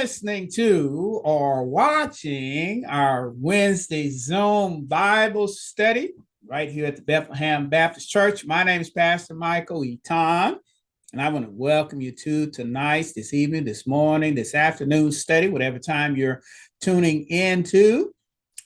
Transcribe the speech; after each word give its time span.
listening 0.00 0.48
to 0.48 1.20
or 1.24 1.64
watching 1.64 2.84
our 2.84 3.30
Wednesday 3.30 4.08
Zoom 4.08 4.84
Bible 4.84 5.48
study 5.48 6.12
right 6.46 6.70
here 6.70 6.86
at 6.86 6.94
the 6.94 7.02
Bethlehem 7.02 7.68
Baptist 7.68 8.08
Church. 8.08 8.46
My 8.46 8.62
name 8.62 8.80
is 8.80 8.90
Pastor 8.90 9.34
Michael 9.34 9.84
Eaton, 9.84 10.60
and 11.12 11.20
I 11.20 11.28
want 11.30 11.46
to 11.46 11.50
welcome 11.50 12.00
you 12.00 12.12
to 12.12 12.48
tonight's, 12.48 13.12
this 13.12 13.34
evening, 13.34 13.64
this 13.64 13.88
morning, 13.88 14.36
this 14.36 14.54
afternoon 14.54 15.10
study, 15.10 15.48
whatever 15.48 15.80
time 15.80 16.16
you're 16.16 16.42
tuning 16.80 17.26
into. 17.26 18.14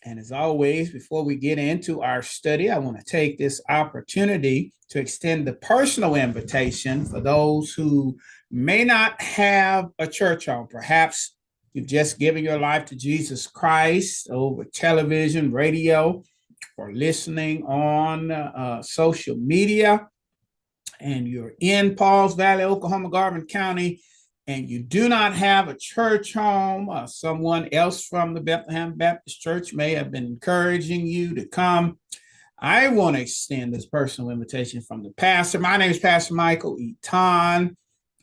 And 0.04 0.18
as 0.18 0.32
always, 0.32 0.92
before 0.92 1.24
we 1.24 1.36
get 1.36 1.58
into 1.58 2.02
our 2.02 2.20
study, 2.20 2.70
I 2.70 2.76
want 2.76 2.98
to 2.98 3.04
take 3.04 3.38
this 3.38 3.58
opportunity 3.71 4.74
to 4.90 4.99
extend 4.99 5.46
the 5.46 5.54
personal 5.54 6.14
invitation 6.14 7.07
for 7.07 7.21
those 7.21 7.72
who 7.72 8.18
may 8.52 8.84
not 8.84 9.20
have 9.20 9.88
a 9.98 10.06
church 10.06 10.46
home. 10.46 10.68
Perhaps 10.70 11.34
you've 11.72 11.86
just 11.86 12.18
given 12.18 12.44
your 12.44 12.58
life 12.58 12.84
to 12.86 12.96
Jesus 12.96 13.46
Christ 13.46 14.29
over 14.30 14.64
television, 14.64 15.50
radio, 15.50 16.22
or 16.76 16.93
listening 16.93 17.64
on 17.64 18.30
uh, 18.30 18.82
social 18.82 19.36
media, 19.36 20.07
and 21.00 21.26
you're 21.26 21.54
in 21.60 21.96
Pauls 21.96 22.34
Valley, 22.34 22.64
Oklahoma, 22.64 23.10
Garvin 23.10 23.46
County, 23.46 24.00
and 24.46 24.68
you 24.68 24.82
do 24.82 25.08
not 25.08 25.32
have 25.34 25.68
a 25.68 25.76
church 25.76 26.34
home, 26.34 26.90
uh, 26.90 27.07
someone 27.07 27.68
else 27.72 28.04
from 28.04 28.34
the 28.34 28.40
Bethlehem 28.40 28.94
Baptist 28.94 29.40
Church 29.40 29.72
may 29.72 29.94
have 29.94 30.10
been 30.10 30.24
encouraging 30.24 31.07
you 31.07 31.34
to 31.36 31.46
come. 31.46 31.98
I 32.58 32.88
want 32.88 33.16
to 33.16 33.22
extend 33.22 33.74
this 33.74 33.86
personal 33.86 34.30
invitation 34.30 34.82
from 34.82 35.02
the 35.02 35.10
pastor. 35.10 35.58
My 35.58 35.77
name 35.77 35.90
is 35.90 35.98
Pastor 35.98 36.34
Michael 36.34 36.78
Eaton. 36.78 37.77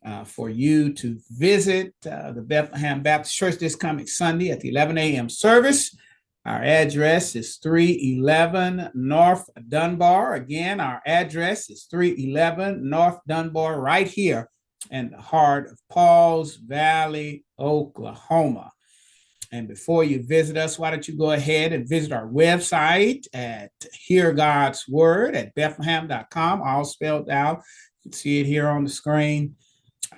Uh, 0.05 0.23
for 0.23 0.49
you 0.49 0.93
to 0.93 1.19
visit 1.31 1.93
uh, 2.09 2.31
the 2.31 2.41
Bethlehem 2.41 3.03
Baptist 3.03 3.35
Church 3.35 3.55
this 3.55 3.75
coming 3.75 4.07
Sunday 4.07 4.49
at 4.49 4.61
the 4.61 4.69
11 4.69 4.97
a.m. 4.97 5.29
service. 5.29 5.93
Our 6.45 6.63
address 6.63 7.35
is 7.35 7.57
311 7.57 8.91
North 8.93 9.49
Dunbar. 9.67 10.35
Again, 10.35 10.79
our 10.79 11.01
address 11.05 11.69
is 11.69 11.83
311 11.91 12.89
North 12.89 13.19
Dunbar, 13.27 13.81
right 13.81 14.07
here 14.07 14.49
in 14.89 15.11
the 15.11 15.21
heart 15.21 15.69
of 15.69 15.79
Pauls 15.89 16.55
Valley, 16.55 17.43
Oklahoma. 17.59 18.71
And 19.51 19.67
before 19.67 20.03
you 20.03 20.23
visit 20.23 20.57
us, 20.57 20.79
why 20.79 20.91
don't 20.91 21.07
you 21.07 21.17
go 21.17 21.31
ahead 21.31 21.73
and 21.73 21.89
visit 21.89 22.11
our 22.11 22.27
website 22.27 23.25
at 23.33 23.71
Hear 23.93 24.31
God's 24.31 24.87
Word 24.87 25.35
at 25.35 25.53
Bethlehem.com, 25.55 26.61
all 26.61 26.85
spelled 26.85 27.29
out. 27.29 27.57
You 28.03 28.11
can 28.11 28.13
see 28.13 28.39
it 28.39 28.45
here 28.45 28.67
on 28.67 28.83
the 28.83 28.89
screen. 28.89 29.55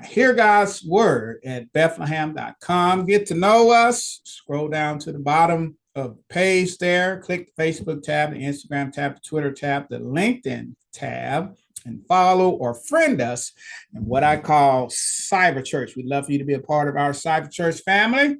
Hear 0.05 0.33
God's 0.33 0.83
Word 0.83 1.41
at 1.45 1.71
Bethlehem.com. 1.73 3.05
Get 3.05 3.27
to 3.27 3.35
know 3.35 3.71
us. 3.71 4.21
Scroll 4.23 4.69
down 4.69 4.99
to 4.99 5.11
the 5.11 5.19
bottom 5.19 5.77
of 5.95 6.17
the 6.17 6.23
page 6.29 6.77
there. 6.77 7.19
Click 7.19 7.53
the 7.55 7.63
Facebook 7.63 8.01
tab, 8.03 8.31
the 8.31 8.37
Instagram 8.37 8.91
tab, 8.91 9.15
the 9.15 9.21
Twitter 9.21 9.51
tab, 9.51 9.87
the 9.89 9.99
LinkedIn 9.99 10.75
tab 10.93 11.55
and 11.85 12.05
follow 12.07 12.51
or 12.51 12.73
friend 12.73 13.21
us 13.21 13.51
in 13.93 14.05
what 14.05 14.23
I 14.23 14.37
call 14.37 14.87
Cyber 14.87 15.63
Church. 15.63 15.95
We'd 15.95 16.05
love 16.05 16.25
for 16.25 16.31
you 16.31 16.37
to 16.39 16.45
be 16.45 16.53
a 16.53 16.59
part 16.59 16.87
of 16.87 16.95
our 16.95 17.11
Cyber 17.11 17.51
Church 17.51 17.81
family. 17.81 18.37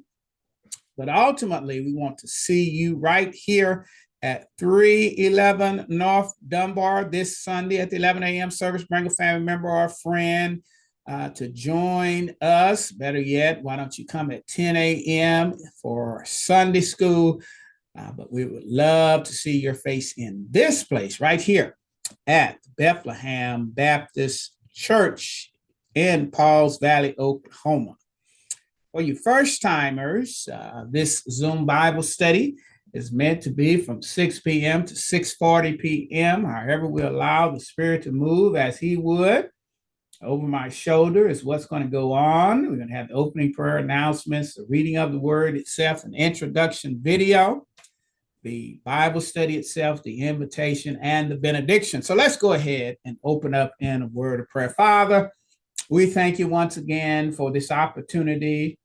But 0.96 1.08
ultimately, 1.08 1.80
we 1.80 1.94
want 1.94 2.18
to 2.18 2.28
see 2.28 2.68
you 2.68 2.96
right 2.96 3.34
here 3.34 3.86
at 4.22 4.46
311 4.58 5.86
North 5.88 6.32
Dunbar 6.46 7.04
this 7.04 7.38
Sunday 7.38 7.78
at 7.78 7.90
the 7.90 7.96
11 7.96 8.22
a.m. 8.22 8.50
service. 8.50 8.84
Bring 8.84 9.06
a 9.06 9.10
family 9.10 9.44
member 9.44 9.68
or 9.68 9.86
a 9.86 9.90
friend 9.90 10.62
uh, 11.08 11.30
to 11.30 11.48
join 11.48 12.34
us. 12.40 12.90
Better 12.92 13.20
yet, 13.20 13.62
why 13.62 13.76
don't 13.76 13.96
you 13.98 14.06
come 14.06 14.30
at 14.30 14.46
10 14.46 14.76
a.m. 14.76 15.54
for 15.80 16.24
Sunday 16.26 16.80
school? 16.80 17.42
Uh, 17.98 18.12
but 18.12 18.32
we 18.32 18.44
would 18.44 18.64
love 18.64 19.24
to 19.24 19.32
see 19.32 19.58
your 19.58 19.74
face 19.74 20.14
in 20.16 20.46
this 20.50 20.84
place 20.84 21.20
right 21.20 21.40
here 21.40 21.76
at 22.26 22.58
Bethlehem 22.76 23.70
Baptist 23.70 24.56
Church 24.72 25.52
in 25.94 26.30
Pauls 26.30 26.78
Valley, 26.78 27.14
Oklahoma. 27.18 27.96
For 28.92 29.02
you 29.02 29.14
first 29.14 29.62
timers, 29.62 30.48
uh, 30.52 30.84
this 30.88 31.22
Zoom 31.30 31.66
Bible 31.66 32.02
study 32.02 32.56
is 32.92 33.12
meant 33.12 33.42
to 33.42 33.50
be 33.50 33.78
from 33.78 34.02
6 34.02 34.40
p.m. 34.40 34.84
to 34.84 34.94
6:40 34.94 35.78
p.m. 35.80 36.44
However, 36.44 36.86
we 36.86 37.02
allow 37.02 37.50
the 37.50 37.60
Spirit 37.60 38.02
to 38.02 38.12
move 38.12 38.54
as 38.54 38.78
He 38.78 38.96
would. 38.96 39.50
Over 40.22 40.46
my 40.46 40.68
shoulder 40.68 41.28
is 41.28 41.44
what's 41.44 41.66
going 41.66 41.82
to 41.82 41.88
go 41.88 42.12
on. 42.12 42.62
We're 42.62 42.76
going 42.76 42.88
to 42.88 42.94
have 42.94 43.08
the 43.08 43.14
opening 43.14 43.52
prayer 43.52 43.78
announcements, 43.78 44.54
the 44.54 44.66
reading 44.68 44.96
of 44.96 45.12
the 45.12 45.18
Word 45.18 45.56
itself, 45.56 46.04
an 46.04 46.14
introduction 46.14 46.98
video 47.02 47.66
the 48.42 48.80
Bible 48.84 49.20
study 49.20 49.56
itself, 49.56 50.02
the 50.02 50.22
invitation, 50.22 50.98
and 51.00 51.30
the 51.30 51.36
benediction. 51.36 52.02
So 52.02 52.14
let's 52.14 52.36
go 52.36 52.54
ahead 52.54 52.96
and 53.04 53.16
open 53.22 53.54
up 53.54 53.72
in 53.80 54.02
a 54.02 54.06
word 54.08 54.40
of 54.40 54.48
prayer. 54.48 54.70
Father, 54.70 55.30
we 55.88 56.06
thank 56.06 56.38
you 56.38 56.48
once 56.48 56.76
again 56.76 57.32
for 57.32 57.52
this 57.52 57.70
opportunity 57.70 58.78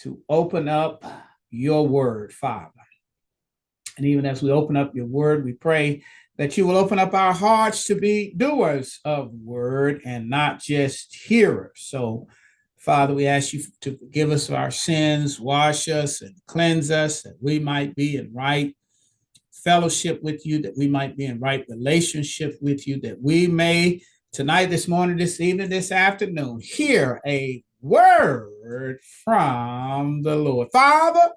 to 0.00 0.20
open 0.28 0.68
up 0.68 1.04
your 1.50 1.86
word, 1.86 2.32
Father. 2.32 2.72
And 3.96 4.06
even 4.06 4.26
as 4.26 4.42
we 4.42 4.50
open 4.50 4.76
up 4.76 4.94
your 4.94 5.06
word, 5.06 5.44
we 5.44 5.52
pray 5.52 6.02
that 6.38 6.56
you 6.56 6.66
will 6.66 6.76
open 6.76 6.98
up 6.98 7.14
our 7.14 7.32
hearts 7.32 7.84
to 7.84 7.96
be 7.96 8.32
doers 8.36 9.00
of 9.04 9.32
word 9.32 10.00
and 10.04 10.30
not 10.30 10.60
just 10.60 11.14
hearers. 11.14 11.72
So, 11.74 12.28
Father, 12.78 13.12
we 13.12 13.26
ask 13.26 13.52
you 13.52 13.62
to 13.80 13.98
forgive 13.98 14.30
us 14.30 14.48
of 14.48 14.54
our 14.54 14.70
sins, 14.70 15.40
wash 15.40 15.88
us, 15.88 16.22
and 16.22 16.34
cleanse 16.46 16.92
us 16.92 17.22
that 17.22 17.36
we 17.42 17.58
might 17.58 17.94
be 17.96 18.16
in 18.16 18.32
right 18.32 18.74
fellowship 19.52 20.22
with 20.22 20.46
you, 20.46 20.62
that 20.62 20.76
we 20.76 20.86
might 20.86 21.16
be 21.16 21.26
in 21.26 21.40
right 21.40 21.64
relationship 21.68 22.56
with 22.62 22.86
you, 22.86 23.00
that 23.00 23.20
we 23.20 23.48
may 23.48 24.00
tonight, 24.32 24.66
this 24.66 24.86
morning, 24.86 25.16
this 25.16 25.40
evening, 25.40 25.68
this 25.68 25.90
afternoon 25.90 26.60
hear 26.62 27.20
a 27.26 27.62
word 27.80 29.00
from 29.24 30.22
the 30.22 30.36
Lord. 30.36 30.68
Father, 30.72 31.32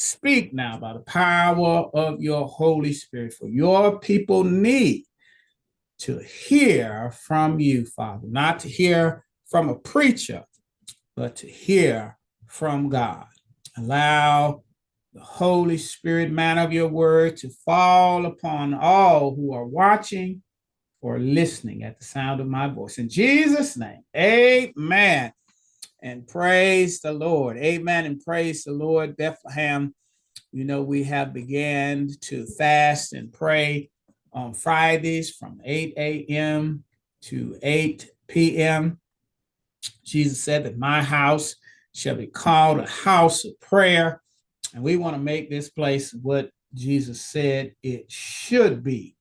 speak 0.00 0.54
now 0.54 0.78
by 0.78 0.94
the 0.94 1.00
power 1.00 1.90
of 1.92 2.22
your 2.22 2.48
Holy 2.48 2.92
Spirit, 2.92 3.34
for 3.34 3.48
your 3.48 3.98
people 3.98 4.44
need 4.44 5.04
to 5.98 6.18
hear 6.20 7.10
from 7.10 7.60
you, 7.60 7.84
Father, 7.84 8.26
not 8.26 8.58
to 8.60 8.68
hear 8.68 9.26
from 9.46 9.68
a 9.68 9.74
preacher, 9.74 10.44
but 11.16 11.36
to 11.36 11.46
hear 11.46 12.16
from 12.46 12.88
God. 12.88 13.26
Allow 13.76 14.62
the 15.12 15.20
Holy 15.20 15.76
Spirit, 15.76 16.30
man 16.30 16.56
of 16.56 16.72
your 16.72 16.88
word, 16.88 17.36
to 17.38 17.50
fall 17.66 18.24
upon 18.24 18.72
all 18.72 19.34
who 19.34 19.52
are 19.52 19.66
watching 19.66 20.42
or 21.02 21.18
listening 21.18 21.82
at 21.82 21.98
the 21.98 22.06
sound 22.06 22.40
of 22.40 22.46
my 22.46 22.68
voice. 22.68 22.96
In 22.96 23.10
Jesus' 23.10 23.76
name, 23.76 24.02
amen. 24.16 25.32
And 26.02 26.26
praise 26.26 27.00
the 27.00 27.12
Lord. 27.12 27.56
Amen. 27.58 28.06
And 28.06 28.20
praise 28.20 28.64
the 28.64 28.72
Lord. 28.72 29.16
Bethlehem, 29.16 29.94
you 30.52 30.64
know, 30.64 30.82
we 30.82 31.04
have 31.04 31.32
began 31.32 32.08
to 32.22 32.46
fast 32.46 33.12
and 33.12 33.32
pray 33.32 33.90
on 34.32 34.54
Fridays 34.54 35.30
from 35.30 35.60
8 35.64 35.94
a.m. 35.96 36.84
to 37.22 37.58
8 37.62 38.10
p.m. 38.28 38.98
Jesus 40.04 40.42
said 40.42 40.64
that 40.64 40.78
my 40.78 41.02
house 41.02 41.56
shall 41.94 42.14
be 42.14 42.26
called 42.26 42.78
a 42.78 42.86
house 42.86 43.44
of 43.44 43.58
prayer 43.60 44.22
and 44.74 44.82
we 44.82 44.96
want 44.96 45.16
to 45.16 45.20
make 45.20 45.50
this 45.50 45.68
place 45.68 46.14
what 46.14 46.50
Jesus 46.74 47.20
said 47.20 47.74
it 47.82 48.10
should 48.10 48.84
be. 48.84 49.16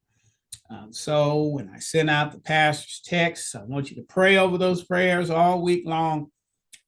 Um, 0.70 0.94
so 0.94 1.44
when 1.44 1.70
I 1.74 1.80
send 1.80 2.10
out 2.10 2.32
the 2.32 2.40
pastor's 2.40 3.02
texts, 3.04 3.56
I 3.56 3.64
want 3.64 3.90
you 3.90 3.96
to 3.96 4.04
pray 4.04 4.38
over 4.38 4.58
those 4.58 4.84
prayers 4.84 5.32
all 5.32 5.62
week 5.62 5.84
long 5.86 6.28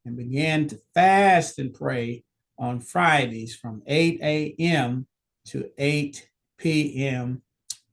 and 0.06 0.18
began 0.18 0.68
to 0.68 0.80
fast 0.94 1.60
and 1.60 1.74
pray 1.74 2.24
on 2.58 2.80
Fridays 2.80 3.56
from 3.56 3.82
8 3.88 4.20
a.m. 4.22 5.08
to 5.46 5.70
8 5.78 6.30
p.m. 6.58 7.42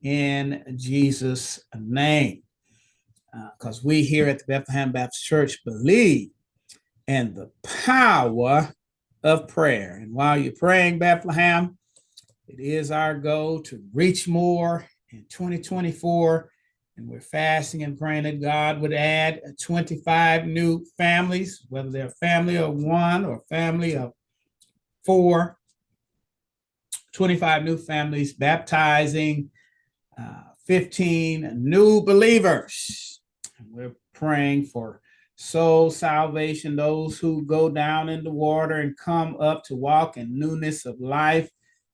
in 0.01 0.63
Jesus' 0.75 1.59
name. 1.75 2.43
Because 3.57 3.79
uh, 3.79 3.81
we 3.83 4.03
here 4.03 4.27
at 4.27 4.39
the 4.39 4.45
Bethlehem 4.47 4.91
Baptist 4.91 5.23
Church 5.23 5.63
believe 5.63 6.29
in 7.07 7.33
the 7.33 7.51
power 7.63 8.73
of 9.23 9.47
prayer. 9.47 9.99
And 10.01 10.13
while 10.13 10.37
you're 10.37 10.53
praying, 10.53 10.99
Bethlehem, 10.99 11.77
it 12.47 12.59
is 12.59 12.91
our 12.91 13.15
goal 13.15 13.61
to 13.63 13.83
reach 13.93 14.27
more 14.27 14.87
in 15.11 15.25
2024. 15.29 16.51
And 16.99 17.07
we're 17.07 17.21
fasting 17.21 17.83
and 17.83 17.97
praying 17.97 18.23
that 18.23 18.41
God 18.41 18.81
would 18.81 18.91
add 18.91 19.41
25 19.61 20.47
new 20.47 20.83
families, 20.97 21.65
whether 21.69 21.89
they're 21.89 22.09
family 22.09 22.57
of 22.57 22.73
one 22.75 23.23
or 23.23 23.41
family 23.47 23.95
of 23.95 24.11
four, 25.05 25.57
25 27.13 27.63
new 27.63 27.77
families, 27.77 28.33
baptizing 28.33 29.49
uh, 30.19 30.43
15 30.67 31.63
new 31.63 32.01
believers. 32.03 33.21
And 33.57 33.67
we're 33.71 33.95
praying 34.13 34.65
for 34.65 34.99
soul 35.37 35.91
salvation, 35.91 36.75
those 36.75 37.17
who 37.17 37.45
go 37.45 37.69
down 37.69 38.09
in 38.09 38.25
the 38.25 38.29
water 38.29 38.75
and 38.75 38.97
come 38.97 39.37
up 39.39 39.63
to 39.63 39.75
walk 39.77 40.17
in 40.17 40.37
newness 40.37 40.85
of 40.85 40.99
life, 40.99 41.49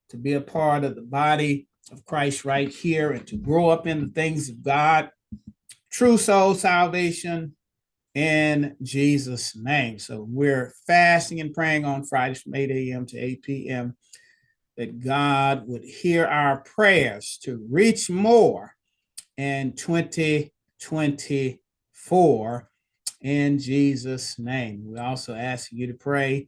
to 0.10 0.18
be 0.18 0.34
a 0.34 0.42
part 0.42 0.84
of 0.84 0.96
the 0.96 1.04
body 1.04 1.68
of 1.92 2.06
Christ 2.06 2.46
right 2.46 2.70
here, 2.70 3.12
and 3.12 3.26
to 3.28 3.38
grow 3.38 3.70
up 3.70 3.88
in 3.88 4.02
the 4.02 4.12
things 4.12 4.50
of 4.50 4.64
God. 4.64 5.10
True 5.92 6.18
soul 6.18 6.56
salvation 6.56 7.56
in 8.16 8.76
Jesus' 8.82 9.56
name. 9.56 10.00
So 10.00 10.26
we're 10.28 10.74
fasting 10.88 11.40
and 11.42 11.54
praying 11.54 11.86
on 11.86 12.04
Fridays 12.04 12.42
from 12.42 12.56
8 12.56 12.72
a.m. 12.72 13.06
to 13.08 13.18
8 13.18 13.44
p.m. 13.44 13.96
that 14.78 15.00
God 15.00 15.68
would 15.68 15.84
hear 15.84 16.26
our 16.26 16.62
prayers 16.62 17.38
to 17.44 17.64
reach 17.70 18.10
more 18.10 18.74
in 19.38 19.74
2024 19.74 22.70
in 23.22 23.60
Jesus' 23.60 24.40
name. 24.40 24.84
We 24.86 24.98
also 24.98 25.36
ask 25.36 25.72
you 25.72 25.86
to 25.88 25.94
pray 25.94 26.48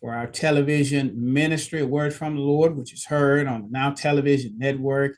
for 0.00 0.12
our 0.12 0.26
television 0.26 1.12
ministry, 1.16 1.82
word 1.82 2.14
from 2.14 2.36
the 2.36 2.42
Lord, 2.42 2.76
which 2.76 2.92
is 2.92 3.04
heard 3.04 3.46
on 3.46 3.62
the 3.62 3.68
Now 3.70 3.90
Television 3.90 4.58
Network 4.58 5.16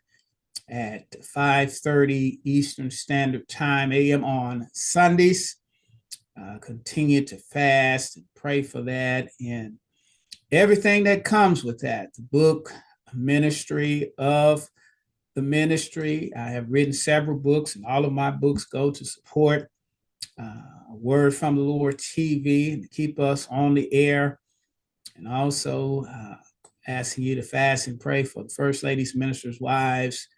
at 0.68 1.10
5:30 1.22 2.40
Eastern 2.44 2.90
Standard 2.90 3.48
Time 3.48 3.92
AM 3.92 4.24
on 4.24 4.68
Sundays. 4.72 5.56
Uh, 6.40 6.58
continue 6.58 7.24
to 7.24 7.36
fast 7.36 8.16
and 8.16 8.26
pray 8.36 8.62
for 8.62 8.82
that 8.82 9.28
and 9.44 9.78
everything 10.52 11.04
that 11.04 11.24
comes 11.24 11.64
with 11.64 11.80
that. 11.80 12.14
The 12.14 12.22
book 12.22 12.72
ministry 13.14 14.12
of 14.18 14.68
the 15.34 15.42
ministry. 15.42 16.32
I 16.36 16.48
have 16.50 16.70
written 16.70 16.92
several 16.92 17.38
books, 17.38 17.76
and 17.76 17.84
all 17.86 18.04
of 18.04 18.12
my 18.12 18.30
books 18.30 18.64
go 18.64 18.90
to 18.90 19.04
support 19.04 19.70
uh, 20.40 20.62
Word 20.90 21.34
from 21.34 21.54
the 21.54 21.62
Lord 21.62 21.98
TV 21.98 22.72
and 22.72 22.82
to 22.82 22.88
keep 22.88 23.20
us 23.20 23.46
on 23.50 23.74
the 23.74 23.92
air. 23.92 24.40
And 25.18 25.26
also 25.26 26.04
uh, 26.04 26.36
asking 26.86 27.24
you 27.24 27.34
to 27.34 27.42
fast 27.42 27.88
and 27.88 27.98
pray 27.98 28.22
for 28.22 28.44
the 28.44 28.48
First 28.48 28.84
Ladies, 28.84 29.16
Ministers' 29.16 29.60
Wives, 29.60 30.28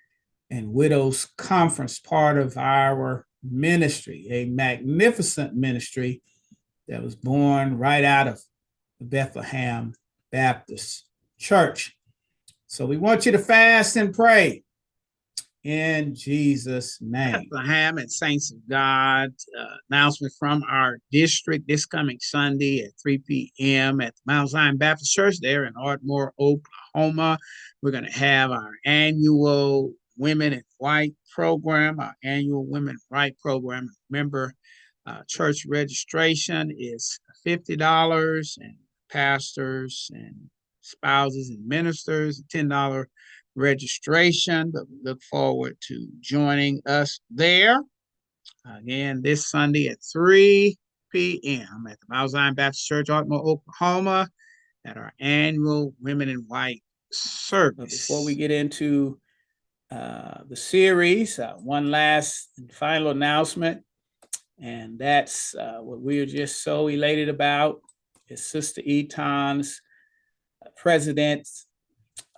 and 0.50 0.72
Widows 0.72 1.28
Conference, 1.36 1.98
part 1.98 2.38
of 2.38 2.56
our 2.56 3.26
ministry, 3.42 4.26
a 4.30 4.46
magnificent 4.46 5.54
ministry 5.54 6.22
that 6.88 7.02
was 7.02 7.14
born 7.14 7.78
right 7.78 8.04
out 8.04 8.26
of 8.26 8.40
the 8.98 9.04
Bethlehem 9.04 9.94
Baptist 10.32 11.04
Church. 11.38 11.96
So 12.66 12.86
we 12.86 12.96
want 12.96 13.26
you 13.26 13.32
to 13.32 13.38
fast 13.38 13.96
and 13.96 14.14
pray 14.14 14.64
in 15.64 16.14
Jesus' 16.14 16.98
name. 17.00 17.48
Bethlehem 17.50 17.98
and 17.98 18.10
Saints 18.10 18.52
of 18.52 18.58
God 18.68 19.30
uh, 19.58 19.64
announcement 19.90 20.32
from 20.38 20.62
our 20.70 20.98
district 21.12 21.68
this 21.68 21.84
coming 21.84 22.18
Sunday 22.20 22.82
at 22.82 22.92
3 23.02 23.18
p.m. 23.18 24.00
at 24.00 24.14
the 24.14 24.32
Mount 24.32 24.50
Zion 24.50 24.78
Baptist 24.78 25.12
Church 25.12 25.36
there 25.40 25.66
in 25.66 25.74
Ardmore, 25.76 26.32
Oklahoma. 26.40 27.38
We're 27.82 27.90
going 27.90 28.04
to 28.04 28.18
have 28.18 28.50
our 28.50 28.72
annual 28.84 29.92
Women 30.16 30.52
in 30.52 30.62
White 30.78 31.14
program, 31.34 31.98
our 31.98 32.14
annual 32.24 32.66
Women 32.66 32.90
in 32.90 33.00
White 33.08 33.38
program. 33.38 33.88
Remember, 34.10 34.54
uh, 35.06 35.22
church 35.28 35.64
registration 35.66 36.70
is 36.76 37.18
$50 37.46 38.56
and 38.58 38.74
pastors 39.10 40.10
and 40.12 40.34
spouses 40.82 41.50
and 41.50 41.66
ministers, 41.66 42.42
$10 42.52 43.06
registration, 43.54 44.70
but 44.70 44.88
we 44.88 44.98
look 45.02 45.22
forward 45.22 45.76
to 45.88 46.06
joining 46.20 46.80
us 46.86 47.20
there. 47.30 47.82
Again, 48.66 49.22
this 49.22 49.50
Sunday 49.50 49.88
at 49.88 49.98
3 50.12 50.76
p.m. 51.12 51.86
at 51.90 51.98
the 52.00 52.06
Mount 52.08 52.30
Zion 52.30 52.54
Baptist 52.54 52.86
Church, 52.86 53.10
Ardmore, 53.10 53.40
Oklahoma, 53.40 54.28
at 54.84 54.96
our 54.96 55.12
annual 55.20 55.94
Women 56.00 56.28
in 56.28 56.44
White 56.46 56.82
service. 57.10 58.08
Before 58.08 58.24
we 58.24 58.34
get 58.34 58.50
into 58.50 59.18
uh, 59.90 60.42
the 60.48 60.56
series, 60.56 61.38
uh, 61.38 61.54
one 61.54 61.90
last 61.90 62.50
and 62.58 62.72
final 62.72 63.10
announcement, 63.10 63.82
and 64.60 64.98
that's 64.98 65.54
uh, 65.54 65.78
what 65.80 66.00
we 66.00 66.20
are 66.20 66.26
just 66.26 66.62
so 66.62 66.88
elated 66.88 67.28
about 67.28 67.80
is 68.28 68.44
Sister 68.46 68.82
Eaton's 68.84 69.80
uh, 70.64 70.68
president's 70.76 71.66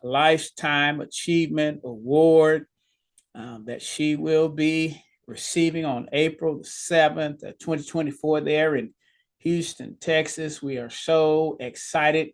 Lifetime 0.02 1.00
Achievement 1.00 1.80
Award 1.84 2.66
um, 3.34 3.64
that 3.66 3.82
she 3.82 4.16
will 4.16 4.48
be 4.48 5.02
receiving 5.26 5.84
on 5.84 6.08
April 6.12 6.58
the 6.58 6.64
7th, 6.64 7.40
2024, 7.40 8.40
there 8.40 8.76
in 8.76 8.92
Houston, 9.38 9.96
Texas. 9.98 10.62
We 10.62 10.78
are 10.78 10.90
so 10.90 11.56
excited 11.60 12.30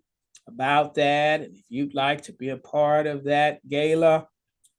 about 0.46 0.94
that. 0.94 1.42
And 1.42 1.56
if 1.56 1.64
you'd 1.68 1.94
like 1.94 2.22
to 2.22 2.32
be 2.32 2.48
a 2.48 2.56
part 2.56 3.06
of 3.06 3.24
that 3.24 3.66
gala 3.68 4.26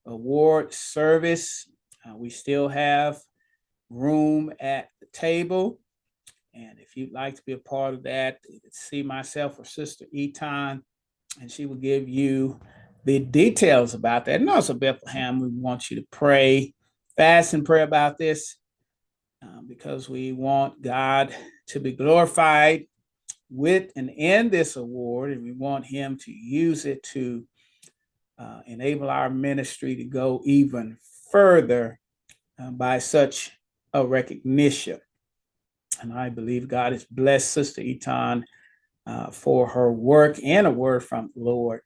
award 0.05 0.73
service, 0.73 1.69
uh, 2.05 2.15
we 2.15 2.29
still 2.29 2.67
have 2.67 3.19
room 3.89 4.51
at 4.59 4.89
the 4.99 5.07
table. 5.13 5.79
And 6.53 6.79
if 6.79 6.97
you'd 6.97 7.13
like 7.13 7.35
to 7.35 7.43
be 7.45 7.53
a 7.53 7.57
part 7.57 7.93
of 7.93 8.03
that, 8.03 8.39
see 8.71 9.03
myself 9.03 9.59
or 9.59 9.65
Sister 9.65 10.05
Eaton, 10.11 10.83
and 11.39 11.51
she 11.51 11.65
will 11.65 11.75
give 11.75 12.09
you 12.09 12.59
the 13.09 13.17
details 13.17 13.95
about 13.95 14.25
that. 14.25 14.39
And 14.39 14.49
also, 14.51 14.75
Bethlehem, 14.75 15.39
we 15.39 15.47
want 15.47 15.89
you 15.89 15.97
to 15.97 16.05
pray, 16.11 16.75
fast 17.17 17.55
and 17.55 17.65
pray 17.65 17.81
about 17.81 18.19
this 18.19 18.57
uh, 19.43 19.61
because 19.67 20.07
we 20.07 20.31
want 20.31 20.79
God 20.83 21.35
to 21.69 21.79
be 21.79 21.93
glorified 21.93 22.85
with 23.49 23.91
and 23.95 24.11
in 24.11 24.51
this 24.51 24.75
award, 24.75 25.31
and 25.31 25.41
we 25.41 25.51
want 25.51 25.87
Him 25.87 26.19
to 26.19 26.31
use 26.31 26.85
it 26.85 27.01
to 27.01 27.47
uh, 28.37 28.61
enable 28.67 29.09
our 29.09 29.31
ministry 29.31 29.95
to 29.95 30.03
go 30.03 30.41
even 30.45 30.99
further 31.31 31.99
uh, 32.61 32.69
by 32.69 32.99
such 32.99 33.51
a 33.91 34.05
recognition. 34.05 34.99
And 35.99 36.13
I 36.13 36.29
believe 36.29 36.67
God 36.67 36.93
has 36.93 37.05
blessed 37.05 37.49
Sister 37.49 37.81
Eaton 37.81 38.45
uh, 39.07 39.31
for 39.31 39.65
her 39.65 39.91
work 39.91 40.37
and 40.43 40.67
a 40.67 40.71
word 40.71 41.03
from 41.03 41.31
the 41.35 41.41
Lord 41.41 41.81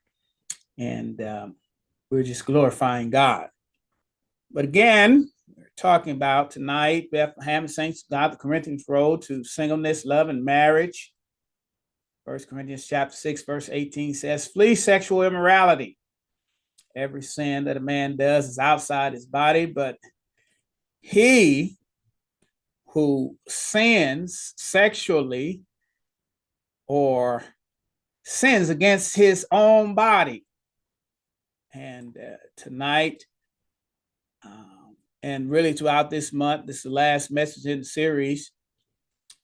and 0.78 1.20
um, 1.22 1.56
we're 2.10 2.22
just 2.22 2.46
glorifying 2.46 3.10
God. 3.10 3.48
But 4.50 4.64
again, 4.64 5.30
we're 5.56 5.70
talking 5.76 6.12
about 6.12 6.50
tonight 6.50 7.10
Bethlehem 7.10 7.66
Saints 7.68 8.04
God, 8.10 8.32
the 8.32 8.36
Corinthians 8.36 8.84
road 8.88 9.22
to 9.22 9.44
singleness, 9.44 10.04
love, 10.04 10.28
and 10.28 10.44
marriage. 10.44 11.12
First 12.24 12.48
Corinthians 12.48 12.86
chapter 12.86 13.14
6, 13.14 13.42
verse 13.42 13.68
18 13.70 14.14
says, 14.14 14.46
Flee 14.46 14.74
sexual 14.74 15.22
immorality. 15.22 15.98
Every 16.96 17.22
sin 17.22 17.64
that 17.64 17.76
a 17.76 17.80
man 17.80 18.16
does 18.16 18.48
is 18.48 18.58
outside 18.58 19.12
his 19.12 19.26
body, 19.26 19.66
but 19.66 19.98
he 21.00 21.76
who 22.86 23.36
sins 23.48 24.54
sexually 24.56 25.62
or 26.86 27.42
sins 28.24 28.70
against 28.70 29.16
his 29.16 29.44
own 29.50 29.94
body 29.94 30.43
and 31.74 32.16
uh, 32.16 32.36
tonight, 32.56 33.24
um, 34.44 34.96
and 35.22 35.50
really 35.50 35.72
throughout 35.72 36.10
this 36.10 36.32
month, 36.32 36.66
this 36.66 36.76
is 36.76 36.82
the 36.84 36.90
last 36.90 37.30
message 37.30 37.66
in 37.66 37.80
the 37.80 37.84
series. 37.84 38.52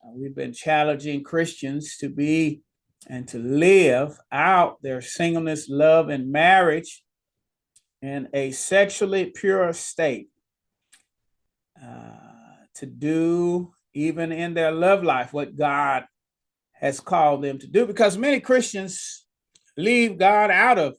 Uh, 0.04 0.12
we've 0.14 0.34
been 0.34 0.52
challenging 0.52 1.25
Christians 1.25 1.96
to 1.99 2.08
be 2.08 2.62
and 3.08 3.26
to 3.28 3.38
live 3.38 4.18
out 4.30 4.80
their 4.82 5.00
singleness, 5.00 5.68
love, 5.68 6.08
and 6.08 6.30
marriage 6.30 7.02
in 8.02 8.28
a 8.32 8.50
sexually 8.52 9.26
pure 9.26 9.72
state. 9.72 10.28
Uh, 11.82 12.30
to 12.75 12.87
do, 12.87 13.72
even 13.94 14.32
in 14.32 14.54
their 14.54 14.70
love 14.70 15.02
life, 15.02 15.32
what 15.32 15.56
God 15.56 16.04
has 16.72 17.00
called 17.00 17.42
them 17.42 17.58
to 17.58 17.66
do, 17.66 17.87
because 17.87 18.16
many 18.16 18.40
Christians 18.40 19.26
leave 19.76 20.18
God 20.18 20.50
out 20.50 20.78
of 20.78 20.96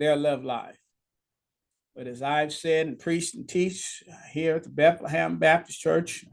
their 0.00 0.16
love 0.16 0.42
life. 0.44 0.78
But 1.94 2.06
as 2.06 2.22
I've 2.22 2.52
said 2.52 2.86
and 2.86 2.98
preached 2.98 3.34
and 3.34 3.48
teach 3.48 4.02
here 4.32 4.56
at 4.56 4.64
the 4.64 4.70
Bethlehem 4.70 5.38
Baptist 5.38 5.78
Church, 5.78 6.24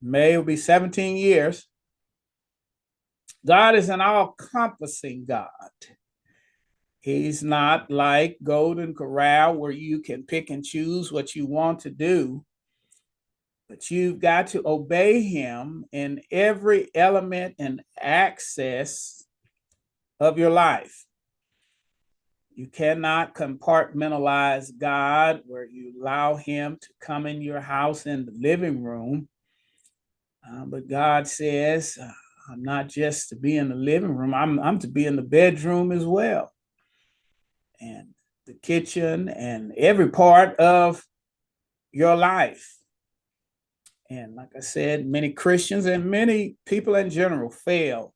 May 0.00 0.36
will 0.36 0.44
be 0.44 0.56
17 0.56 1.16
years. 1.16 1.66
God 3.46 3.76
is 3.76 3.88
an 3.88 4.00
all 4.00 4.36
encompassing 4.38 5.24
God. 5.24 5.48
He's 7.00 7.42
not 7.42 7.90
like 7.90 8.38
Golden 8.42 8.94
Corral 8.94 9.56
where 9.56 9.72
you 9.72 10.00
can 10.00 10.24
pick 10.24 10.50
and 10.50 10.64
choose 10.64 11.10
what 11.10 11.34
you 11.34 11.46
want 11.46 11.80
to 11.80 11.90
do, 11.90 12.44
but 13.68 13.90
you've 13.90 14.20
got 14.20 14.48
to 14.48 14.62
obey 14.66 15.22
Him 15.22 15.84
in 15.92 16.20
every 16.30 16.90
element 16.94 17.54
and 17.58 17.82
access 18.00 19.24
of 20.20 20.38
your 20.38 20.50
life. 20.50 21.06
You 22.54 22.68
cannot 22.68 23.34
compartmentalize 23.34 24.70
God 24.78 25.42
where 25.46 25.66
you 25.66 25.94
allow 26.00 26.36
Him 26.36 26.78
to 26.80 26.88
come 27.00 27.26
in 27.26 27.42
your 27.42 27.60
house 27.60 28.06
in 28.06 28.26
the 28.26 28.32
living 28.32 28.82
room 28.84 29.26
Uh, 30.48 30.64
but 30.64 30.88
God 30.88 31.28
says, 31.28 31.98
uh, 32.02 32.10
I'm 32.52 32.62
not 32.62 32.88
just 32.88 33.28
to 33.30 33.36
be 33.36 33.56
in 33.56 33.68
the 33.68 33.76
living 33.76 34.16
room, 34.16 34.34
I'm, 34.34 34.58
I'm 34.60 34.78
to 34.80 34.88
be 34.88 35.06
in 35.06 35.16
the 35.16 35.22
bedroom 35.22 35.92
as 35.92 36.04
well. 36.04 36.52
And 37.80 38.08
the 38.46 38.54
kitchen 38.54 39.28
and 39.28 39.72
every 39.76 40.10
part 40.10 40.56
of 40.56 41.04
your 41.92 42.16
life. 42.16 42.76
And 44.10 44.34
like 44.34 44.50
I 44.56 44.60
said, 44.60 45.06
many 45.06 45.32
Christians 45.32 45.86
and 45.86 46.06
many 46.06 46.56
people 46.66 46.94
in 46.96 47.10
general 47.10 47.50
fail 47.50 48.14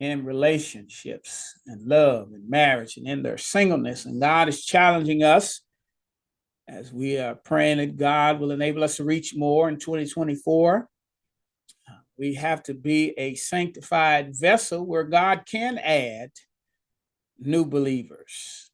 in 0.00 0.24
relationships 0.24 1.54
and 1.66 1.86
love 1.86 2.32
and 2.32 2.48
marriage 2.48 2.96
and 2.96 3.06
in 3.06 3.22
their 3.22 3.36
singleness. 3.36 4.06
And 4.06 4.20
God 4.20 4.48
is 4.48 4.64
challenging 4.64 5.22
us 5.22 5.60
as 6.66 6.92
we 6.92 7.18
are 7.18 7.34
praying 7.34 7.78
that 7.78 7.98
God 7.98 8.40
will 8.40 8.50
enable 8.50 8.82
us 8.82 8.96
to 8.96 9.04
reach 9.04 9.36
more 9.36 9.68
in 9.68 9.78
2024. 9.78 10.88
Uh, 11.88 11.92
we 12.18 12.34
have 12.34 12.62
to 12.64 12.74
be 12.74 13.12
a 13.18 13.34
sanctified 13.34 14.34
vessel 14.34 14.86
where 14.86 15.04
God 15.04 15.42
can 15.46 15.76
add 15.76 16.30
new 17.38 17.66
believers, 17.66 18.70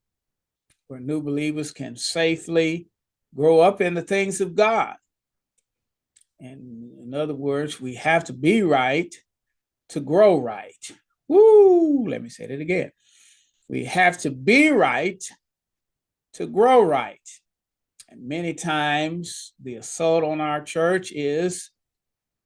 where 0.86 1.00
new 1.00 1.20
believers 1.20 1.72
can 1.72 1.96
safely 1.96 2.86
grow 3.34 3.58
up 3.58 3.80
in 3.80 3.94
the 3.94 4.02
things 4.02 4.40
of 4.40 4.54
God. 4.54 4.94
And 6.38 6.92
in 7.02 7.14
other 7.14 7.34
words, 7.34 7.80
we 7.80 7.94
have 7.94 8.24
to 8.24 8.32
be 8.32 8.62
right 8.62 9.12
to 9.88 10.00
grow 10.00 10.38
right. 10.38 10.92
Woo! 11.28 12.08
Let 12.08 12.22
me 12.22 12.28
say 12.28 12.46
that 12.46 12.60
again. 12.60 12.92
We 13.68 13.84
have 13.84 14.18
to 14.18 14.30
be 14.30 14.70
right 14.70 15.22
to 16.34 16.46
grow 16.46 16.82
right. 16.82 17.28
And 18.08 18.28
many 18.28 18.54
times 18.54 19.52
the 19.60 19.76
assault 19.76 20.22
on 20.22 20.40
our 20.40 20.62
church 20.62 21.10
is 21.12 21.70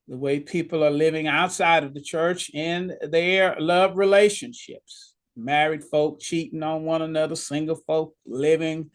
the 0.09 0.17
way 0.17 0.41
people 0.41 0.83
are 0.83 0.91
living 0.91 1.27
outside 1.27 1.85
of 1.85 1.93
the 1.93 2.01
church 2.01 2.51
in 2.55 2.95
their 3.03 3.57
love 3.61 3.97
relationships. 3.97 5.15
Married 5.37 5.85
folk 5.85 6.21
cheating 6.21 6.63
on 6.63 6.85
one 6.85 7.03
another, 7.03 7.37
single 7.37 7.77
folk 7.77 8.15
living 8.27 8.91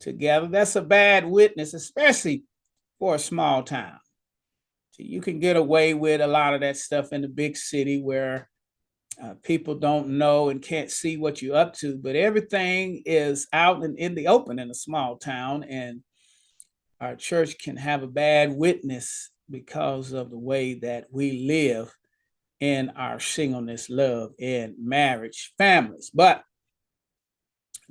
together. 0.00 0.48
That's 0.48 0.76
a 0.76 0.82
bad 0.82 1.26
witness, 1.26 1.74
especially 1.74 2.44
for 2.98 3.14
a 3.14 3.18
small 3.18 3.62
town. 3.62 3.98
So 4.92 5.02
you 5.02 5.20
can 5.20 5.40
get 5.40 5.56
away 5.56 5.94
with 5.94 6.20
a 6.20 6.26
lot 6.26 6.54
of 6.54 6.60
that 6.60 6.76
stuff 6.76 7.12
in 7.12 7.22
the 7.22 7.28
big 7.28 7.56
city 7.56 8.00
where 8.02 8.49
uh, 9.22 9.34
people 9.42 9.74
don't 9.74 10.08
know 10.08 10.48
and 10.48 10.62
can't 10.62 10.90
see 10.90 11.16
what 11.16 11.42
you're 11.42 11.56
up 11.56 11.74
to, 11.74 11.96
but 11.96 12.16
everything 12.16 13.02
is 13.04 13.46
out 13.52 13.82
and 13.82 13.98
in 13.98 14.14
the 14.14 14.28
open 14.28 14.58
in 14.58 14.70
a 14.70 14.74
small 14.74 15.16
town. 15.16 15.64
And 15.64 16.02
our 17.00 17.16
church 17.16 17.58
can 17.58 17.76
have 17.76 18.02
a 18.02 18.08
bad 18.08 18.52
witness 18.52 19.30
because 19.50 20.12
of 20.12 20.30
the 20.30 20.38
way 20.38 20.74
that 20.74 21.06
we 21.10 21.46
live 21.46 21.94
in 22.60 22.90
our 22.90 23.18
singleness, 23.18 23.88
love, 23.90 24.32
and 24.38 24.74
marriage 24.78 25.52
families. 25.58 26.10
But 26.12 26.44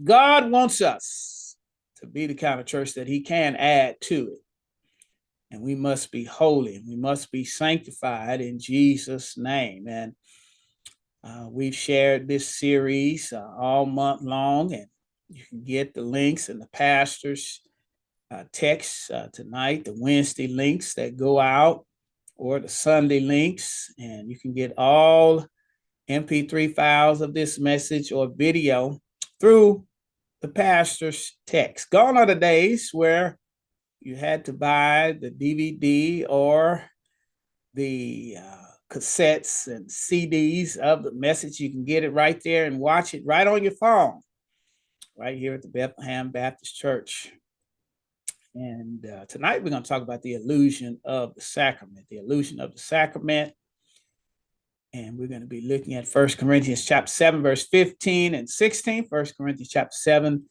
God 0.01 0.49
wants 0.49 0.81
us 0.81 1.57
to 1.97 2.07
be 2.07 2.27
the 2.27 2.35
kind 2.35 2.59
of 2.59 2.65
church 2.65 2.93
that 2.93 3.07
He 3.07 3.21
can 3.21 3.55
add 3.55 3.95
to 4.01 4.29
it. 4.33 4.39
And 5.51 5.61
we 5.61 5.75
must 5.75 6.11
be 6.11 6.23
holy, 6.23 6.81
we 6.88 6.95
must 6.95 7.31
be 7.31 7.43
sanctified 7.43 8.39
in 8.41 8.59
Jesus' 8.59 9.38
name. 9.38 9.88
And 9.88 10.13
uh, 11.23 11.47
we've 11.49 11.75
shared 11.75 12.27
this 12.27 12.55
series 12.55 13.33
uh, 13.33 13.45
all 13.57 13.85
month 13.85 14.21
long, 14.21 14.73
and 14.73 14.88
you 15.29 15.43
can 15.49 15.63
get 15.63 15.93
the 15.93 16.01
links 16.01 16.49
and 16.49 16.61
the 16.61 16.67
pastors' 16.67 17.61
uh, 18.31 18.43
texts 18.51 19.09
uh, 19.09 19.27
tonight, 19.33 19.85
the 19.85 19.95
Wednesday 19.97 20.47
links 20.47 20.93
that 20.93 21.17
go 21.17 21.39
out, 21.39 21.85
or 22.35 22.59
the 22.59 22.69
Sunday 22.69 23.19
links, 23.19 23.93
and 23.97 24.29
you 24.29 24.39
can 24.39 24.53
get 24.53 24.73
all 24.77 25.45
MP3 26.09 26.73
files 26.73 27.21
of 27.21 27.33
this 27.33 27.59
message 27.59 28.11
or 28.11 28.31
video 28.33 28.99
through 29.39 29.85
the 30.41 30.47
pastor's 30.47 31.38
text. 31.45 31.89
Gone 31.89 32.17
are 32.17 32.25
the 32.25 32.35
days 32.35 32.91
where 32.93 33.38
you 33.99 34.15
had 34.15 34.45
to 34.45 34.53
buy 34.53 35.17
the 35.19 35.29
DVD 35.29 36.25
or 36.29 36.83
the 37.73 38.38
uh, 38.41 38.68
cassettes 38.89 39.67
and 39.67 39.88
CDs 39.88 40.77
of 40.77 41.03
the 41.03 41.12
message. 41.12 41.60
You 41.60 41.69
can 41.69 41.86
get 41.86 42.03
it 42.03 42.13
right 42.13 42.41
there 42.43 42.65
and 42.65 42.79
watch 42.79 43.13
it 43.13 43.24
right 43.25 43.48
on 43.48 43.63
your 43.63 43.74
phone, 43.74 44.22
right 45.17 45.38
here 45.38 45.53
at 45.53 45.62
the 45.62 45.67
Bethlehem 45.67 46.31
Baptist 46.31 46.75
Church. 46.75 47.31
And 48.55 49.05
uh, 49.05 49.25
tonight 49.25 49.63
we're 49.63 49.69
going 49.69 49.84
to 49.84 49.89
talk 49.89 50.01
about 50.01 50.24
the 50.24 50.34
illusion 50.34 51.00
of 51.05 51.36
the 51.36 51.41
sacrament, 51.41 52.08
the 52.10 52.17
illusion 52.17 52.60
of 52.60 52.74
the 52.74 52.79
sacrament. 52.79 53.53
And 54.91 55.19
we're 55.19 55.27
going 55.27 55.41
to 55.41 55.48
be 55.48 55.62
looking 55.62 55.93
at 55.93 56.08
First 56.08 56.39
Corinthians 56.39 56.84
chapter 56.84 57.12
7, 57.12 57.43
verse 57.43 57.67
15 57.67 58.34
and 58.34 58.50
16. 58.50 59.08
First 59.08 59.38
Corinthians 59.38 59.69
chapter 59.69 59.96
7, 59.96 60.46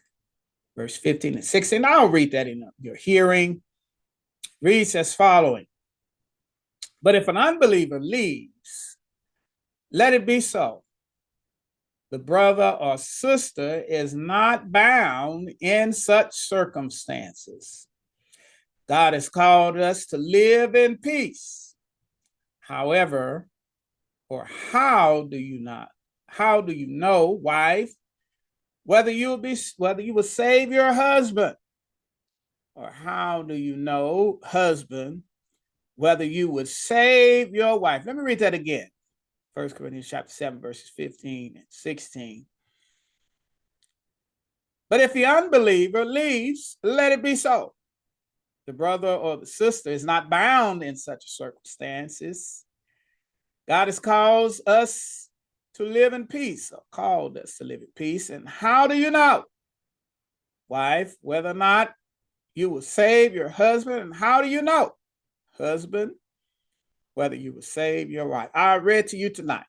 verse 0.77 0.97
15 0.97 1.35
and 1.35 1.45
16. 1.45 1.85
I'll 1.85 2.09
read 2.09 2.31
that 2.33 2.47
in 2.47 2.71
your 2.81 2.95
hearing. 2.95 3.63
Reads 4.63 4.95
as 4.95 5.13
following 5.13 5.67
but 7.03 7.15
if 7.15 7.29
an 7.29 7.37
unbeliever 7.37 8.01
leaves, 8.01 8.97
let 9.91 10.13
it 10.15 10.27
be 10.27 10.41
so. 10.41 10.83
The 12.11 12.19
brother 12.19 12.77
or 12.81 12.97
sister 12.97 13.85
is 13.87 14.15
not 14.15 14.73
bound 14.73 15.53
in 15.61 15.93
such 15.93 16.35
circumstances. 16.35 17.87
God 18.89 19.13
has 19.13 19.29
called 19.29 19.77
us 19.77 20.07
to 20.07 20.17
live 20.17 20.75
in 20.75 20.97
peace. 20.97 21.75
However, 22.61 23.49
or 24.31 24.47
how 24.73 25.27
do 25.29 25.37
you 25.37 25.61
not? 25.61 25.89
How 26.27 26.61
do 26.61 26.73
you 26.73 26.87
know, 26.87 27.31
wife, 27.31 27.93
whether 28.85 29.11
you 29.11 29.29
will 29.29 29.39
be 29.39 29.57
whether 29.77 30.01
you 30.01 30.15
will 30.15 30.23
save 30.23 30.73
your 30.73 30.93
husband? 30.93 31.57
Or 32.75 32.91
how 32.91 33.43
do 33.43 33.55
you 33.55 33.77
know, 33.77 34.39
husband, 34.45 35.25
whether 35.99 36.23
you 36.23 36.49
would 36.49 36.69
save 36.69 37.53
your 37.53 37.77
wife. 37.77 38.07
Let 38.07 38.15
me 38.15 38.23
read 38.23 38.39
that 38.39 38.55
again. 38.55 38.89
First 39.53 39.75
Corinthians 39.75 40.07
chapter 40.07 40.33
7, 40.33 40.61
verses 40.61 40.93
15 40.95 41.57
and 41.57 41.65
16. 41.69 42.47
But 44.89 45.01
if 45.01 45.13
the 45.13 45.27
unbeliever 45.27 46.05
leaves, 46.05 46.77
let 46.85 47.11
it 47.11 47.21
be 47.21 47.35
so. 47.35 47.75
The 48.69 48.73
brother 48.73 49.09
or 49.09 49.39
the 49.39 49.47
sister 49.47 49.91
is 49.91 50.05
not 50.05 50.31
bound 50.31 50.85
in 50.85 50.95
such 50.95 51.29
circumstances. 51.29 52.65
God 53.67 53.89
has 53.89 53.99
caused 53.99 54.69
us 54.69 55.29
to 55.75 55.83
live 55.83 56.13
in 56.13 56.29
peace, 56.29 56.71
or 56.71 56.83
called 56.93 57.39
us 57.39 57.59
to 57.59 57.65
live 57.65 57.81
in 57.81 57.89
peace. 57.97 58.31
And 58.31 58.49
how 58.49 58.87
do 58.87 58.97
you 58.97 59.11
know, 59.11 59.47
wife, 60.69 61.17
whether 61.23 61.51
or 61.51 61.55
not 61.55 61.93
you 62.55 62.71
will 62.71 62.83
save 62.83 63.35
your 63.35 63.49
husband? 63.49 64.01
And 64.01 64.15
how 64.15 64.43
do 64.43 64.49
you 64.49 64.63
know 64.63 64.93
husband, 65.59 66.13
whether 67.15 67.35
you 67.35 67.53
will 67.53 67.63
save 67.63 68.11
your 68.11 68.27
wife. 68.27 68.51
I 68.55 68.77
read 68.77 69.09
to 69.09 69.17
you 69.17 69.31
tonight, 69.31 69.67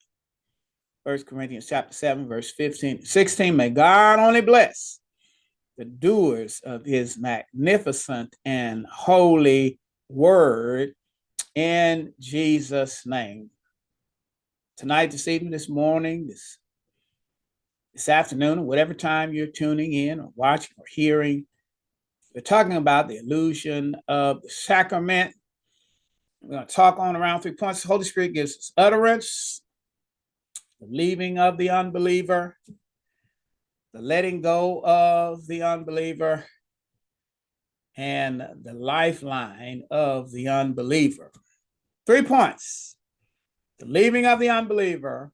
First 1.04 1.26
Corinthians 1.26 1.66
chapter 1.66 1.92
7, 1.92 2.28
verse 2.28 2.52
15, 2.52 3.04
16. 3.04 3.56
May 3.56 3.70
God 3.70 4.18
only 4.18 4.40
bless 4.40 5.00
the 5.76 5.84
doers 5.84 6.60
of 6.64 6.84
his 6.84 7.18
magnificent 7.18 8.36
and 8.44 8.86
holy 8.90 9.78
word 10.08 10.94
in 11.54 12.12
Jesus' 12.20 13.06
name. 13.06 13.50
Tonight, 14.76 15.10
this 15.10 15.28
evening, 15.28 15.50
this 15.50 15.68
morning, 15.68 16.26
this 16.26 16.58
this 17.92 18.08
afternoon, 18.08 18.66
whatever 18.66 18.94
time 18.94 19.34
you're 19.34 19.48
tuning 19.48 19.92
in 19.92 20.20
or 20.20 20.30
watching 20.36 20.74
or 20.78 20.84
hearing, 20.88 21.46
we're 22.34 22.40
talking 22.40 22.76
about 22.76 23.08
the 23.08 23.16
illusion 23.16 23.96
of 24.06 24.42
the 24.42 24.48
sacrament 24.48 25.34
we're 26.40 26.56
going 26.56 26.66
to 26.66 26.74
talk 26.74 26.98
on 26.98 27.16
around 27.16 27.42
three 27.42 27.52
points. 27.52 27.82
The 27.82 27.88
Holy 27.88 28.04
Spirit 28.04 28.32
gives 28.32 28.56
us 28.56 28.72
utterance, 28.76 29.62
the 30.80 30.86
leaving 30.88 31.38
of 31.38 31.58
the 31.58 31.70
unbeliever, 31.70 32.56
the 33.92 34.00
letting 34.00 34.40
go 34.40 34.80
of 34.84 35.46
the 35.46 35.62
unbeliever, 35.62 36.46
and 37.96 38.42
the 38.62 38.72
lifeline 38.72 39.82
of 39.90 40.32
the 40.32 40.48
unbeliever. 40.48 41.30
Three 42.06 42.22
points 42.22 42.96
the 43.78 43.86
leaving 43.86 44.26
of 44.26 44.38
the 44.40 44.48
unbeliever, 44.48 45.32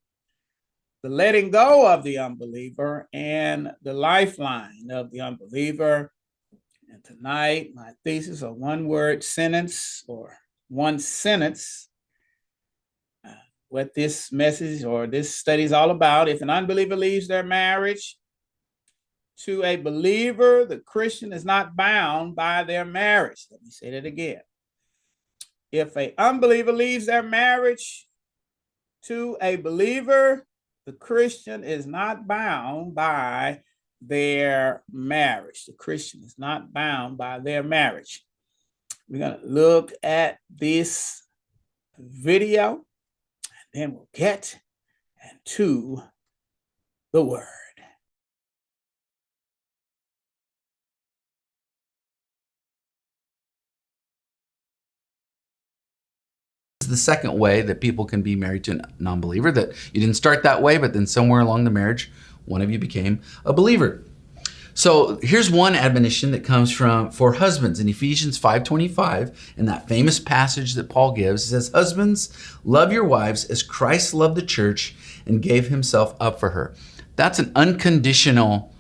the 1.02 1.08
letting 1.08 1.50
go 1.50 1.86
of 1.86 2.02
the 2.02 2.18
unbeliever, 2.18 3.08
and 3.12 3.72
the 3.82 3.92
lifeline 3.92 4.90
of 4.90 5.10
the 5.10 5.20
unbeliever. 5.20 6.12
And 6.92 7.04
tonight, 7.04 7.70
my 7.74 7.92
thesis, 8.04 8.42
a 8.42 8.52
one 8.52 8.88
word 8.88 9.22
sentence 9.22 10.04
or 10.08 10.36
one 10.68 10.98
sentence 10.98 11.88
uh, 13.24 13.30
what 13.68 13.94
this 13.94 14.32
message 14.32 14.84
or 14.84 15.06
this 15.06 15.36
study 15.36 15.62
is 15.62 15.72
all 15.72 15.90
about. 15.90 16.28
If 16.28 16.42
an 16.42 16.50
unbeliever 16.50 16.96
leaves 16.96 17.28
their 17.28 17.44
marriage 17.44 18.16
to 19.44 19.62
a 19.64 19.76
believer, 19.76 20.64
the 20.64 20.78
Christian 20.78 21.32
is 21.32 21.44
not 21.44 21.76
bound 21.76 22.34
by 22.34 22.64
their 22.64 22.84
marriage. 22.84 23.46
Let 23.50 23.62
me 23.62 23.70
say 23.70 23.90
that 23.90 24.06
again. 24.06 24.40
if 25.72 25.96
a 25.96 26.14
unbeliever 26.18 26.72
leaves 26.72 27.06
their 27.06 27.22
marriage 27.22 28.06
to 29.04 29.36
a 29.40 29.56
believer, 29.56 30.46
the 30.86 30.92
Christian 30.92 31.64
is 31.64 31.86
not 31.86 32.26
bound 32.26 32.94
by 32.94 33.60
their 34.00 34.82
marriage. 34.90 35.64
The 35.66 35.72
Christian 35.72 36.22
is 36.24 36.36
not 36.38 36.72
bound 36.72 37.18
by 37.18 37.38
their 37.40 37.62
marriage. 37.62 38.25
We're 39.08 39.18
going 39.20 39.40
to 39.40 39.46
look 39.46 39.92
at 40.02 40.38
this 40.50 41.22
video, 41.98 42.84
and 43.72 43.82
then 43.82 43.94
we'll 43.94 44.08
get 44.12 44.58
into 45.44 46.02
the 47.12 47.24
word. 47.24 47.46
This 56.80 56.88
is 56.88 56.90
the 56.90 56.96
second 56.96 57.38
way 57.38 57.62
that 57.62 57.80
people 57.80 58.06
can 58.06 58.22
be 58.22 58.34
married 58.34 58.64
to 58.64 58.72
a 58.72 58.88
non-believer 58.98 59.52
that 59.52 59.72
you 59.92 60.00
didn't 60.00 60.14
start 60.16 60.42
that 60.42 60.62
way 60.62 60.78
but 60.78 60.92
then 60.92 61.06
somewhere 61.06 61.40
along 61.40 61.64
the 61.64 61.70
marriage 61.70 62.12
one 62.44 62.62
of 62.62 62.70
you 62.70 62.78
became 62.78 63.20
a 63.44 63.52
believer 63.52 64.04
so 64.76 65.18
here's 65.22 65.50
one 65.50 65.74
admonition 65.74 66.32
that 66.32 66.44
comes 66.44 66.70
from 66.70 67.10
for 67.10 67.32
husbands 67.32 67.80
in 67.80 67.88
Ephesians 67.88 68.38
5:25 68.38 69.32
in 69.56 69.64
that 69.64 69.88
famous 69.88 70.20
passage 70.20 70.74
that 70.74 70.90
Paul 70.90 71.12
gives 71.12 71.44
it 71.44 71.46
says 71.46 71.70
husbands 71.72 72.28
love 72.62 72.92
your 72.92 73.04
wives 73.04 73.46
as 73.46 73.62
Christ 73.62 74.12
loved 74.12 74.36
the 74.36 74.42
church 74.42 74.94
and 75.24 75.40
gave 75.40 75.68
himself 75.68 76.14
up 76.20 76.38
for 76.38 76.50
her. 76.50 76.74
That's 77.16 77.38
an 77.38 77.52
unconditional 77.56 78.70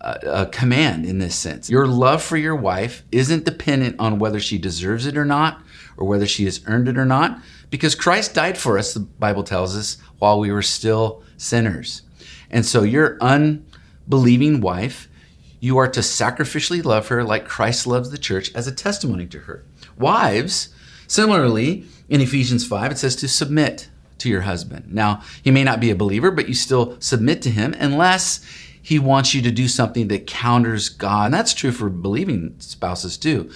uh, 0.00 0.14
uh, 0.26 0.44
command 0.46 1.04
in 1.04 1.18
this 1.18 1.36
sense. 1.36 1.68
Your 1.68 1.86
love 1.86 2.22
for 2.22 2.38
your 2.38 2.56
wife 2.56 3.02
isn't 3.12 3.44
dependent 3.44 3.96
on 3.98 4.18
whether 4.18 4.40
she 4.40 4.56
deserves 4.56 5.04
it 5.04 5.18
or 5.18 5.26
not 5.26 5.60
or 5.98 6.08
whether 6.08 6.26
she 6.26 6.46
has 6.46 6.62
earned 6.66 6.88
it 6.88 6.96
or 6.96 7.04
not 7.04 7.42
because 7.68 7.94
Christ 7.94 8.32
died 8.32 8.56
for 8.56 8.78
us 8.78 8.94
the 8.94 9.00
Bible 9.00 9.44
tells 9.44 9.76
us 9.76 9.98
while 10.18 10.40
we 10.40 10.50
were 10.50 10.62
still 10.62 11.22
sinners. 11.36 12.00
And 12.50 12.64
so 12.64 12.84
your 12.84 13.18
unbelieving 13.20 14.62
wife 14.62 15.10
you 15.66 15.78
are 15.78 15.88
to 15.88 15.98
sacrificially 15.98 16.84
love 16.84 17.08
her 17.08 17.24
like 17.24 17.44
Christ 17.44 17.88
loves 17.88 18.10
the 18.10 18.18
church 18.18 18.54
as 18.54 18.68
a 18.68 18.72
testimony 18.72 19.26
to 19.26 19.40
her. 19.40 19.64
Wives, 19.98 20.68
similarly, 21.08 21.86
in 22.08 22.20
Ephesians 22.20 22.64
5, 22.64 22.92
it 22.92 22.98
says 22.98 23.16
to 23.16 23.26
submit 23.26 23.88
to 24.18 24.28
your 24.28 24.42
husband. 24.42 24.94
Now, 24.94 25.22
he 25.42 25.50
may 25.50 25.64
not 25.64 25.80
be 25.80 25.90
a 25.90 25.96
believer, 25.96 26.30
but 26.30 26.46
you 26.46 26.54
still 26.54 26.96
submit 27.00 27.42
to 27.42 27.50
him 27.50 27.74
unless 27.80 28.48
he 28.80 29.00
wants 29.00 29.34
you 29.34 29.42
to 29.42 29.50
do 29.50 29.66
something 29.66 30.06
that 30.06 30.28
counters 30.28 30.88
God. 30.88 31.24
And 31.26 31.34
that's 31.34 31.52
true 31.52 31.72
for 31.72 31.90
believing 31.90 32.54
spouses 32.60 33.16
too. 33.16 33.50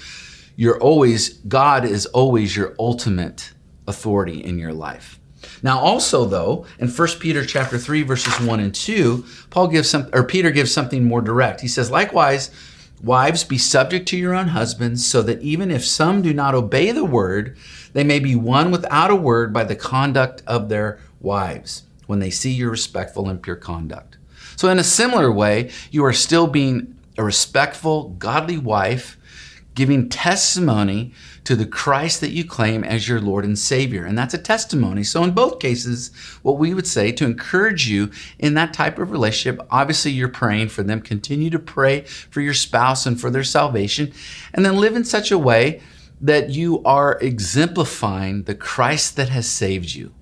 You're 0.57 0.81
always, 0.81 1.35
God 1.35 1.85
is 1.85 2.07
always 2.07 2.57
your 2.57 2.75
ultimate 2.76 3.52
authority 3.87 4.43
in 4.43 4.59
your 4.59 4.73
life. 4.73 5.20
Now, 5.62 5.79
also 5.79 6.25
though, 6.25 6.67
in 6.79 6.88
1 6.88 7.09
Peter 7.21 7.45
chapter 7.45 7.79
3, 7.79 8.02
verses 8.02 8.40
1 8.40 8.61
and 8.61 8.75
2, 8.75 9.25
Paul 9.50 9.69
gives 9.69 9.90
some 9.90 10.09
or 10.12 10.25
Peter 10.25 10.50
gives 10.50 10.73
something 10.73 11.05
more 11.05 11.21
direct. 11.21 11.61
He 11.61 11.69
says, 11.69 11.90
likewise, 11.90 12.50
wives, 13.02 13.45
be 13.45 13.59
subject 13.59 14.09
to 14.09 14.17
your 14.17 14.35
own 14.35 14.49
husbands, 14.49 15.07
so 15.07 15.23
that 15.23 15.40
even 15.43 15.71
if 15.71 15.85
some 15.85 16.23
do 16.23 16.33
not 16.33 16.55
obey 16.55 16.93
the 16.93 17.05
word, 17.05 17.57
they 17.93 18.05
may 18.05 18.19
be 18.19 18.37
won 18.37 18.71
without 18.71 19.11
a 19.11 19.17
word 19.17 19.52
by 19.52 19.64
the 19.64 19.76
conduct 19.76 20.43
of 20.47 20.69
their 20.69 20.99
wives, 21.21 21.85
when 22.07 22.19
they 22.19 22.31
see 22.31 22.52
your 22.52 22.71
respectful 22.71 23.29
and 23.29 23.43
pure 23.43 23.57
conduct. 23.57 24.17
So, 24.57 24.69
in 24.69 24.79
a 24.79 24.85
similar 24.85 25.33
way, 25.33 25.71
you 25.90 26.05
are 26.05 26.12
still 26.12 26.47
being 26.47 26.95
a 27.17 27.25
respectful, 27.25 28.11
godly 28.11 28.59
wife, 28.59 29.17
giving 29.75 30.09
testimony 30.09 31.12
to 31.45 31.55
the 31.55 31.67
Christ 31.67 32.21
that 32.21 32.30
you 32.30 32.45
claim 32.45 32.85
as 32.85 33.09
your 33.09 33.21
Lord 33.21 33.45
and 33.45 33.59
Savior. 33.59 34.04
And 34.04 34.19
that's 34.19 34.35
a 34.35 34.39
testimony. 34.39 35.04
So, 35.04 35.23
in 35.23 35.30
both 35.30 35.61
cases, 35.61 36.11
what 36.43 36.59
we 36.59 36.75
would 36.75 36.87
say 36.87 37.13
to 37.13 37.25
encourage 37.25 37.89
you 37.89 38.11
in 38.39 38.54
that 38.54 38.75
type 38.75 38.99
of 38.99 39.11
relationship, 39.11 39.65
obviously 39.71 40.11
you're 40.11 40.28
praying 40.28 40.69
for 40.69 40.83
them. 40.83 41.00
Continue 41.00 41.50
to 41.50 41.59
pray 41.59 42.02
for 42.02 42.41
your 42.41 42.54
spouse 42.54 43.06
and 43.06 43.21
for 43.21 43.30
their 43.30 43.45
salvation. 43.45 44.13
And 44.52 44.65
then 44.65 44.76
live 44.76 44.97
in 44.97 45.04
such 45.04 45.30
a 45.30 45.39
way 45.39 45.80
that 46.21 46.50
you 46.50 46.83
are 46.85 47.19
exemplifying 47.21 48.43
the 48.43 48.54
Christ 48.54 49.17
that 49.17 49.30
has 49.30 49.49
saved 49.49 49.95
you. 49.95 50.13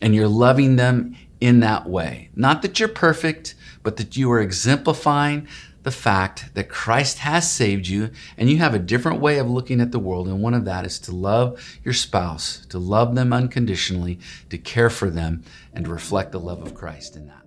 And 0.00 0.14
you're 0.14 0.28
loving 0.28 0.76
them 0.76 1.16
in 1.40 1.60
that 1.60 1.88
way. 1.88 2.30
Not 2.34 2.62
that 2.62 2.78
you're 2.78 2.88
perfect, 2.88 3.54
but 3.82 3.96
that 3.96 4.16
you 4.16 4.30
are 4.30 4.40
exemplifying 4.40 5.48
the 5.82 5.90
fact 5.90 6.54
that 6.54 6.68
Christ 6.68 7.18
has 7.18 7.50
saved 7.50 7.88
you 7.88 8.10
and 8.36 8.50
you 8.50 8.58
have 8.58 8.74
a 8.74 8.78
different 8.78 9.20
way 9.20 9.38
of 9.38 9.48
looking 9.48 9.80
at 9.80 9.92
the 9.92 9.98
world. 9.98 10.28
And 10.28 10.42
one 10.42 10.54
of 10.54 10.64
that 10.66 10.84
is 10.84 10.98
to 11.00 11.12
love 11.12 11.78
your 11.84 11.94
spouse, 11.94 12.64
to 12.66 12.78
love 12.78 13.14
them 13.14 13.32
unconditionally, 13.32 14.18
to 14.50 14.58
care 14.58 14.90
for 14.90 15.10
them, 15.10 15.42
and 15.72 15.86
to 15.86 15.90
reflect 15.90 16.32
the 16.32 16.40
love 16.40 16.62
of 16.62 16.74
Christ 16.74 17.16
in 17.16 17.28
that. 17.28 17.46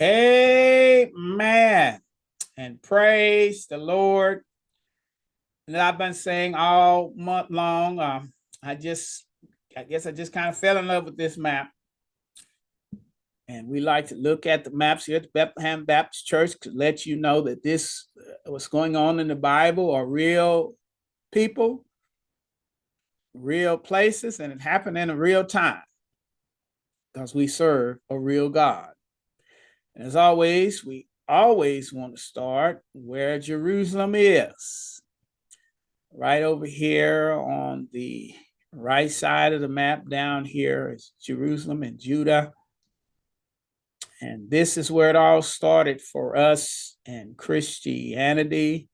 Amen. 0.00 2.00
And 2.56 2.82
praise 2.82 3.66
the 3.66 3.78
Lord. 3.78 4.42
And 5.66 5.76
I've 5.76 5.98
been 5.98 6.14
saying 6.14 6.54
all 6.54 7.12
month 7.16 7.50
long. 7.50 7.98
Um, 7.98 8.32
I 8.62 8.74
just, 8.74 9.24
I 9.76 9.84
guess 9.84 10.06
I 10.06 10.12
just 10.12 10.32
kind 10.32 10.48
of 10.48 10.56
fell 10.56 10.76
in 10.76 10.86
love 10.86 11.04
with 11.04 11.16
this 11.16 11.36
map. 11.36 11.70
And 13.52 13.68
we 13.68 13.80
like 13.80 14.06
to 14.06 14.14
look 14.14 14.46
at 14.46 14.64
the 14.64 14.70
maps 14.70 15.04
here 15.04 15.18
at 15.18 15.32
Bethlehem 15.34 15.84
Baptist 15.84 16.26
Church 16.26 16.52
to 16.62 16.70
let 16.70 17.04
you 17.04 17.16
know 17.16 17.42
that 17.42 17.62
this, 17.62 18.06
uh, 18.18 18.50
what's 18.50 18.66
going 18.66 18.96
on 18.96 19.20
in 19.20 19.28
the 19.28 19.36
Bible, 19.36 19.90
are 19.90 20.06
real 20.06 20.72
people, 21.32 21.84
real 23.34 23.76
places, 23.76 24.40
and 24.40 24.54
it 24.54 24.62
happened 24.62 24.96
in 24.96 25.10
a 25.10 25.16
real 25.16 25.44
time 25.44 25.82
because 27.12 27.34
we 27.34 27.46
serve 27.46 27.98
a 28.08 28.18
real 28.18 28.48
God. 28.48 28.88
And 29.94 30.06
as 30.06 30.16
always, 30.16 30.82
we 30.82 31.06
always 31.28 31.92
want 31.92 32.16
to 32.16 32.22
start 32.22 32.82
where 32.94 33.38
Jerusalem 33.38 34.14
is. 34.14 35.02
Right 36.10 36.42
over 36.42 36.64
here 36.64 37.32
on 37.32 37.88
the 37.92 38.34
right 38.72 39.10
side 39.10 39.52
of 39.52 39.60
the 39.60 39.68
map 39.68 40.08
down 40.08 40.46
here 40.46 40.94
is 40.94 41.12
Jerusalem 41.20 41.82
and 41.82 41.98
Judah. 41.98 42.54
And 44.22 44.48
this 44.48 44.78
is 44.78 44.88
where 44.88 45.10
it 45.10 45.16
all 45.16 45.42
started 45.42 46.00
for 46.00 46.36
us 46.36 46.96
and 47.04 47.36
Christianity. 47.36 48.88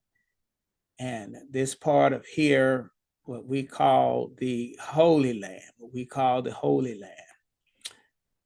And 0.98 1.36
this 1.50 1.74
part 1.74 2.14
of 2.14 2.24
here, 2.24 2.90
what 3.24 3.46
we 3.46 3.62
call 3.62 4.32
the 4.38 4.78
Holy 4.80 5.38
Land, 5.38 5.70
what 5.76 5.92
we 5.92 6.06
call 6.06 6.40
the 6.40 6.54
Holy 6.54 6.98
Land. 6.98 7.12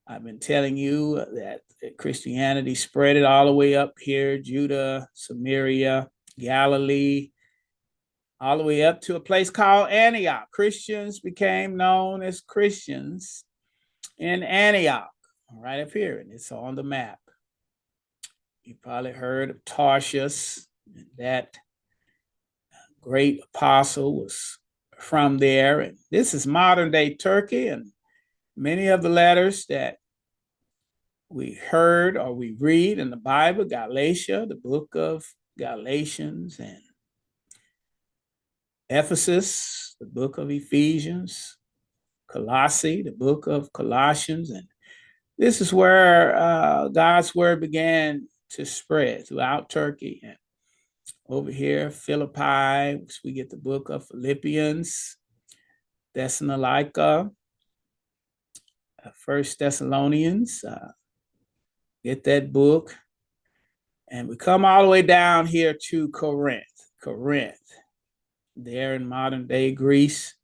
I've 0.08 0.24
been 0.24 0.40
telling 0.40 0.76
you 0.76 1.24
that 1.34 1.60
Christianity 1.98 2.74
spread 2.74 3.16
it 3.16 3.24
all 3.24 3.46
the 3.46 3.54
way 3.54 3.76
up 3.76 3.94
here, 4.00 4.38
Judah, 4.38 5.08
Samaria, 5.14 6.10
Galilee, 6.36 7.30
all 8.40 8.58
the 8.58 8.64
way 8.64 8.82
up 8.82 9.00
to 9.02 9.14
a 9.14 9.20
place 9.20 9.50
called 9.50 9.88
Antioch. 9.90 10.50
Christians 10.50 11.20
became 11.20 11.76
known 11.76 12.24
as 12.24 12.40
Christians 12.40 13.44
in 14.18 14.42
Antioch 14.42 15.12
right 15.54 15.80
up 15.80 15.92
here, 15.92 16.18
and 16.18 16.32
it's 16.32 16.52
on 16.52 16.74
the 16.74 16.82
map. 16.82 17.18
You 18.64 18.74
probably 18.80 19.12
heard 19.12 19.50
of 19.50 19.64
Tarshish. 19.64 20.58
That 21.18 21.56
great 23.00 23.40
apostle 23.42 24.22
was 24.22 24.58
from 24.98 25.38
there. 25.38 25.80
And 25.80 25.96
this 26.10 26.34
is 26.34 26.46
modern 26.46 26.90
day 26.90 27.14
Turkey, 27.14 27.68
and 27.68 27.92
many 28.56 28.88
of 28.88 29.02
the 29.02 29.08
letters 29.08 29.66
that 29.66 29.96
we 31.28 31.54
heard 31.54 32.16
or 32.16 32.34
we 32.34 32.54
read 32.58 32.98
in 32.98 33.10
the 33.10 33.16
Bible, 33.16 33.64
Galatia, 33.64 34.46
the 34.48 34.54
book 34.54 34.94
of 34.94 35.24
Galatians, 35.58 36.58
and 36.58 36.82
Ephesus, 38.88 39.96
the 39.98 40.06
book 40.06 40.36
of 40.36 40.50
Ephesians, 40.50 41.56
Colossae, 42.28 43.02
the 43.02 43.12
book 43.12 43.46
of 43.46 43.72
Colossians, 43.72 44.50
and 44.50 44.66
this 45.42 45.60
is 45.60 45.72
where 45.72 46.36
uh, 46.36 46.86
God's 46.86 47.34
word 47.34 47.60
began 47.60 48.28
to 48.50 48.64
spread 48.64 49.26
throughout 49.26 49.68
Turkey. 49.68 50.20
And 50.22 50.36
over 51.28 51.50
here, 51.50 51.90
Philippi, 51.90 53.04
we 53.24 53.32
get 53.32 53.50
the 53.50 53.56
book 53.56 53.88
of 53.88 54.06
Philippians, 54.06 55.16
Thessalonica, 56.14 57.28
uh, 59.04 59.10
First 59.16 59.58
Thessalonians. 59.58 60.62
Uh, 60.62 60.92
get 62.04 62.22
that 62.22 62.52
book. 62.52 62.94
And 64.08 64.28
we 64.28 64.36
come 64.36 64.64
all 64.64 64.84
the 64.84 64.88
way 64.88 65.02
down 65.02 65.46
here 65.46 65.76
to 65.88 66.08
Corinth. 66.10 66.62
Corinth, 67.02 67.58
there 68.54 68.94
in 68.94 69.08
modern 69.08 69.48
day 69.48 69.72
Greece. 69.72 70.36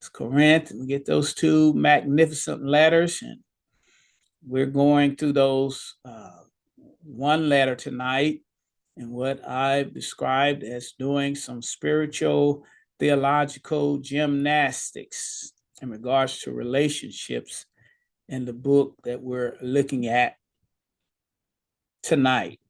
It's 0.00 0.08
Corinth. 0.08 0.72
We 0.74 0.86
get 0.86 1.06
those 1.06 1.34
two 1.34 1.72
magnificent 1.74 2.64
letters. 2.66 3.22
And 3.22 3.38
we're 4.46 4.66
going 4.66 5.16
through 5.16 5.32
those 5.32 5.96
uh, 6.04 6.42
one 7.02 7.48
letter 7.48 7.74
tonight 7.74 8.40
and 8.96 9.10
what 9.10 9.46
I've 9.46 9.94
described 9.94 10.62
as 10.62 10.92
doing 10.98 11.34
some 11.34 11.62
spiritual 11.62 12.64
theological 12.98 13.98
gymnastics 13.98 15.52
in 15.80 15.90
regards 15.90 16.40
to 16.40 16.52
relationships 16.52 17.66
in 18.28 18.44
the 18.44 18.52
book 18.52 18.94
that 19.04 19.20
we're 19.20 19.56
looking 19.60 20.06
at 20.06 20.36
tonight. 22.02 22.60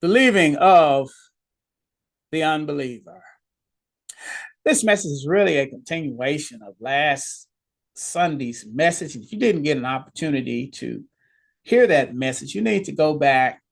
Believing 0.00 0.56
of 0.56 1.10
the 2.32 2.42
unbeliever. 2.42 3.22
This 4.64 4.82
message 4.82 5.12
is 5.12 5.26
really 5.28 5.58
a 5.58 5.68
continuation 5.68 6.60
of 6.62 6.74
last 6.80 7.46
Sunday's 7.94 8.66
message. 8.66 9.16
If 9.16 9.32
you 9.32 9.38
didn't 9.38 9.62
get 9.62 9.76
an 9.76 9.84
opportunity 9.84 10.68
to 10.68 11.04
hear 11.62 11.86
that 11.86 12.14
message, 12.14 12.54
you 12.54 12.62
need 12.62 12.84
to 12.84 12.92
go 12.92 13.14
back 13.14 13.62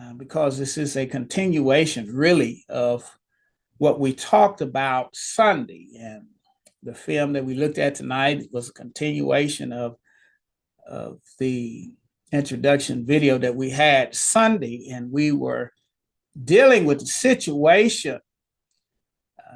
uh, 0.00 0.12
because 0.14 0.58
this 0.58 0.78
is 0.78 0.96
a 0.96 1.06
continuation, 1.06 2.14
really, 2.14 2.64
of 2.68 3.10
what 3.78 3.98
we 3.98 4.12
talked 4.12 4.60
about 4.60 5.14
Sunday. 5.14 5.88
And 5.98 6.26
the 6.82 6.94
film 6.94 7.32
that 7.32 7.44
we 7.44 7.54
looked 7.54 7.78
at 7.78 7.94
tonight 7.94 8.48
was 8.52 8.68
a 8.68 8.72
continuation 8.72 9.72
of, 9.72 9.96
of 10.86 11.20
the 11.38 11.90
introduction 12.32 13.06
video 13.06 13.38
that 13.38 13.56
we 13.56 13.70
had 13.70 14.14
Sunday, 14.14 14.88
and 14.92 15.10
we 15.10 15.32
were 15.32 15.72
dealing 16.44 16.84
with 16.84 17.00
the 17.00 17.06
situation, 17.06 18.20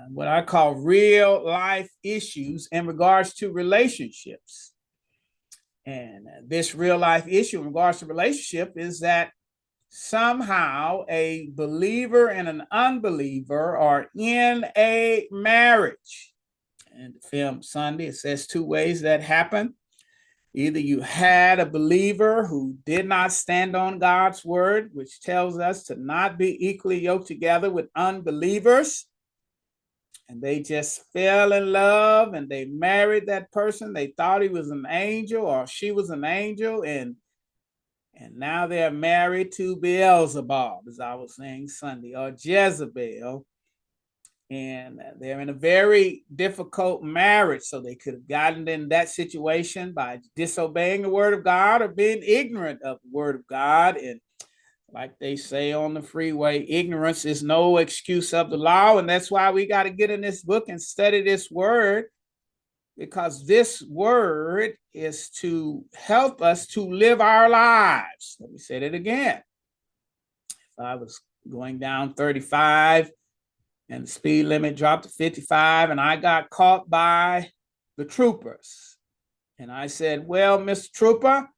what 0.09 0.29
I 0.29 0.43
call 0.43 0.75
real 0.75 1.45
life 1.45 1.91
issues 2.03 2.69
in 2.73 2.87
regards 2.87 3.35
to 3.35 3.53
relationships. 3.53 4.73
And 5.85 6.27
this 6.47 6.75
real 6.75 6.99
life 6.99 7.27
issue 7.27 7.61
in 7.61 7.67
regards 7.67 7.99
to 7.99 8.07
relationship 8.07 8.75
is 8.77 9.01
that 9.01 9.33
somehow 9.91 11.05
a 11.09 11.51
believer 11.55 12.29
and 12.29 12.49
an 12.49 12.63
unbeliever 12.71 13.77
are 13.77 14.09
in 14.17 14.65
a 14.77 15.29
marriage. 15.31 16.33
And 16.95 17.15
the 17.15 17.21
film 17.21 17.63
Sunday, 17.63 18.07
it 18.07 18.17
says 18.17 18.47
two 18.47 18.65
ways 18.65 19.03
that 19.03 19.23
happen. 19.23 19.75
Either 20.55 20.79
you 20.79 21.01
had 21.01 21.59
a 21.59 21.67
believer 21.67 22.47
who 22.47 22.77
did 22.85 23.07
not 23.07 23.33
stand 23.33 23.75
on 23.75 23.99
God's 23.99 24.45
word, 24.45 24.91
which 24.93 25.21
tells 25.21 25.59
us 25.59 25.85
to 25.85 25.97
not 25.97 26.37
be 26.37 26.69
equally 26.69 27.01
yoked 27.01 27.27
together 27.27 27.71
with 27.71 27.89
unbelievers. 27.97 29.07
And 30.29 30.41
they 30.41 30.61
just 30.61 31.03
fell 31.13 31.53
in 31.53 31.73
love 31.73 32.33
and 32.35 32.49
they 32.49 32.65
married 32.65 33.27
that 33.27 33.53
person. 33.53 33.93
They 33.93 34.09
thought 34.17 34.43
he 34.43 34.49
was 34.49 34.71
an 34.71 34.87
angel 34.89 35.45
or 35.45 35.67
she 35.67 35.93
was 35.93 36.11
an 36.11 36.25
angel. 36.25 36.85
And 36.85 37.17
and 38.15 38.37
now 38.37 38.67
they're 38.67 38.91
married 38.91 39.53
to 39.53 39.77
Beelzebub, 39.77 40.87
as 40.87 41.01
I 41.01 41.15
was 41.15 41.35
saying 41.37 41.69
Sunday, 41.69 42.15
or 42.15 42.35
Jezebel 42.39 43.45
and 44.53 45.01
they're 45.19 45.41
in 45.41 45.49
a 45.49 45.55
very 45.55 46.25
difficult 46.37 47.03
marriage. 47.03 47.63
So 47.63 47.81
they 47.81 47.95
could 47.95 48.13
have 48.13 48.29
gotten 48.29 48.69
in 48.69 48.91
that 48.91 49.09
situation 49.09 49.95
by 49.95 50.21
disobeying 50.37 51.01
the 51.01 51.09
word 51.09 51.33
of 51.33 51.43
God 51.43 51.81
or 51.81 51.89
being 51.89 52.23
ignorant 52.23 52.83
of 52.83 52.99
the 53.03 53.09
word 53.11 53.35
of 53.35 53.47
God. 53.47 53.97
And 53.97 54.21
like 54.93 55.19
they 55.19 55.37
say 55.37 55.73
on 55.73 55.95
the 55.95 56.03
freeway, 56.03 56.67
ignorance 56.69 57.25
is 57.25 57.43
no 57.43 57.79
excuse 57.79 58.35
of 58.35 58.51
the 58.51 58.57
law. 58.57 58.99
And 58.99 59.09
that's 59.09 59.31
why 59.31 59.51
we 59.51 59.67
got 59.67 59.85
to 59.85 59.91
get 59.91 60.11
in 60.11 60.21
this 60.21 60.43
book 60.43 60.69
and 60.69 60.81
study 60.81 61.23
this 61.23 61.51
word 61.51 62.07
because 62.99 63.47
this 63.47 63.83
word 63.83 64.77
is 64.93 65.31
to 65.31 65.85
help 65.95 66.43
us 66.43 66.67
to 66.69 66.83
live 66.83 67.21
our 67.23 67.49
lives. 67.49 68.37
Let 68.39 68.53
me 68.53 68.59
say 68.59 68.81
that 68.81 68.95
again. 68.95 69.43
If 70.51 70.85
I 70.85 70.97
was 70.97 71.21
going 71.51 71.79
down 71.79 72.13
35 72.13 73.11
and 73.89 74.05
the 74.05 74.11
speed 74.11 74.45
limit 74.45 74.77
dropped 74.77 75.05
to 75.05 75.09
55 75.09 75.91
and 75.91 76.01
I 76.01 76.17
got 76.17 76.51
caught 76.51 76.89
by 76.89 77.51
the 77.97 78.05
troopers. 78.05 78.97
And 79.59 79.71
I 79.73 79.87
said, 79.87 80.27
well, 80.27 80.59
Mr. 80.59 80.93
Trooper, 80.93 81.49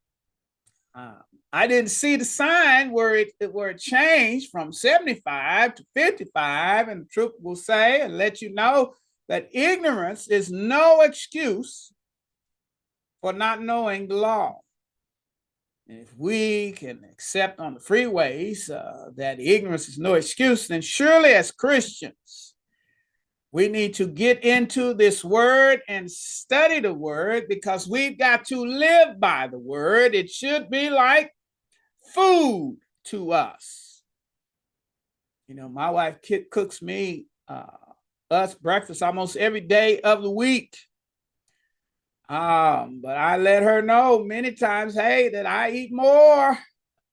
uh, 0.93 1.13
I 1.55 1.67
didn't 1.67 1.91
see 1.91 2.17
the 2.17 2.25
sign 2.25 2.91
where 2.91 3.15
it, 3.15 3.31
where 3.53 3.69
it 3.69 3.79
changed 3.79 4.51
from 4.51 4.73
75 4.73 5.75
to 5.75 5.85
55. 5.95 6.89
And 6.89 7.03
the 7.03 7.05
trooper 7.05 7.37
will 7.41 7.55
say 7.55 8.01
and 8.01 8.17
let 8.17 8.41
you 8.41 8.53
know 8.53 8.93
that 9.29 9.47
ignorance 9.53 10.27
is 10.27 10.51
no 10.51 10.99
excuse 10.99 11.93
for 13.21 13.31
not 13.31 13.61
knowing 13.61 14.09
the 14.09 14.15
law. 14.15 14.59
If 15.87 16.13
we 16.17 16.73
can 16.73 17.05
accept 17.09 17.61
on 17.61 17.75
the 17.75 17.79
freeways 17.79 18.69
uh, 18.69 19.11
that 19.15 19.39
ignorance 19.39 19.87
is 19.87 19.97
no 19.97 20.15
excuse, 20.15 20.67
then 20.67 20.81
surely 20.81 21.29
as 21.29 21.53
Christians, 21.53 22.53
we 23.53 23.69
need 23.69 23.93
to 23.93 24.07
get 24.07 24.43
into 24.43 24.93
this 24.93 25.23
word 25.23 25.79
and 25.87 26.11
study 26.11 26.81
the 26.81 26.93
word 26.93 27.45
because 27.47 27.87
we've 27.87 28.19
got 28.19 28.43
to 28.47 28.65
live 28.65 29.17
by 29.21 29.47
the 29.47 29.57
word. 29.57 30.13
It 30.13 30.29
should 30.29 30.69
be 30.69 30.89
like 30.89 31.31
food 32.15 32.79
to 33.05 33.33
us. 33.33 34.01
You 35.47 35.55
know, 35.55 35.69
my 35.69 35.91
wife 35.91 36.17
cooks 36.49 36.81
me 36.81 37.27
uh, 37.47 37.65
us 38.31 38.55
breakfast 38.55 39.03
almost 39.03 39.35
every 39.35 39.61
day 39.61 39.99
of 39.99 40.23
the 40.23 40.31
week. 40.31 40.75
Um, 42.27 43.01
but 43.03 43.17
I 43.17 43.37
let 43.37 43.61
her 43.61 43.83
know 43.83 44.23
many 44.23 44.53
times, 44.53 44.95
hey, 44.95 45.29
that 45.29 45.45
I 45.45 45.69
eat 45.71 45.93
more 45.93 46.57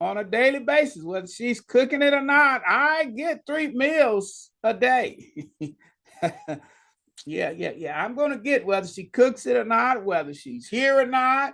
on 0.01 0.17
a 0.17 0.25
daily 0.25 0.61
basis, 0.61 1.03
whether 1.03 1.27
she's 1.27 1.61
cooking 1.61 2.01
it 2.01 2.15
or 2.15 2.23
not. 2.23 2.63
I 2.67 3.05
get 3.05 3.43
three 3.47 3.69
meals 3.69 4.51
a 4.63 4.73
day. 4.73 5.35
yeah, 5.61 7.51
yeah, 7.51 7.73
yeah. 7.77 8.03
I'm 8.03 8.15
gonna 8.15 8.39
get 8.39 8.65
whether 8.65 8.87
she 8.87 9.05
cooks 9.05 9.45
it 9.45 9.57
or 9.57 9.65
not, 9.65 10.05
whether 10.05 10.33
she's 10.33 10.67
here 10.67 10.99
or 10.99 11.07
not. 11.07 11.53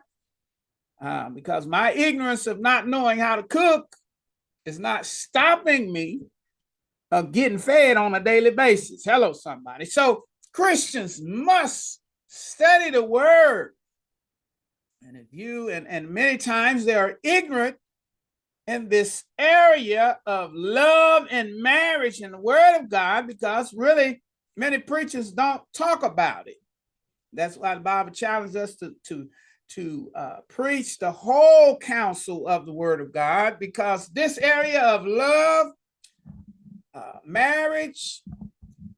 Um, 1.00 1.34
because 1.34 1.66
my 1.66 1.92
ignorance 1.92 2.46
of 2.46 2.60
not 2.60 2.88
knowing 2.88 3.18
how 3.18 3.36
to 3.36 3.42
cook 3.44 3.94
is 4.64 4.78
not 4.78 5.06
stopping 5.06 5.92
me 5.92 6.20
of 7.10 7.32
getting 7.32 7.58
fed 7.58 7.96
on 7.96 8.14
a 8.14 8.20
daily 8.20 8.50
basis. 8.50 9.04
Hello, 9.04 9.32
somebody. 9.32 9.84
So 9.84 10.24
Christians 10.52 11.20
must 11.22 12.00
Study 12.28 12.90
the 12.90 13.02
word. 13.02 13.72
And 15.02 15.16
if 15.16 15.32
you, 15.32 15.70
and, 15.70 15.88
and 15.88 16.10
many 16.10 16.36
times 16.36 16.84
they 16.84 16.94
are 16.94 17.18
ignorant 17.22 17.76
in 18.66 18.90
this 18.90 19.24
area 19.38 20.18
of 20.26 20.50
love 20.52 21.26
and 21.30 21.62
marriage 21.62 22.20
and 22.20 22.34
the 22.34 22.38
word 22.38 22.80
of 22.80 22.90
God 22.90 23.26
because 23.26 23.72
really 23.72 24.22
many 24.56 24.76
preachers 24.76 25.32
don't 25.32 25.62
talk 25.72 26.02
about 26.02 26.48
it. 26.48 26.56
That's 27.32 27.56
why 27.56 27.74
the 27.74 27.80
Bible 27.80 28.12
challenges 28.12 28.56
us 28.56 28.76
to, 28.76 28.94
to, 29.06 29.28
to 29.70 30.10
uh, 30.14 30.36
preach 30.48 30.98
the 30.98 31.10
whole 31.10 31.78
counsel 31.78 32.48
of 32.48 32.66
the 32.66 32.72
word 32.72 33.00
of 33.00 33.12
God 33.12 33.58
because 33.58 34.08
this 34.08 34.38
area 34.38 34.82
of 34.82 35.06
love, 35.06 35.66
uh, 36.94 37.18
marriage, 37.24 38.22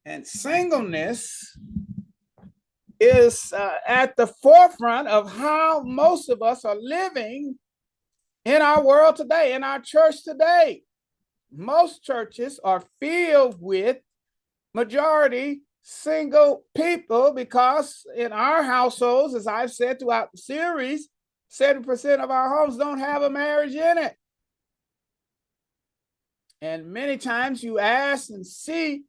and 0.05 0.27
singleness 0.27 1.57
is 2.99 3.53
uh, 3.53 3.75
at 3.87 4.17
the 4.17 4.27
forefront 4.27 5.09
of 5.09 5.33
how 5.33 5.83
most 5.83 6.29
of 6.29 6.43
us 6.43 6.65
are 6.65 6.77
living 6.79 7.59
in 8.45 8.63
our 8.63 8.83
world 8.83 9.17
today, 9.17 9.55
in 9.55 9.65
our 9.65 9.81
church 9.81 10.23
today. 10.23 10.83
Most 11.53 12.03
churches 12.05 12.61
are 12.63 12.85
filled 13.01 13.57
with 13.61 13.99
majority 14.75 15.63
single 15.83 16.65
people 16.75 17.33
because 17.33 18.05
in 18.17 18.33
our 18.33 18.63
households, 18.63 19.35
as 19.35 19.47
I've 19.47 19.73
said 19.73 19.99
throughout 19.99 20.31
the 20.33 20.39
series, 20.39 21.09
70% 21.51 22.21
of 22.21 22.31
our 22.31 22.57
homes 22.57 22.77
don't 22.77 22.99
have 22.99 23.23
a 23.23 23.31
marriage 23.31 23.75
in 23.75 23.99
it. 23.99 24.15
And 26.63 26.93
many 26.93 27.17
times 27.17 27.63
you 27.63 27.79
ask 27.79 28.31
and 28.31 28.47
see 28.47 29.05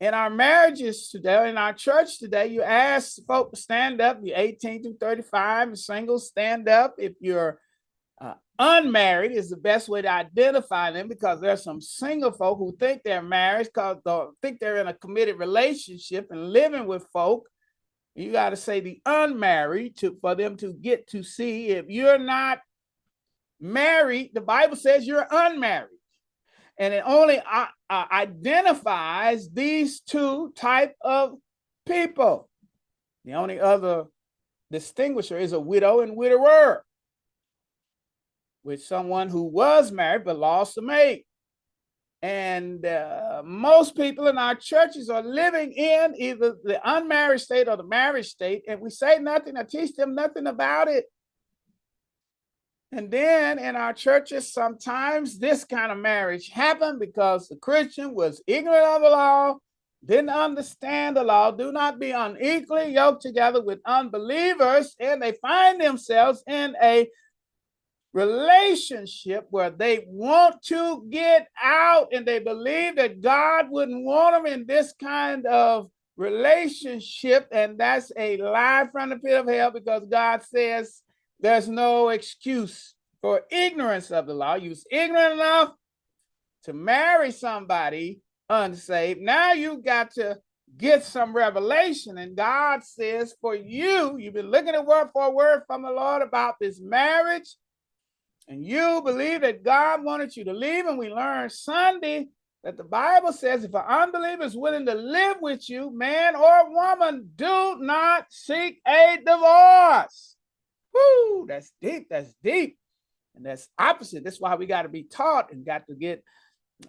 in 0.00 0.14
our 0.14 0.30
marriages 0.30 1.08
today, 1.08 1.48
in 1.48 1.56
our 1.56 1.72
church 1.72 2.18
today, 2.18 2.48
you 2.48 2.62
ask 2.62 3.16
folks 3.26 3.50
to 3.58 3.62
stand 3.62 4.00
up. 4.00 4.18
You're 4.22 4.36
18 4.36 4.82
to 4.82 4.94
35, 4.94 5.78
singles 5.78 6.28
stand 6.28 6.68
up. 6.68 6.96
If 6.98 7.14
you're 7.20 7.58
uh, 8.20 8.34
unmarried, 8.58 9.32
is 9.32 9.50
the 9.50 9.56
best 9.56 9.88
way 9.88 10.02
to 10.02 10.10
identify 10.10 10.90
them 10.90 11.08
because 11.08 11.40
there's 11.40 11.62
some 11.62 11.80
single 11.80 12.32
folk 12.32 12.58
who 12.58 12.76
think 12.76 13.02
they're 13.02 13.22
married 13.22 13.66
because 13.66 13.98
they 14.04 14.24
think 14.42 14.60
they're 14.60 14.78
in 14.78 14.88
a 14.88 14.94
committed 14.94 15.38
relationship 15.38 16.28
and 16.30 16.50
living 16.50 16.86
with 16.86 17.06
folk. 17.12 17.48
You 18.14 18.32
got 18.32 18.50
to 18.50 18.56
say 18.56 18.80
the 18.80 19.00
unmarried 19.04 19.96
to 19.98 20.16
for 20.20 20.34
them 20.34 20.56
to 20.58 20.72
get 20.72 21.06
to 21.08 21.22
see 21.22 21.68
if 21.68 21.86
you're 21.88 22.18
not 22.18 22.60
married. 23.60 24.30
The 24.32 24.40
Bible 24.40 24.76
says 24.76 25.06
you're 25.06 25.26
unmarried 25.30 25.90
and 26.78 26.92
it 26.92 27.02
only 27.06 27.38
uh, 27.38 27.66
uh, 27.88 28.04
identifies 28.10 29.48
these 29.50 30.00
two 30.00 30.52
type 30.56 30.94
of 31.00 31.34
people. 31.86 32.48
The 33.24 33.34
only 33.34 33.58
other 33.60 34.04
distinguisher 34.70 35.38
is 35.38 35.52
a 35.52 35.60
widow 35.60 36.00
and 36.00 36.16
widower, 36.16 36.84
with 38.66 38.82
someone 38.82 39.28
who 39.28 39.44
was 39.44 39.92
married 39.92 40.24
but 40.24 40.38
lost 40.38 40.76
a 40.76 40.82
mate. 40.82 41.24
And 42.20 42.84
uh, 42.84 43.42
most 43.44 43.96
people 43.96 44.26
in 44.26 44.36
our 44.36 44.56
churches 44.56 45.08
are 45.08 45.22
living 45.22 45.72
in 45.72 46.14
either 46.16 46.56
the 46.64 46.80
unmarried 46.84 47.40
state 47.40 47.68
or 47.68 47.76
the 47.76 47.84
married 47.84 48.24
state, 48.24 48.64
and 48.66 48.80
we 48.80 48.90
say 48.90 49.18
nothing 49.20 49.56
or 49.56 49.64
teach 49.64 49.94
them 49.94 50.14
nothing 50.14 50.48
about 50.48 50.88
it. 50.88 51.04
And 52.90 53.10
then 53.10 53.58
in 53.58 53.76
our 53.76 53.92
churches, 53.92 54.52
sometimes 54.52 55.38
this 55.38 55.64
kind 55.64 55.92
of 55.92 55.98
marriage 55.98 56.48
happened 56.48 56.98
because 56.98 57.48
the 57.48 57.56
Christian 57.56 58.14
was 58.14 58.42
ignorant 58.46 58.86
of 58.86 59.02
the 59.02 59.10
law, 59.10 59.56
didn't 60.04 60.30
understand 60.30 61.16
the 61.16 61.24
law, 61.24 61.50
do 61.50 61.70
not 61.70 62.00
be 62.00 62.10
unequally 62.10 62.94
yoked 62.94 63.22
together 63.22 63.62
with 63.62 63.80
unbelievers, 63.86 64.96
and 64.98 65.20
they 65.20 65.32
find 65.32 65.80
themselves 65.80 66.42
in 66.48 66.74
a 66.82 67.08
relationship 68.16 69.46
where 69.50 69.68
they 69.68 70.06
want 70.08 70.62
to 70.62 71.06
get 71.10 71.48
out 71.62 72.08
and 72.12 72.24
they 72.24 72.38
believe 72.38 72.96
that 72.96 73.20
God 73.20 73.66
wouldn't 73.68 74.06
want 74.06 74.34
them 74.34 74.50
in 74.50 74.66
this 74.66 74.94
kind 74.98 75.44
of 75.44 75.90
relationship. 76.16 77.46
And 77.52 77.76
that's 77.76 78.10
a 78.16 78.38
lie 78.38 78.88
from 78.90 79.10
the 79.10 79.18
pit 79.18 79.38
of 79.38 79.46
hell 79.46 79.70
because 79.70 80.06
God 80.06 80.42
says 80.42 81.02
there's 81.40 81.68
no 81.68 82.08
excuse 82.08 82.94
for 83.20 83.42
ignorance 83.50 84.10
of 84.10 84.26
the 84.26 84.32
law. 84.32 84.54
You 84.54 84.70
was 84.70 84.86
ignorant 84.90 85.34
enough 85.34 85.74
to 86.64 86.72
marry 86.72 87.30
somebody 87.32 88.22
unsaved. 88.48 89.20
Now 89.20 89.52
you 89.52 89.82
got 89.82 90.12
to 90.12 90.38
get 90.74 91.04
some 91.04 91.36
revelation. 91.36 92.16
And 92.16 92.34
God 92.34 92.82
says, 92.82 93.34
for 93.42 93.54
you, 93.54 94.16
you've 94.16 94.32
been 94.32 94.50
looking 94.50 94.74
at 94.74 94.86
word 94.86 95.10
for 95.12 95.34
word 95.34 95.64
from 95.66 95.82
the 95.82 95.90
Lord 95.90 96.22
about 96.22 96.54
this 96.58 96.80
marriage, 96.80 97.56
and 98.48 98.64
you 98.64 99.02
believe 99.04 99.40
that 99.40 99.64
God 99.64 100.04
wanted 100.04 100.36
you 100.36 100.44
to 100.44 100.52
leave. 100.52 100.86
And 100.86 100.98
we 100.98 101.08
learned 101.08 101.52
Sunday 101.52 102.28
that 102.62 102.76
the 102.76 102.84
Bible 102.84 103.32
says 103.32 103.64
if 103.64 103.74
an 103.74 103.82
unbeliever 103.88 104.44
is 104.44 104.56
willing 104.56 104.86
to 104.86 104.94
live 104.94 105.38
with 105.40 105.68
you, 105.68 105.96
man 105.96 106.36
or 106.36 106.72
woman, 106.72 107.30
do 107.34 107.76
not 107.80 108.26
seek 108.30 108.80
a 108.86 109.18
divorce. 109.24 110.36
Whoo, 110.94 111.46
that's 111.46 111.72
deep. 111.80 112.08
That's 112.08 112.32
deep. 112.42 112.78
And 113.34 113.44
that's 113.44 113.68
opposite. 113.78 114.24
That's 114.24 114.40
why 114.40 114.54
we 114.54 114.66
got 114.66 114.82
to 114.82 114.88
be 114.88 115.02
taught 115.02 115.52
and 115.52 115.66
got 115.66 115.86
to 115.88 115.94
get 115.94 116.22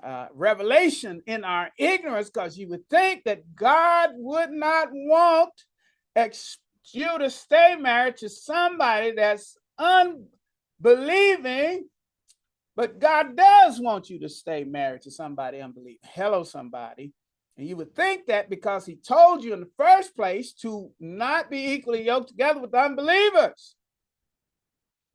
uh, 0.03 0.27
revelation 0.33 1.21
in 1.25 1.43
our 1.43 1.69
ignorance 1.77 2.29
because 2.29 2.57
you 2.57 2.69
would 2.69 2.87
think 2.89 3.23
that 3.25 3.55
God 3.55 4.11
would 4.15 4.51
not 4.51 4.89
want 4.91 5.51
ex- 6.15 6.59
you 6.93 7.17
to 7.17 7.29
stay 7.29 7.75
married 7.75 8.17
to 8.17 8.29
somebody 8.29 9.11
that's 9.11 9.57
unbelieving, 10.83 11.87
but 12.75 12.99
God 12.99 13.35
does 13.35 13.79
want 13.79 14.09
you 14.09 14.19
to 14.19 14.29
stay 14.29 14.63
married 14.63 15.01
to 15.03 15.11
somebody 15.11 15.61
unbelieving. 15.61 15.97
Hello, 16.03 16.43
somebody. 16.43 17.13
And 17.57 17.67
you 17.67 17.75
would 17.77 17.95
think 17.95 18.27
that 18.27 18.49
because 18.49 18.85
he 18.85 18.95
told 18.95 19.43
you 19.43 19.53
in 19.53 19.61
the 19.61 19.71
first 19.77 20.15
place 20.15 20.53
to 20.61 20.91
not 20.99 21.49
be 21.49 21.71
equally 21.71 22.05
yoked 22.05 22.29
together 22.29 22.59
with 22.59 22.75
unbelievers. 22.75 23.75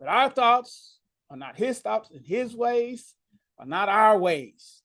But 0.01 0.09
our 0.09 0.29
thoughts 0.29 0.99
are 1.31 1.37
not 1.37 1.57
his 1.57 1.79
thoughts 1.79 2.11
and 2.11 2.27
his 2.27 2.57
ways 2.57 3.15
are 3.59 3.67
not 3.67 3.89
our 3.89 4.19
ways. 4.19 4.83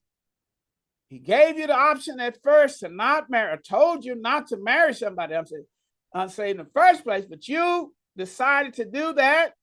He 1.10 1.18
gave 1.18 1.58
you 1.58 1.66
the 1.66 1.76
option 1.76 2.20
at 2.20 2.38
first 2.44 2.82
to 2.82 2.90
not 2.90 3.30
marry, 3.30 3.54
I 3.54 3.58
told 3.58 4.06
you 4.06 4.14
not 4.14 4.48
to 4.48 4.58
marry 4.58 4.94
somebody 4.94 5.34
I'm 5.34 5.48
saying, 5.48 5.66
unsaved 6.14 6.60
in 6.60 6.66
the 6.66 6.72
first 6.74 7.04
place, 7.04 7.26
but 7.26 7.48
you 7.48 7.94
decided 8.16 8.74
to 8.76 8.86
do 8.86 9.14
that 9.14 9.54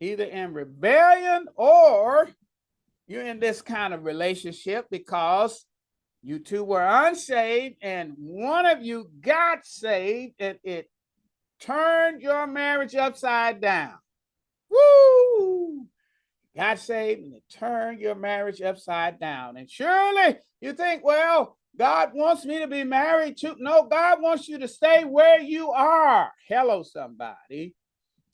either 0.00 0.24
in 0.24 0.54
rebellion 0.54 1.46
or 1.56 2.28
you're 3.06 3.26
in 3.26 3.40
this 3.40 3.60
kind 3.60 3.92
of 3.92 4.04
relationship 4.04 4.86
because 4.90 5.64
you 6.22 6.38
two 6.38 6.64
were 6.64 6.86
unsaved 6.86 7.76
and 7.82 8.14
one 8.18 8.66
of 8.66 8.82
you 8.82 9.10
got 9.20 9.64
saved 9.64 10.34
and 10.38 10.58
it 10.64 10.90
turned 11.60 12.22
your 12.22 12.46
marriage 12.46 12.94
upside 12.94 13.60
down. 13.60 13.94
Woo! 14.70 15.86
Got 16.56 16.78
saved 16.78 17.22
and 17.22 17.34
it 17.34 17.42
turned 17.50 18.00
your 18.00 18.14
marriage 18.14 18.60
upside 18.60 19.20
down. 19.20 19.56
And 19.56 19.70
surely 19.70 20.36
you 20.60 20.72
think, 20.72 21.04
well, 21.04 21.56
God 21.76 22.10
wants 22.14 22.44
me 22.44 22.58
to 22.58 22.66
be 22.66 22.84
married 22.84 23.36
to. 23.38 23.54
No, 23.58 23.84
God 23.84 24.20
wants 24.20 24.48
you 24.48 24.58
to 24.58 24.68
stay 24.68 25.04
where 25.04 25.40
you 25.40 25.70
are. 25.70 26.30
Hello, 26.48 26.82
somebody. 26.82 27.74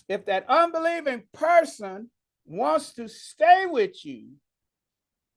If 0.08 0.26
that 0.26 0.48
unbelieving 0.48 1.24
person 1.32 2.10
wants 2.44 2.92
to 2.94 3.08
stay 3.08 3.66
with 3.66 4.04
you, 4.04 4.28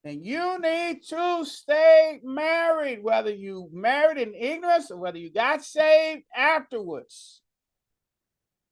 then 0.03 0.23
you 0.23 0.59
need 0.59 1.03
to 1.09 1.43
stay 1.43 2.21
married, 2.23 3.03
whether 3.03 3.33
you 3.33 3.69
married 3.73 4.17
in 4.17 4.33
ignorance 4.33 4.91
or 4.91 4.97
whether 4.97 5.17
you 5.17 5.31
got 5.31 5.63
saved 5.63 6.23
afterwards. 6.35 7.41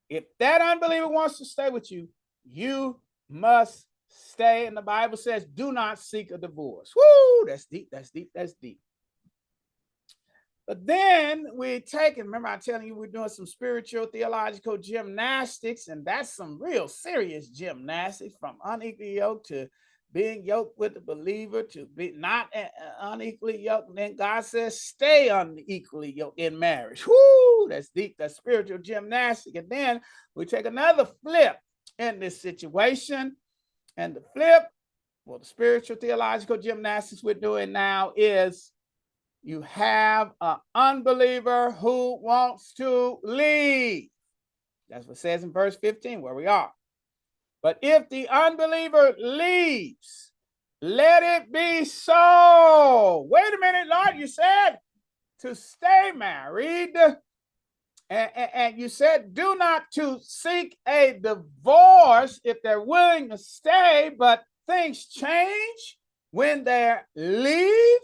If 0.09 0.23
that 0.39 0.61
unbeliever 0.61 1.09
wants 1.09 1.37
to 1.39 1.45
stay 1.45 1.69
with 1.69 1.91
you, 1.91 2.07
you 2.49 3.01
must 3.29 3.85
stay. 4.07 4.67
And 4.67 4.77
the 4.77 4.81
Bible 4.81 5.17
says, 5.17 5.45
do 5.45 5.73
not 5.73 5.99
seek 5.99 6.31
a 6.31 6.37
divorce. 6.37 6.93
Woo, 6.95 7.45
that's 7.45 7.65
deep, 7.65 7.89
that's 7.91 8.09
deep, 8.11 8.29
that's 8.33 8.53
deep. 8.53 8.79
But 10.67 10.85
then 10.85 11.47
we 11.55 11.79
take, 11.79 12.17
and 12.17 12.25
remember, 12.25 12.49
I'm 12.49 12.59
telling 12.59 12.87
you, 12.87 12.95
we're 12.95 13.07
doing 13.07 13.29
some 13.29 13.47
spiritual 13.47 14.05
theological 14.07 14.77
gymnastics, 14.77 15.87
and 15.87 16.05
that's 16.05 16.35
some 16.35 16.61
real 16.61 16.89
serious 16.89 17.47
gymnastics 17.47 18.35
from 18.37 18.57
unequally 18.65 19.15
yoked 19.15 19.47
to 19.47 19.69
being 20.11 20.43
yoked 20.43 20.77
with 20.77 20.93
the 20.93 20.99
believer 20.99 21.63
to 21.63 21.85
be 21.95 22.11
not 22.15 22.47
unequally 22.99 23.61
yoked. 23.63 23.89
And 23.89 23.97
then 23.97 24.15
God 24.17 24.41
says, 24.41 24.81
stay 24.81 25.29
unequally 25.29 26.11
yoked 26.11 26.39
in 26.39 26.59
marriage. 26.59 27.07
Whoo, 27.07 27.67
that's 27.69 27.89
deep, 27.89 28.15
that's 28.19 28.35
spiritual 28.35 28.79
gymnastic. 28.79 29.55
And 29.55 29.69
then 29.69 30.01
we 30.35 30.45
take 30.45 30.65
another 30.65 31.07
flip 31.23 31.57
in 31.97 32.19
this 32.19 32.41
situation. 32.41 33.37
And 33.95 34.15
the 34.15 34.21
flip, 34.33 34.63
well, 35.25 35.39
the 35.39 35.45
spiritual 35.45 35.95
theological 35.95 36.57
gymnastics 36.57 37.23
we're 37.23 37.35
doing 37.35 37.71
now 37.71 38.13
is 38.15 38.71
you 39.47 39.61
have 39.61 40.33
an 40.41 40.57
unbeliever 40.75 41.71
who 41.71 42.19
wants 42.21 42.73
to 42.73 43.17
leave. 43.23 44.09
That's 44.89 45.07
what 45.07 45.15
says 45.15 45.41
in 45.41 45.53
verse 45.53 45.77
15, 45.77 46.21
where 46.21 46.35
we 46.35 46.47
are. 46.47 46.69
But 47.63 47.79
if 47.81 48.09
the 48.09 48.27
unbeliever 48.27 49.15
leaves, 49.17 50.33
let 50.81 51.23
it 51.23 51.53
be 51.53 51.85
so. 51.85 53.25
Wait 53.29 53.53
a 53.53 53.57
minute, 53.61 53.87
Lord, 53.87 54.17
you 54.17 54.27
said 54.27 54.79
to 55.39 55.55
stay 55.55 56.11
married. 56.13 56.97
And, 58.09 58.31
and, 58.35 58.49
and, 58.53 58.77
you 58.77 58.89
said, 58.89 59.33
do 59.33 59.55
not 59.55 59.83
to 59.93 60.19
seek 60.23 60.77
a 60.85 61.17
divorce 61.21 62.41
if 62.43 62.61
they're 62.61 62.81
willing 62.81 63.29
to 63.29 63.37
stay, 63.37 64.11
but 64.17 64.43
things 64.67 65.05
change 65.05 65.97
when 66.31 66.65
they 66.65 66.97
leave. 67.15 68.01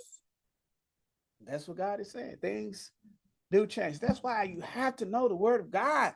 That's 1.47 1.67
what 1.67 1.77
God 1.77 1.99
is 1.99 2.11
saying. 2.11 2.37
Things 2.41 2.91
do 3.51 3.67
change. 3.67 3.99
That's 3.99 4.23
why 4.23 4.43
you 4.43 4.61
have 4.61 4.95
to 4.97 5.05
know 5.05 5.27
the 5.27 5.35
word 5.35 5.61
of 5.61 5.71
God. 5.71 6.13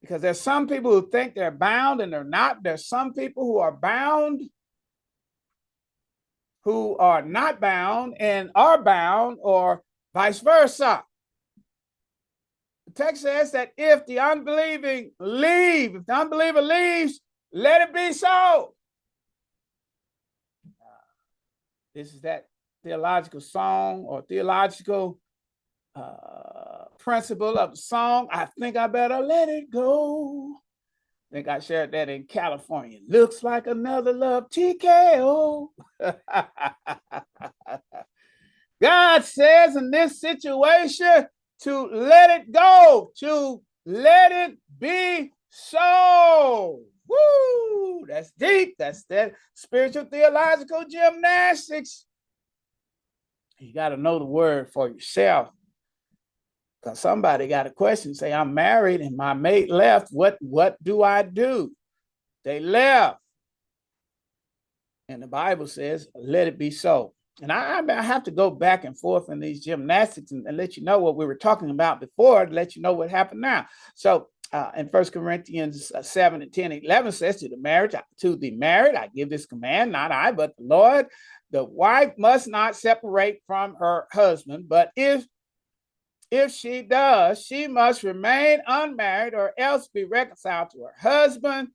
Because 0.00 0.22
there's 0.22 0.40
some 0.40 0.66
people 0.66 0.92
who 0.92 1.10
think 1.10 1.34
they're 1.34 1.50
bound 1.50 2.00
and 2.00 2.12
they're 2.12 2.24
not. 2.24 2.62
There's 2.62 2.86
some 2.86 3.12
people 3.12 3.44
who 3.44 3.58
are 3.58 3.72
bound 3.72 4.42
who 6.64 6.96
are 6.98 7.22
not 7.22 7.60
bound 7.60 8.16
and 8.20 8.50
are 8.54 8.82
bound, 8.82 9.38
or 9.40 9.82
vice 10.12 10.40
versa. 10.40 11.04
The 12.86 12.92
text 12.92 13.22
says 13.22 13.52
that 13.52 13.72
if 13.76 14.06
the 14.06 14.18
unbelieving 14.18 15.12
leave, 15.18 15.94
if 15.94 16.06
the 16.06 16.14
unbeliever 16.14 16.62
leaves, 16.62 17.20
let 17.52 17.88
it 17.88 17.94
be 17.94 18.12
so. 18.12 18.74
This 21.94 22.14
is 22.14 22.20
that 22.22 22.46
theological 22.82 23.40
song 23.40 24.04
or 24.04 24.22
theological 24.22 25.18
uh, 25.94 26.84
principle 26.98 27.58
of 27.58 27.78
song. 27.78 28.28
I 28.30 28.46
think 28.46 28.76
I 28.76 28.86
better 28.86 29.18
let 29.18 29.48
it 29.48 29.70
go. 29.70 30.54
I 31.30 31.36
think 31.36 31.48
I 31.48 31.60
shared 31.60 31.92
that 31.92 32.08
in 32.08 32.24
California. 32.24 32.98
Looks 33.06 33.42
like 33.42 33.66
another 33.66 34.12
love 34.12 34.50
TKO. 34.50 35.68
God 38.80 39.24
says 39.24 39.76
in 39.76 39.90
this 39.90 40.20
situation 40.20 41.26
to 41.62 41.86
let 41.86 42.30
it 42.40 42.50
go, 42.50 43.12
to 43.18 43.62
let 43.84 44.32
it 44.32 44.58
be 44.78 45.30
so. 45.50 46.80
Woo! 47.06 48.06
That's 48.08 48.32
deep. 48.32 48.76
That's 48.78 49.04
that 49.04 49.34
spiritual 49.54 50.06
theological 50.06 50.84
gymnastics. 50.88 52.06
You 53.60 53.74
got 53.74 53.90
to 53.90 53.96
know 53.96 54.18
the 54.18 54.24
word 54.24 54.72
for 54.72 54.88
yourself. 54.88 55.50
Because 56.82 56.98
somebody 56.98 57.46
got 57.46 57.66
a 57.66 57.70
question, 57.70 58.14
say, 58.14 58.32
I'm 58.32 58.54
married 58.54 59.02
and 59.02 59.16
my 59.16 59.34
mate 59.34 59.70
left. 59.70 60.08
What 60.10 60.38
what 60.40 60.82
do 60.82 61.02
I 61.02 61.22
do? 61.22 61.72
They 62.42 62.58
left. 62.58 63.18
And 65.08 65.22
the 65.22 65.26
Bible 65.26 65.66
says, 65.66 66.08
let 66.14 66.46
it 66.46 66.56
be 66.56 66.70
so. 66.70 67.12
and 67.42 67.52
I, 67.52 67.82
I 67.86 68.02
have 68.02 68.22
to 68.24 68.30
go 68.30 68.50
back 68.50 68.84
and 68.84 68.98
forth 68.98 69.28
in 69.28 69.40
these 69.40 69.62
gymnastics 69.62 70.30
and, 70.30 70.46
and, 70.46 70.56
let 70.56 70.76
you 70.76 70.84
know 70.84 70.98
what 71.00 71.16
we 71.16 71.26
were 71.26 71.34
talking 71.34 71.70
about 71.70 72.00
before 72.00 72.46
to 72.46 72.52
let 72.52 72.76
you 72.76 72.82
know 72.82 72.92
what 72.92 73.10
happened 73.10 73.40
now. 73.40 73.66
So 73.94 74.28
uh, 74.52 74.70
in 74.76 74.88
First 74.88 75.12
Corinthians 75.12 75.92
uh, 75.92 76.02
7 76.02 76.42
and 76.42 76.52
10 76.52 76.72
11 76.72 77.12
says 77.12 77.36
to 77.36 77.48
the 77.48 77.56
marriage, 77.56 77.94
to 78.20 78.36
the 78.36 78.52
married, 78.52 78.94
I 78.94 79.08
give 79.08 79.28
this 79.28 79.46
command, 79.46 79.92
not 79.92 80.12
I, 80.12 80.32
but 80.32 80.56
the 80.56 80.64
Lord. 80.64 81.06
The 81.50 81.64
wife 81.64 82.14
must 82.16 82.48
not 82.48 82.76
separate 82.76 83.42
from 83.46 83.74
her 83.76 84.06
husband, 84.12 84.68
but 84.68 84.90
if 84.96 85.26
if 86.30 86.52
she 86.52 86.82
does, 86.82 87.44
she 87.44 87.66
must 87.66 88.04
remain 88.04 88.60
unmarried 88.66 89.34
or 89.34 89.52
else 89.58 89.88
be 89.88 90.04
reconciled 90.04 90.70
to 90.70 90.84
her 90.84 90.94
husband. 91.00 91.68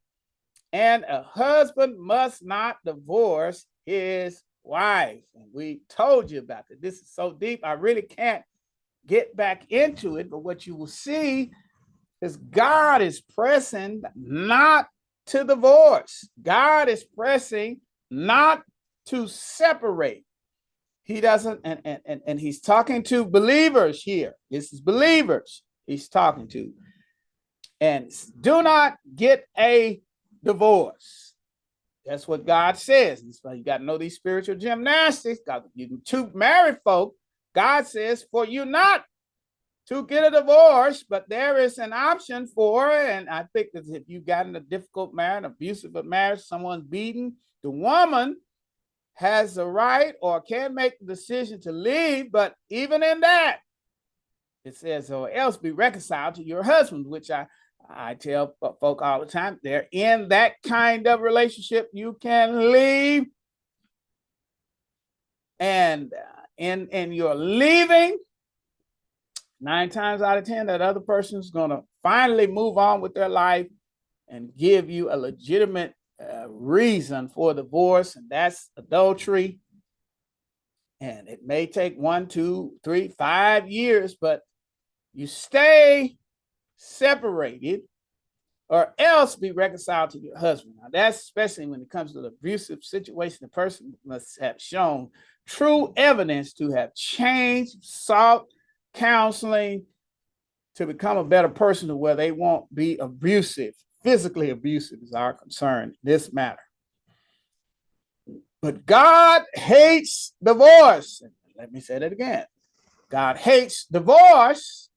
And 0.72 1.04
a 1.04 1.24
husband 1.24 2.00
must 2.00 2.44
not 2.44 2.78
divorce 2.86 3.66
his 3.86 4.42
wife. 4.64 5.22
And 5.36 5.46
we 5.54 5.82
told 5.90 6.32
you 6.32 6.40
about 6.40 6.68
that. 6.70 6.82
This 6.82 7.00
is 7.00 7.10
so 7.10 7.34
deep, 7.34 7.66
I 7.66 7.74
really 7.74 8.02
can't 8.02 8.44
get 9.06 9.36
back 9.36 9.72
into 9.72 10.18
it. 10.18 10.30
But 10.30 10.40
what 10.40 10.66
you 10.66 10.76
will 10.76 10.88
see 10.88 11.52
is 12.22 12.38
God 12.38 13.02
is 13.02 13.22
pressing 13.22 14.04
not 14.16 14.88
to 15.28 15.44
divorce, 15.44 16.30
God 16.42 16.88
is 16.88 17.04
pressing 17.04 17.82
not 18.10 18.64
to 19.08 19.28
separate. 19.28 20.26
He 21.04 21.22
doesn't, 21.22 21.62
and, 21.64 21.82
and, 21.86 22.00
and, 22.06 22.22
and 22.26 22.40
he's 22.40 22.60
talking 22.60 23.04
to 23.04 23.26
believers 23.26 24.02
here. 24.02 24.34
This 24.50 24.74
is 24.74 24.82
believers 24.82 25.64
he's 25.86 26.10
talking 26.10 26.48
to. 26.50 26.72
And 27.80 28.12
do 28.40 28.64
not 28.64 28.98
get 29.16 29.46
a 29.58 30.02
divorce. 30.44 31.34
That's 32.06 32.28
what 32.28 32.46
God 32.46 32.78
says. 32.78 33.24
So 33.42 33.52
you 33.52 33.64
got 33.64 33.78
to 33.78 33.84
know 33.84 33.98
these 33.98 34.16
spiritual 34.16 34.56
gymnastics. 34.56 35.40
God, 35.46 35.64
you 35.74 36.02
two 36.06 36.32
married 36.34 36.78
folk, 36.84 37.16
God 37.54 37.88
says 37.88 38.26
for 38.32 38.46
you 38.46 38.66
not 38.66 39.06
to 39.88 40.06
get 40.06 40.26
a 40.26 40.40
divorce, 40.40 41.04
but 41.08 41.30
there 41.30 41.58
is 41.60 41.78
an 41.78 41.94
option 41.94 42.48
for, 42.48 42.92
and 42.92 43.30
I 43.30 43.46
think 43.54 43.68
that 43.74 43.86
if 43.88 44.04
you've 44.08 44.26
gotten 44.26 44.56
a 44.56 44.60
difficult 44.60 45.14
marriage, 45.14 45.46
abusive 45.46 45.94
marriage, 46.06 46.42
someone's 46.42 46.86
beaten, 46.86 47.36
the 47.62 47.70
woman 47.70 48.38
has 49.16 49.56
the 49.56 49.66
right 49.66 50.14
or 50.22 50.42
can 50.42 50.76
make 50.76 51.00
the 51.00 51.06
decision 51.06 51.60
to 51.62 51.72
leave, 51.72 52.32
but 52.32 52.54
even 52.70 53.02
in 53.02 53.22
that, 53.22 53.60
it 54.64 54.76
says, 54.76 55.10
or 55.10 55.30
else 55.30 55.58
be 55.58 55.72
reconciled 55.72 56.36
to 56.36 56.44
your 56.44 56.64
husband, 56.64 57.06
which 57.06 57.32
I, 57.32 57.48
I 57.90 58.16
tell 58.16 58.56
folk 58.80 59.02
all 59.02 59.20
the 59.20 59.26
time, 59.26 59.60
they're 59.64 59.88
in 59.92 60.30
that 60.30 60.62
kind 60.64 61.08
of 61.08 61.22
relationship, 61.22 61.90
you 61.94 62.18
can 62.20 62.72
leave. 62.72 63.26
And 65.60 66.12
uh, 66.14 66.42
in, 66.58 66.90
in 66.90 67.14
your 67.14 67.36
leaving, 67.36 68.18
nine 69.62 69.90
times 69.90 70.22
out 70.22 70.38
of 70.38 70.44
10, 70.44 70.66
that 70.66 70.82
other 70.82 71.00
person's 71.00 71.52
going 71.52 71.70
to 71.70 71.84
finally 72.04 72.48
move 72.48 72.78
on 72.78 73.02
with 73.02 73.14
their 73.14 73.30
life 73.30 73.68
and 74.28 74.56
give 74.58 74.90
you 74.90 75.12
a 75.12 75.16
legitimate 75.16 75.94
uh, 76.22 76.48
reason 76.50 77.30
for 77.30 77.54
divorce, 77.54 78.16
and 78.16 78.30
that's 78.30 78.70
adultery. 78.78 79.60
And 81.02 81.28
it 81.28 81.42
may 81.46 81.68
take 81.68 81.98
one, 81.98 82.28
two, 82.28 82.74
three, 82.84 83.10
five 83.10 83.70
years, 83.70 84.16
but 84.16 84.42
you 85.14 85.28
stay 85.28 86.18
separated 86.78 87.82
or 88.68 88.94
else 88.98 89.36
be 89.36 89.52
reconciled 89.52 90.10
to 90.12 90.20
your 90.20 90.38
husband. 90.38 90.76
Now, 90.82 90.88
that's 90.92 91.20
especially 91.20 91.68
when 91.68 91.82
it 91.82 91.90
comes 91.90 92.14
to 92.14 92.22
the 92.22 92.30
abusive 92.30 92.84
situation, 92.84 93.40
the 93.42 93.48
person 93.50 93.94
must 94.06 94.40
have 94.40 94.60
shown 94.60 95.10
true 95.46 95.94
evidence 95.96 96.54
to 96.54 96.72
have 96.72 96.96
changed, 96.96 97.84
sought 97.84 98.46
counseling 98.94 99.86
to 100.76 100.88
become 100.88 101.18
a 101.18 101.24
better 101.24 101.50
person 101.50 101.88
to 101.90 101.96
where 101.96 102.16
they 102.16 102.32
won't 102.32 102.74
be 102.74 102.98
abusive 102.98 103.74
physically 104.06 104.52
abusive 104.52 105.00
is 105.02 105.14
our 105.14 105.34
concern 105.34 105.90
in 105.90 105.96
this 106.04 106.32
matter. 106.32 106.62
But 108.62 108.86
God 108.86 109.42
hates 109.54 110.34
divorce. 110.42 111.24
Let 111.58 111.72
me 111.72 111.80
say 111.80 111.98
that 112.00 112.12
again. 112.12 112.46
God 113.10 113.38
hates 113.38 113.86
divorce 113.86 114.90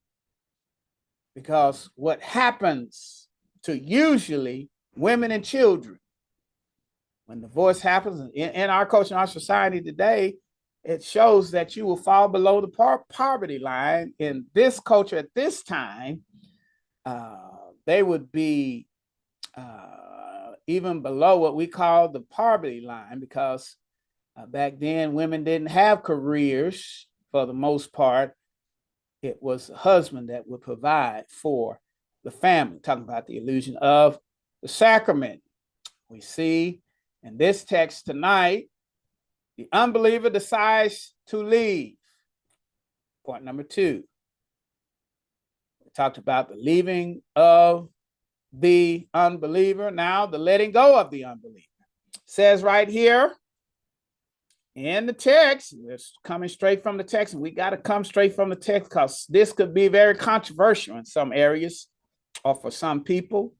because 1.33 1.89
what 1.95 2.21
happens 2.21 3.27
to 3.63 3.77
usually 3.77 4.69
women 4.95 5.31
and 5.31 5.43
children 5.43 5.99
when 7.25 7.41
divorce 7.41 7.79
happens 7.79 8.31
in, 8.33 8.49
in 8.49 8.69
our 8.69 8.85
culture, 8.85 9.13
in 9.13 9.19
our 9.19 9.27
society 9.27 9.81
today, 9.81 10.35
it 10.83 11.03
shows 11.03 11.51
that 11.51 11.75
you 11.75 11.85
will 11.85 11.97
fall 11.97 12.27
below 12.27 12.61
the 12.61 12.67
par- 12.67 13.03
poverty 13.09 13.59
line. 13.59 14.13
In 14.17 14.45
this 14.53 14.79
culture 14.79 15.17
at 15.17 15.33
this 15.35 15.61
time, 15.61 16.23
uh, 17.05 17.49
they 17.85 18.01
would 18.01 18.31
be 18.31 18.87
uh, 19.55 20.51
even 20.67 21.01
below 21.01 21.37
what 21.37 21.55
we 21.55 21.67
call 21.67 22.09
the 22.09 22.21
poverty 22.21 22.81
line, 22.81 23.19
because 23.19 23.75
uh, 24.37 24.45
back 24.45 24.79
then 24.79 25.13
women 25.13 25.43
didn't 25.43 25.69
have 25.69 26.03
careers 26.03 27.07
for 27.31 27.45
the 27.45 27.53
most 27.53 27.91
part. 27.91 28.35
It 29.21 29.37
was 29.41 29.67
the 29.67 29.75
husband 29.75 30.29
that 30.29 30.47
would 30.47 30.61
provide 30.61 31.25
for 31.29 31.79
the 32.23 32.31
family. 32.31 32.79
Talking 32.79 33.03
about 33.03 33.27
the 33.27 33.37
illusion 33.37 33.75
of 33.77 34.17
the 34.61 34.67
sacrament. 34.67 35.41
We 36.09 36.21
see 36.21 36.81
in 37.23 37.37
this 37.37 37.63
text 37.63 38.05
tonight, 38.05 38.69
the 39.57 39.67
unbeliever 39.73 40.29
decides 40.29 41.13
to 41.27 41.37
leave. 41.37 41.95
Point 43.25 43.43
number 43.43 43.63
two. 43.63 44.03
We 45.83 45.91
talked 45.93 46.17
about 46.17 46.49
the 46.49 46.55
leaving 46.55 47.21
of 47.35 47.89
the 48.51 49.07
unbeliever. 49.13 49.91
Now, 49.91 50.25
the 50.25 50.37
letting 50.37 50.71
go 50.71 50.99
of 50.99 51.11
the 51.11 51.25
unbeliever 51.25 51.65
says 52.25 52.63
right 52.63 52.87
here 52.87 53.33
in 54.75 55.05
the 55.05 55.13
text, 55.13 55.75
it's 55.87 56.13
coming 56.23 56.47
straight 56.47 56.83
from 56.83 56.97
the 56.97 57.03
text, 57.03 57.33
we 57.33 57.51
got 57.51 57.71
to 57.71 57.77
come 57.77 58.03
straight 58.03 58.35
from 58.35 58.49
the 58.49 58.55
text 58.55 58.89
because 58.89 59.25
this 59.27 59.51
could 59.51 59.73
be 59.73 59.87
very 59.87 60.15
controversial 60.15 60.97
in 60.97 61.05
some 61.05 61.33
areas 61.33 61.87
or 62.43 62.55
for 62.55 62.71
some 62.71 63.03
people. 63.03 63.53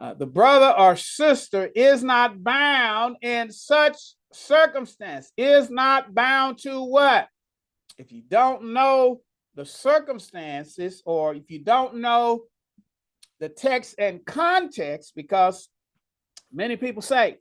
Uh, 0.00 0.14
the 0.14 0.26
brother 0.26 0.74
or 0.78 0.96
sister 0.96 1.70
is 1.74 2.02
not 2.02 2.42
bound 2.42 3.16
in 3.22 3.50
such 3.50 3.96
circumstance, 4.32 5.30
is 5.36 5.70
not 5.70 6.14
bound 6.14 6.58
to 6.58 6.82
what? 6.82 7.28
If 7.96 8.12
you 8.12 8.22
don't 8.26 8.72
know 8.72 9.20
the 9.54 9.64
circumstances, 9.64 11.02
or 11.04 11.34
if 11.34 11.50
you 11.50 11.60
don't 11.60 11.96
know 11.96 12.44
the 13.40 13.48
text 13.48 13.94
and 13.98 14.24
context 14.24 15.14
because 15.16 15.68
many 16.52 16.76
people 16.76 17.02
say 17.02 17.38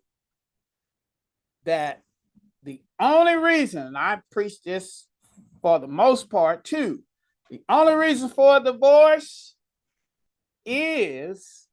that 1.65 2.01
the 2.63 2.81
only 2.99 3.35
reason, 3.35 3.95
I 3.95 4.19
preach 4.31 4.62
this 4.63 5.07
for 5.62 5.79
the 5.79 5.88
most 5.88 6.29
part 6.29 6.63
too, 6.63 7.03
the 7.49 7.62
only 7.67 7.93
reason 7.93 8.29
for 8.29 8.59
divorce 8.59 9.55
is 10.65 11.67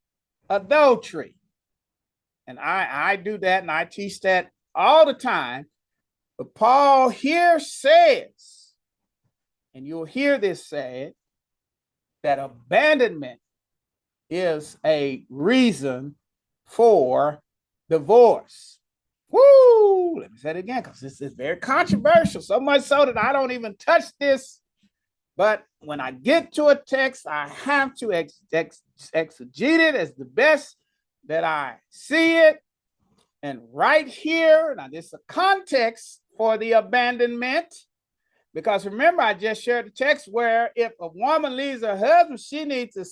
adultery. 0.50 1.34
And 2.48 2.58
I, 2.58 2.88
I 2.90 3.16
do 3.16 3.38
that 3.38 3.62
and 3.62 3.70
I 3.70 3.84
teach 3.84 4.20
that 4.20 4.50
all 4.74 5.06
the 5.06 5.14
time. 5.14 5.66
But 6.38 6.54
Paul 6.54 7.08
here 7.10 7.58
says, 7.60 8.72
and 9.74 9.86
you'll 9.86 10.04
hear 10.04 10.38
this 10.38 10.66
said, 10.66 11.12
that 12.22 12.38
abandonment 12.38 13.40
is 14.30 14.78
a 14.84 15.24
reason 15.28 16.16
for 16.66 17.40
divorce. 17.88 18.78
Woo! 19.30 20.20
Let 20.20 20.32
me 20.32 20.38
say 20.38 20.50
it 20.50 20.56
again 20.56 20.82
because 20.82 21.00
this 21.00 21.20
is 21.20 21.34
very 21.34 21.56
controversial. 21.56 22.40
So 22.40 22.60
much 22.60 22.82
so 22.82 23.06
that 23.06 23.18
I 23.18 23.32
don't 23.32 23.52
even 23.52 23.76
touch 23.76 24.04
this. 24.18 24.60
But 25.36 25.64
when 25.80 26.00
I 26.00 26.12
get 26.12 26.52
to 26.54 26.66
a 26.66 26.76
text, 26.76 27.26
I 27.26 27.48
have 27.48 27.94
to 27.96 28.12
ex- 28.12 28.40
ex- 28.52 28.82
exegete 29.14 29.88
it 29.88 29.94
as 29.94 30.14
the 30.14 30.24
best 30.24 30.76
that 31.26 31.44
I 31.44 31.76
see 31.90 32.38
it. 32.38 32.60
And 33.42 33.60
right 33.72 34.08
here, 34.08 34.74
now 34.76 34.88
this 34.88 35.06
is 35.06 35.14
a 35.14 35.18
context 35.28 36.22
for 36.36 36.56
the 36.56 36.72
abandonment. 36.72 37.74
Because 38.54 38.86
remember, 38.86 39.20
I 39.20 39.34
just 39.34 39.62
shared 39.62 39.86
the 39.86 39.90
text 39.90 40.28
where 40.32 40.70
if 40.74 40.92
a 40.98 41.08
woman 41.08 41.54
leaves 41.54 41.82
her 41.82 41.96
husband, 41.96 42.40
she 42.40 42.64
needs 42.64 42.94
to 42.94 43.04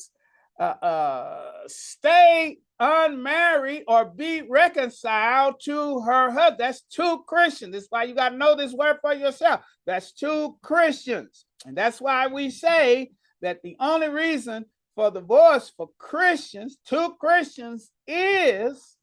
uh, 0.58 0.74
uh, 0.82 1.52
stay 1.66 2.58
unmarried 2.78 3.84
or 3.88 4.04
be 4.04 4.42
reconciled 4.42 5.56
to 5.64 6.00
her 6.00 6.30
husband. 6.30 6.60
That's 6.60 6.82
two 6.82 7.24
Christians. 7.26 7.72
That's 7.72 7.86
why 7.88 8.04
you 8.04 8.14
got 8.14 8.30
to 8.30 8.36
know 8.36 8.54
this 8.54 8.72
word 8.72 8.98
for 9.00 9.14
yourself. 9.14 9.60
That's 9.86 10.12
two 10.12 10.56
Christians. 10.62 11.46
And 11.66 11.76
that's 11.76 12.00
why 12.00 12.26
we 12.26 12.50
say 12.50 13.12
that 13.42 13.62
the 13.62 13.76
only 13.80 14.08
reason 14.08 14.66
for 14.94 15.10
divorce 15.10 15.72
for 15.76 15.90
Christians, 15.98 16.76
two 16.86 17.14
Christians, 17.20 17.90
is 18.06 18.96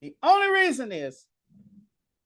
the 0.00 0.14
only 0.22 0.48
reason 0.48 0.92
is 0.92 1.26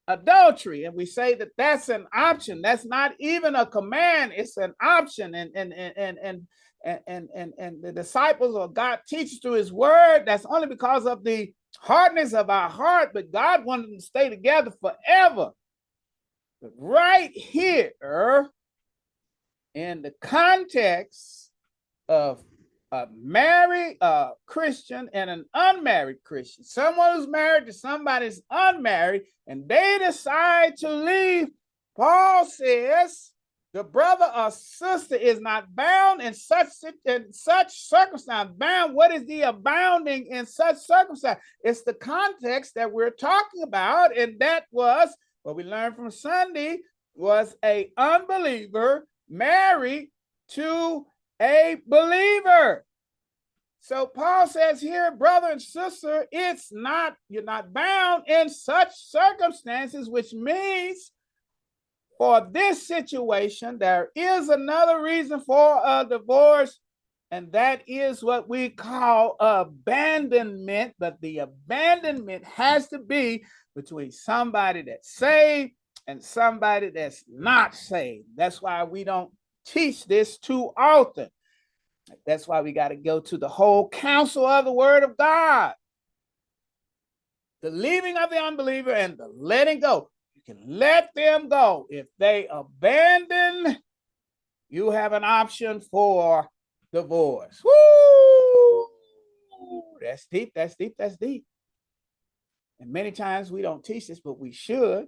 adultery 0.07 0.85
and 0.85 0.95
we 0.95 1.07
say 1.07 1.35
that 1.35 1.49
that's 1.57 1.89
an 1.89 2.07
option 2.15 2.61
that's 2.61 2.85
not 2.85 3.13
even 3.19 3.55
a 3.55 3.65
command 3.65 4.33
it's 4.37 4.59
an 4.59 4.75
option 4.83 5.35
and 5.35 5.51
and 5.55 5.73
and 5.73 5.95
and 5.97 6.19
and 6.23 6.47
and 6.85 7.29
and, 7.35 7.53
and 7.59 7.83
the 7.83 7.93
disciples 7.93 8.55
or 8.55 8.69
god 8.69 9.01
teaches 9.09 9.39
through 9.41 9.53
his 9.53 9.73
word. 9.73 10.25
That's 10.27 10.47
only 10.47 10.69
because 10.69 11.07
of 11.07 11.25
the 11.25 11.53
hardness 11.79 12.33
of 12.35 12.49
our 12.51 12.71
heart 12.71 13.11
but 13.13 13.33
god 13.33 13.65
wanted 13.65 13.87
them 13.87 13.97
to 13.97 14.03
stay 14.03 14.29
together 14.29 14.73
forever. 14.81 15.51
But 16.63 16.71
right 16.79 17.33
here 17.33 18.51
in 19.75 20.03
the 20.03 20.13
context 20.21 21.51
of 22.09 22.43
a 22.93 23.09
married 23.13 23.97
uh, 24.01 24.31
Christian 24.47 25.11
and 25.13 25.29
an 25.29 25.45
unmarried 25.53 26.23
Christian, 26.23 26.63
someone 26.63 27.17
who's 27.17 27.27
married 27.27 27.67
to 27.67 27.73
somebody 27.73 28.27
who's 28.27 28.41
unmarried, 28.51 29.23
and 29.49 29.69
they 29.69 29.99
decide 29.99 30.77
to 30.79 30.93
leave, 30.93 31.49
Paul 31.97 32.47
says 32.47 33.33
the 33.75 33.83
brother 33.83 34.31
or 34.35 34.53
sister 34.53 35.17
is 35.17 35.41
not 35.41 35.75
bound 35.75 36.23
in 36.23 36.33
such 36.33 36.69
in 37.05 37.33
such 37.33 37.77
circumstance. 37.77 38.53
Bound. 38.57 38.95
What 38.95 39.13
is 39.13 39.27
the 39.27 39.43
abounding 39.43 40.29
in 40.29 40.47
such 40.47 40.77
circumstance? 40.79 41.41
It's 41.61 41.83
the 41.83 41.93
context 41.93 42.77
that 42.77 42.93
we're 42.93 43.11
talking 43.11 43.65
about, 43.65 44.17
and 44.17 44.39
that 44.39 44.67
was 44.71 45.09
what 45.43 45.57
we 45.57 45.65
learned 45.65 45.97
from 45.97 46.13
Sunday 46.13 46.79
was 47.17 47.57
a 47.65 47.91
unbeliever 47.97 49.09
married 49.29 50.11
to 50.51 51.05
a 51.43 51.77
believer. 51.85 52.85
So 53.81 54.07
Paul 54.07 54.47
says 54.47 54.81
here, 54.81 55.11
brother 55.11 55.49
and 55.51 55.61
sister, 55.61 56.27
it's 56.31 56.73
not, 56.73 57.17
you're 57.29 57.43
not 57.43 57.73
bound 57.73 58.29
in 58.29 58.49
such 58.49 58.93
circumstances, 58.95 60.09
which 60.09 60.33
means 60.33 61.11
for 62.25 62.49
this 62.51 62.89
situation, 62.89 63.77
there 63.77 64.09
is 64.15 64.49
another 64.49 65.03
reason 65.03 65.41
for 65.41 65.83
a 65.85 66.07
divorce, 66.09 66.81
and 67.31 67.53
that 67.53 67.83
is 67.87 68.25
what 68.25 68.49
we 68.49 68.71
call 68.71 69.37
abandonment. 69.39 70.95
But 70.99 71.21
the 71.21 71.41
abandonment 71.41 72.43
has 72.45 72.89
to 72.89 72.99
be 72.99 73.45
between 73.77 74.11
somebody 74.11 74.81
that's 74.81 75.15
saved 75.15 75.73
and 76.07 76.25
somebody 76.25 76.89
that's 76.89 77.23
not 77.29 77.75
saved. 77.75 78.25
That's 78.37 78.63
why 78.63 78.85
we 78.85 79.05
don't 79.05 79.31
teach 79.67 80.07
this 80.07 80.39
too 80.39 80.71
often. 80.79 81.29
That's 82.25 82.49
why 82.49 82.63
we 82.63 82.73
got 82.73 82.89
to 82.89 82.97
go 82.97 83.21
to 83.21 83.37
the 83.37 83.51
whole 83.51 83.91
counsel 83.91 84.47
of 84.47 84.65
the 84.65 84.73
word 84.73 85.03
of 85.03 85.19
God. 85.19 85.75
The 87.61 87.69
leaving 87.69 88.17
of 88.17 88.31
the 88.31 88.39
unbeliever 88.39 88.95
and 88.95 89.19
the 89.19 89.29
letting 89.29 89.81
go. 89.81 90.09
Can 90.47 90.63
let 90.67 91.11
them 91.15 91.49
go. 91.49 91.87
If 91.89 92.07
they 92.19 92.47
abandon, 92.51 93.79
you 94.69 94.91
have 94.91 95.13
an 95.13 95.25
option 95.25 95.81
for 95.81 96.49
divorce. 96.93 97.63
Woo! 97.65 98.87
That's 100.01 100.27
deep, 100.27 100.53
that's 100.55 100.77
deep, 100.77 100.95
that's 100.99 101.17
deep. 101.17 101.45
And 102.79 102.93
many 102.93 103.11
times 103.11 103.51
we 103.51 103.63
don't 103.63 103.85
teach 103.85 104.09
this, 104.09 104.21
but 104.21 104.39
we 104.39 104.53
should. 104.53 105.07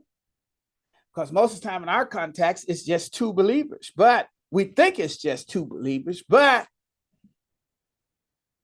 Because 1.14 1.32
most 1.32 1.54
of 1.54 1.60
the 1.60 1.68
time 1.68 1.82
in 1.82 1.88
our 1.88 2.06
context, 2.06 2.66
it's 2.68 2.84
just 2.84 3.14
two 3.14 3.32
believers. 3.32 3.92
But 3.94 4.28
we 4.50 4.64
think 4.64 4.98
it's 4.98 5.16
just 5.16 5.50
two 5.50 5.66
believers, 5.66 6.22
but 6.28 6.66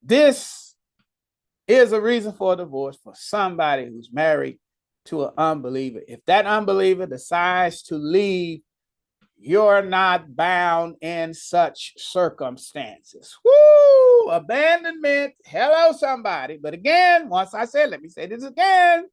this 0.02 0.74
is 1.66 1.92
a 1.92 2.00
reason 2.00 2.32
for 2.32 2.54
a 2.54 2.56
divorce 2.56 2.98
for 3.02 3.14
somebody 3.16 3.86
who's 3.86 4.10
married 4.12 4.58
to 5.06 5.24
an 5.24 5.30
unbeliever. 5.36 6.00
If 6.06 6.24
that 6.26 6.46
unbeliever 6.46 7.06
decides 7.06 7.82
to 7.84 7.96
leave, 7.96 8.60
you're 9.38 9.82
not 9.82 10.36
bound 10.36 10.96
in 11.00 11.34
such 11.34 11.94
circumstances. 11.96 13.36
Woo! 13.44 14.30
Abandonment. 14.30 15.34
Hello, 15.44 15.92
somebody. 15.92 16.58
But 16.62 16.74
again, 16.74 17.28
once 17.28 17.52
I 17.52 17.64
said, 17.64 17.90
let 17.90 18.02
me 18.02 18.08
say 18.08 18.26
this 18.26 18.44
again. 18.44 19.06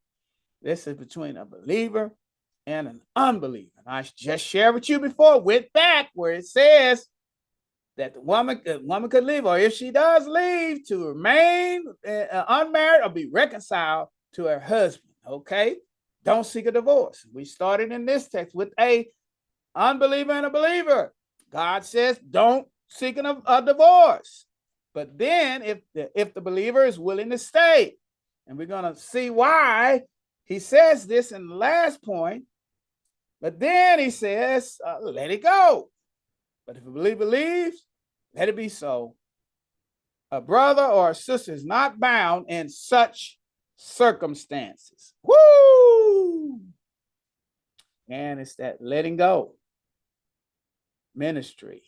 This 0.62 0.86
is 0.86 0.96
between 0.96 1.38
a 1.38 1.46
believer 1.46 2.12
and 2.68 2.88
an 2.88 3.02
unbeliever. 3.16 3.72
And 3.78 3.88
I 3.88 4.08
just 4.16 4.46
shared 4.46 4.76
with 4.76 4.88
you 4.88 5.00
before, 5.00 5.42
went 5.42 5.74
back 5.74 6.10
where 6.14 6.34
it 6.34 6.46
says 6.46 7.08
that 7.98 8.14
the 8.14 8.22
woman, 8.22 8.62
the 8.64 8.80
woman 8.84 9.10
could 9.10 9.24
leave, 9.24 9.46
or 9.46 9.58
if 9.58 9.74
she 9.74 9.90
does 9.90 10.28
leave, 10.28 10.86
to 10.88 11.08
remain 11.08 11.86
uh, 12.08 12.44
unmarried 12.48 13.02
or 13.04 13.10
be 13.10 13.28
reconciled 13.32 14.10
to 14.34 14.46
her 14.46 14.60
husband. 14.60 15.09
Okay, 15.30 15.76
don't 16.24 16.46
seek 16.46 16.66
a 16.66 16.72
divorce. 16.72 17.26
We 17.32 17.46
started 17.46 17.92
in 17.92 18.06
this 18.06 18.28
text 18.28 18.56
with 18.56 18.74
a 18.80 19.08
unbeliever 19.76 20.32
and 20.32 20.48
a 20.48 20.50
believer. 20.50 21.14
God 21.52 21.86
says, 21.86 22.20
don't 22.30 22.68
seek 22.88 23.18
a, 23.18 23.42
a 23.46 23.62
divorce. 23.62 24.46
But 24.94 25.18
then, 25.18 25.62
if 25.62 25.80
the, 25.94 26.10
if 26.16 26.34
the 26.34 26.42
believer 26.42 26.84
is 26.84 26.98
willing 26.98 27.30
to 27.30 27.38
stay, 27.38 27.96
and 28.48 28.58
we're 28.58 28.66
going 28.66 28.92
to 28.92 29.00
see 29.00 29.30
why 29.30 30.02
he 30.46 30.58
says 30.58 31.06
this 31.06 31.32
in 31.32 31.48
the 31.48 31.56
last 31.56 32.04
point. 32.04 32.46
But 33.40 33.60
then 33.60 34.00
he 34.00 34.10
says, 34.10 34.78
uh, 34.86 34.98
let 35.02 35.30
it 35.30 35.44
go. 35.44 35.90
But 36.66 36.78
if 36.78 36.86
a 36.86 36.90
believer 36.90 37.26
leaves, 37.26 37.86
let 38.34 38.50
it 38.50 38.56
be 38.56 38.68
so. 38.68 39.16
A 40.32 40.42
brother 40.42 40.84
or 40.84 41.12
a 41.12 41.16
sister 41.16 41.54
is 41.54 41.64
not 41.64 42.00
bound 42.00 42.48
in 42.50 42.70
such 42.70 43.39
circumstances. 43.80 45.14
Woo! 45.24 46.60
And 48.10 48.40
it's 48.40 48.56
that 48.56 48.82
letting 48.82 49.16
go 49.16 49.54
ministry 51.16 51.84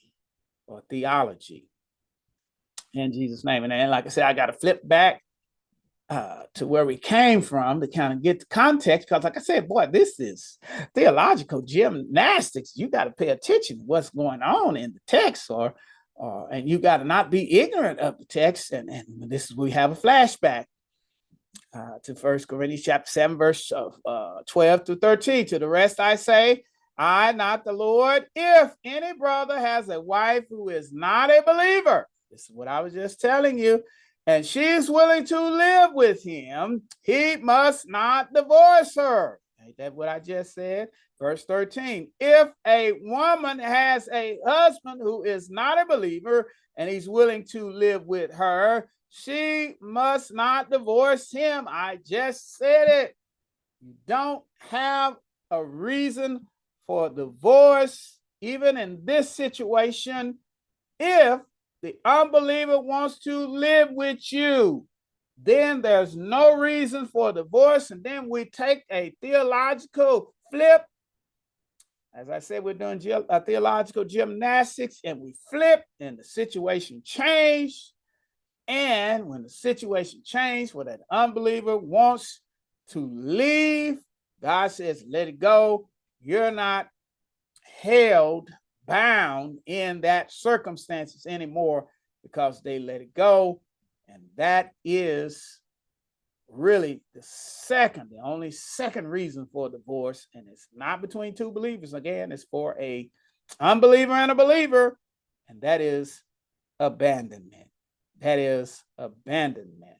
or 0.68 0.84
theology 0.90 1.68
in 2.94 3.12
Jesus' 3.12 3.44
name. 3.44 3.64
And 3.64 3.72
then, 3.72 3.90
like 3.90 4.06
I 4.06 4.10
said, 4.10 4.24
I 4.24 4.34
got 4.34 4.46
to 4.46 4.54
flip 4.54 4.88
back 4.88 5.22
uh, 6.10 6.44
to 6.56 6.66
where 6.66 6.86
we 6.86 6.98
came 6.98 7.42
from 7.42 7.82
to 7.82 7.88
kind 7.88 8.14
of 8.14 8.22
get 8.22 8.40
the 8.40 8.46
context. 8.46 9.10
Because, 9.10 9.24
like 9.26 9.38
I 9.38 9.42
said, 9.42 9.68
boy, 9.68 9.88
this 9.88 10.20
is 10.20 10.60
theological 10.96 11.62
gymnastics. 11.62 12.74
You 12.76 12.90
got 12.90 13.06
to 13.06 13.12
pay 13.12 13.30
attention 13.30 13.80
to 13.80 13.86
what's 13.86 14.12
going 14.12 14.42
on 14.42 14.78
in 14.78 14.94
the 14.94 15.00
text, 15.08 15.50
or 15.50 15.74
and 16.52 16.70
you 16.70 16.80
got 16.80 16.98
to 16.98 17.04
not 17.04 17.32
be 17.32 17.60
ignorant 17.60 18.00
of 18.00 18.18
the 18.18 18.26
text. 18.26 18.72
And, 18.72 18.90
and 18.90 19.30
this 19.30 19.52
is 19.52 19.58
we 19.58 19.72
have 19.72 19.92
a 19.92 19.96
flashback 19.96 20.66
uh, 21.74 22.00
to 22.04 22.16
First 22.16 22.48
Corinthians 22.48 22.84
chapter 22.84 23.10
seven, 23.10 23.38
verse 23.38 23.72
uh, 23.72 24.42
twelve 24.48 24.84
to 24.86 24.96
thirteen. 24.96 25.46
To 25.48 25.60
the 25.60 25.68
rest, 25.68 26.00
I 26.00 26.16
say, 26.16 26.64
I, 26.98 27.32
not 27.32 27.64
the 27.64 27.74
Lord. 27.74 28.26
If 28.36 28.74
any 28.84 29.14
brother 29.18 29.60
has 29.60 29.90
a 29.90 30.02
wife 30.02 30.46
who 30.50 30.70
is 30.70 30.92
not 30.92 31.30
a 31.30 31.44
believer, 31.46 32.08
this 32.30 32.50
is 32.50 32.52
what 32.52 32.68
I 32.68 32.82
was 32.82 32.94
just 32.94 33.22
telling 33.22 33.58
you, 33.58 33.84
and 34.28 34.46
she's 34.46 34.90
willing 34.90 35.26
to 35.26 35.40
live 35.40 35.92
with 35.94 36.24
him, 36.24 36.84
he 37.02 37.38
must 37.38 37.90
not 37.90 38.34
divorce 38.34 38.96
her. 38.96 39.40
Ain't 39.66 39.78
that 39.78 39.94
what 39.94 40.10
I 40.10 40.20
just 40.20 40.54
said? 40.54 40.90
Verse 41.20 41.46
13 41.46 42.10
If 42.20 42.50
a 42.66 42.94
woman 43.02 43.60
has 43.60 44.10
a 44.12 44.40
husband 44.46 45.02
who 45.02 45.24
is 45.24 45.50
not 45.50 45.82
a 45.82 45.86
believer 45.86 46.50
and 46.78 46.90
he's 46.90 47.08
willing 47.10 47.46
to 47.52 47.70
live 47.70 48.06
with 48.06 48.32
her, 48.34 48.90
she 49.12 49.76
must 49.80 50.34
not 50.34 50.72
divorce 50.72 51.32
him. 51.32 51.68
I 51.70 52.00
just 52.04 52.56
said 52.58 52.88
it. 52.88 53.16
You 53.82 53.94
don't 54.08 54.44
have 54.70 55.18
a 55.52 55.64
reason 55.64 56.48
for 56.88 57.10
divorce, 57.10 58.20
even 58.42 58.78
in 58.78 59.02
this 59.04 59.30
situation, 59.30 60.40
if 61.00 61.42
the 61.82 61.96
unbeliever 62.06 62.80
wants 62.80 63.20
to 63.20 63.38
live 63.48 63.90
with 63.92 64.32
you. 64.32 64.88
Then 65.44 65.82
there's 65.82 66.16
no 66.16 66.56
reason 66.56 67.06
for 67.08 67.34
divorce. 67.34 67.92
And 67.92 68.04
then 68.04 68.30
we 68.30 68.46
take 68.46 68.84
a 68.92 69.14
theological 69.22 70.34
flip 70.52 70.86
as 72.14 72.30
I 72.30 72.40
said, 72.40 72.64
we're 72.64 72.74
doing 72.74 73.00
ge- 73.00 73.08
uh, 73.08 73.40
theological 73.40 74.04
gymnastics 74.04 75.00
and 75.04 75.22
we 75.22 75.34
flip 75.50 75.84
and 76.00 76.20
the 76.20 76.24
situation 76.24 77.02
changed. 77.06 77.94
And 78.72 79.28
when 79.28 79.44
the 79.44 79.50
situation 79.50 80.22
changed, 80.24 80.74
where 80.74 80.86
that 80.86 81.02
unbeliever 81.12 81.76
wants 81.76 82.40
to 82.92 83.06
leave, 83.14 84.00
God 84.42 84.72
says, 84.72 85.04
let 85.10 85.28
it 85.28 85.40
go. 85.40 85.90
You're 86.22 86.52
not 86.52 86.88
held 87.82 88.50
bound 88.88 89.60
in 89.66 90.00
that 90.02 90.32
circumstances 90.32 91.26
anymore 91.26 91.88
because 92.24 92.62
they 92.62 92.80
let 92.80 93.02
it 93.02 93.14
go. 93.14 93.60
And 94.08 94.24
that 94.38 94.72
is 94.86 95.60
really 96.48 97.02
the 97.14 97.24
second, 97.24 98.10
the 98.10 98.24
only 98.24 98.52
second 98.52 99.10
reason 99.10 99.50
for 99.52 99.70
divorce, 99.70 100.28
and 100.34 100.48
it's 100.50 100.70
not 100.74 101.02
between 101.02 101.36
two 101.36 101.52
believers. 101.52 101.94
Again, 101.94 102.32
it's 102.32 102.46
for 102.46 102.78
a 102.80 103.10
unbeliever 103.60 104.14
and 104.14 104.32
a 104.32 104.36
believer, 104.36 104.98
and 105.50 105.60
that 105.60 105.82
is 105.82 106.24
abandonment. 106.80 107.71
That 108.22 108.40
is 108.40 108.84
abandonment. 108.98 109.98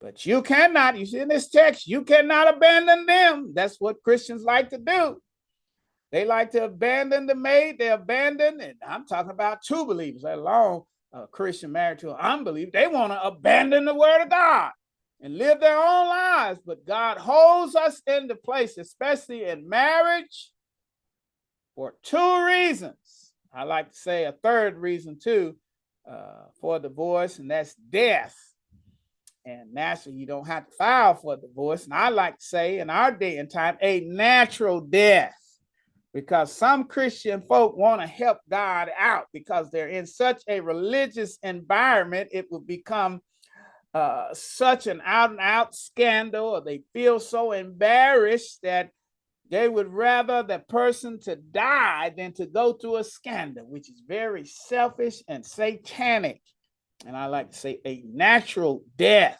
But 0.00 0.26
you 0.26 0.42
cannot, 0.42 0.98
you 0.98 1.06
see 1.06 1.20
in 1.20 1.28
this 1.28 1.48
text, 1.48 1.86
you 1.86 2.02
cannot 2.02 2.56
abandon 2.56 3.06
them. 3.06 3.52
That's 3.54 3.80
what 3.80 4.02
Christians 4.02 4.42
like 4.42 4.70
to 4.70 4.78
do. 4.78 5.20
They 6.10 6.26
like 6.26 6.50
to 6.50 6.64
abandon 6.64 7.26
the 7.26 7.34
maid, 7.34 7.78
they 7.78 7.88
abandon, 7.88 8.60
and 8.60 8.74
I'm 8.86 9.06
talking 9.06 9.30
about 9.30 9.62
two 9.62 9.86
believers, 9.86 10.24
let 10.24 10.36
alone 10.36 10.82
a 11.12 11.26
Christian 11.26 11.72
married 11.72 12.00
to 12.00 12.10
an 12.10 12.20
unbeliever. 12.20 12.70
They 12.72 12.86
want 12.86 13.12
to 13.12 13.22
abandon 13.22 13.86
the 13.86 13.94
word 13.94 14.22
of 14.22 14.28
God 14.28 14.72
and 15.22 15.38
live 15.38 15.60
their 15.60 15.78
own 15.78 16.08
lives. 16.08 16.60
But 16.66 16.86
God 16.86 17.16
holds 17.16 17.74
us 17.74 18.02
into 18.06 18.34
place, 18.34 18.76
especially 18.76 19.44
in 19.44 19.68
marriage, 19.68 20.50
for 21.74 21.94
two 22.02 22.44
reasons. 22.44 23.32
I 23.54 23.64
like 23.64 23.90
to 23.90 23.96
say 23.96 24.24
a 24.24 24.32
third 24.32 24.76
reason 24.76 25.18
too 25.18 25.56
uh, 26.10 26.46
for 26.60 26.78
divorce, 26.78 27.38
and 27.38 27.50
that's 27.50 27.74
death. 27.74 28.36
And 29.44 29.74
naturally, 29.74 30.18
you 30.18 30.26
don't 30.26 30.46
have 30.46 30.66
to 30.66 30.72
file 30.72 31.14
for 31.14 31.36
divorce. 31.36 31.84
And 31.84 31.94
I 31.94 32.10
like 32.10 32.38
to 32.38 32.44
say, 32.44 32.78
in 32.78 32.90
our 32.90 33.10
day 33.10 33.38
and 33.38 33.50
time, 33.50 33.76
a 33.80 34.00
natural 34.00 34.80
death 34.80 35.34
because 36.14 36.52
some 36.52 36.84
Christian 36.84 37.40
folk 37.40 37.76
want 37.76 38.00
to 38.00 38.06
help 38.06 38.38
God 38.50 38.90
out 38.98 39.26
because 39.32 39.70
they're 39.70 39.88
in 39.88 40.06
such 40.06 40.42
a 40.46 40.60
religious 40.60 41.38
environment, 41.42 42.28
it 42.32 42.50
will 42.50 42.60
become 42.60 43.20
uh, 43.94 44.28
such 44.32 44.86
an 44.86 45.02
out 45.04 45.30
and 45.30 45.40
out 45.40 45.74
scandal, 45.74 46.46
or 46.46 46.60
they 46.60 46.82
feel 46.92 47.18
so 47.18 47.52
embarrassed 47.52 48.60
that 48.62 48.90
they 49.52 49.68
would 49.68 49.92
rather 49.92 50.42
the 50.42 50.60
person 50.60 51.20
to 51.20 51.36
die 51.36 52.10
than 52.16 52.32
to 52.32 52.46
go 52.46 52.72
through 52.72 52.96
a 52.96 53.04
scandal, 53.04 53.66
which 53.66 53.90
is 53.90 54.02
very 54.08 54.46
selfish 54.46 55.22
and 55.28 55.44
satanic. 55.44 56.40
And 57.06 57.14
I 57.14 57.26
like 57.26 57.50
to 57.50 57.58
say 57.58 57.78
a 57.84 58.02
natural 58.06 58.82
death. 58.96 59.38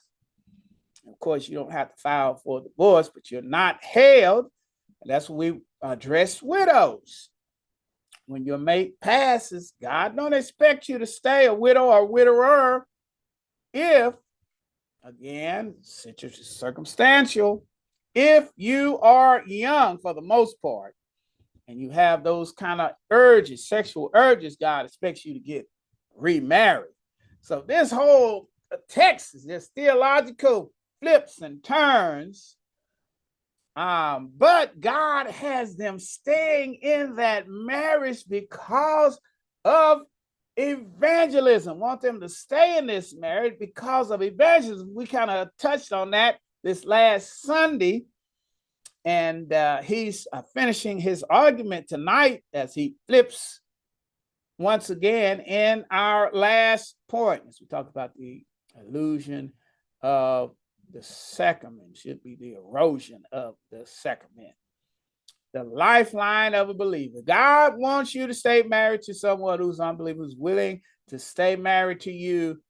Of 1.08 1.18
course, 1.18 1.48
you 1.48 1.56
don't 1.56 1.72
have 1.72 1.88
to 1.88 1.96
file 1.96 2.34
for 2.34 2.60
divorce, 2.60 3.08
but 3.08 3.30
you're 3.30 3.40
not 3.40 3.82
held. 3.82 4.48
That's 5.06 5.30
what 5.30 5.38
we 5.38 5.60
address 5.82 6.42
widows. 6.42 7.30
When 8.26 8.44
your 8.44 8.58
mate 8.58 9.00
passes, 9.00 9.72
God 9.80 10.14
don't 10.14 10.34
expect 10.34 10.90
you 10.90 10.98
to 10.98 11.06
stay 11.06 11.46
a 11.46 11.54
widow 11.54 11.86
or 11.86 12.04
widower 12.04 12.86
if, 13.72 14.12
again, 15.02 15.76
circumstantial, 15.80 17.64
if 18.14 18.50
you 18.56 18.98
are 18.98 19.42
young 19.46 19.98
for 19.98 20.14
the 20.14 20.20
most 20.20 20.60
part 20.60 20.94
and 21.68 21.80
you 21.80 21.90
have 21.90 22.22
those 22.22 22.52
kind 22.52 22.80
of 22.80 22.92
urges, 23.10 23.66
sexual 23.66 24.10
urges, 24.14 24.56
God 24.56 24.86
expects 24.86 25.24
you 25.24 25.34
to 25.34 25.40
get 25.40 25.68
remarried. 26.16 26.94
So 27.40 27.64
this 27.66 27.90
whole 27.90 28.48
text 28.88 29.34
is 29.34 29.44
just 29.44 29.74
theological 29.74 30.72
flips 31.00 31.40
and 31.40 31.62
turns 31.62 32.56
um, 33.74 34.30
but 34.36 34.80
God 34.80 35.28
has 35.28 35.76
them 35.76 35.98
staying 35.98 36.74
in 36.74 37.16
that 37.16 37.48
marriage 37.48 38.24
because 38.28 39.18
of 39.64 40.02
evangelism. 40.56 41.80
Want 41.80 42.02
them 42.02 42.20
to 42.20 42.28
stay 42.28 42.76
in 42.76 42.86
this 42.86 43.14
marriage 43.14 43.54
because 43.58 44.10
of 44.10 44.20
evangelism. 44.20 44.92
We 44.94 45.06
kind 45.06 45.30
of 45.30 45.48
touched 45.58 45.92
on 45.92 46.10
that 46.10 46.36
this 46.62 46.84
last 46.84 47.42
Sunday. 47.42 48.06
And 49.04 49.52
uh, 49.52 49.82
he's 49.82 50.28
uh, 50.32 50.42
finishing 50.54 50.98
his 50.98 51.24
argument 51.28 51.88
tonight 51.88 52.44
as 52.52 52.72
he 52.72 52.94
flips 53.08 53.60
once 54.58 54.90
again 54.90 55.40
in 55.40 55.84
our 55.90 56.30
last 56.32 56.94
point 57.08 57.42
as 57.48 57.58
we 57.60 57.66
talk 57.66 57.88
about 57.88 58.14
the 58.16 58.44
illusion 58.80 59.52
of 60.02 60.54
the 60.92 61.02
sacrament 61.02 61.96
should 61.96 62.22
be 62.22 62.36
the 62.36 62.54
erosion 62.54 63.22
of 63.32 63.56
the 63.70 63.82
sacrament. 63.84 64.54
The 65.52 65.64
lifeline 65.64 66.54
of 66.54 66.68
a 66.68 66.74
believer. 66.74 67.18
God 67.26 67.74
wants 67.76 68.14
you 68.14 68.26
to 68.26 68.34
stay 68.34 68.62
married 68.62 69.02
to 69.02 69.14
someone 69.14 69.58
who's 69.58 69.80
unbeliever, 69.80 70.22
who's 70.22 70.36
willing 70.36 70.80
to 71.08 71.18
stay 71.18 71.56
married 71.56 72.00
to 72.00 72.12
you 72.12 72.62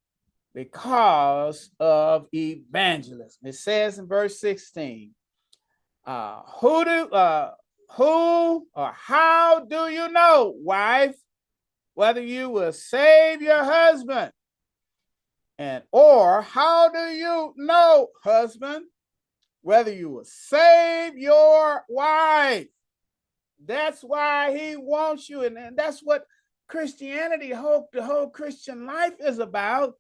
because 0.55 1.71
of 1.81 2.27
evangelism. 2.33 3.41
It 3.45 3.55
says 3.55 3.99
in 3.99 4.07
verse 4.07 4.39
16, 4.41 5.13
uh, 6.05 6.43
who 6.61 6.85
do 6.85 7.09
uh, 7.11 7.53
who 7.97 8.67
or 8.75 8.93
how 8.93 9.61
do 9.65 9.89
you 9.89 10.09
know, 10.09 10.55
wife, 10.57 11.17
whether 11.95 12.23
you 12.23 12.49
will 12.51 12.73
save 12.73 13.43
your 13.43 13.63
husband? 13.65 14.33
And 15.59 15.85
or 15.93 16.43
how 16.43 16.89
do 16.89 17.13
you 17.15 17.55
know, 17.57 18.09
husband, 18.25 18.87
whether 19.61 19.93
you 19.93 20.09
will 20.09 20.25
save 20.25 21.17
your 21.17 21.85
wife? 21.89 22.67
That's 23.65 24.03
why 24.03 24.57
he 24.57 24.77
wants 24.77 25.29
you. 25.29 25.45
And, 25.45 25.57
and 25.57 25.77
that's 25.77 26.01
what 26.01 26.27
Christianity, 26.69 27.51
hope 27.51 27.93
the 27.93 28.03
whole 28.03 28.29
Christian 28.29 28.87
life 28.87 29.15
is 29.21 29.39
about 29.39 29.95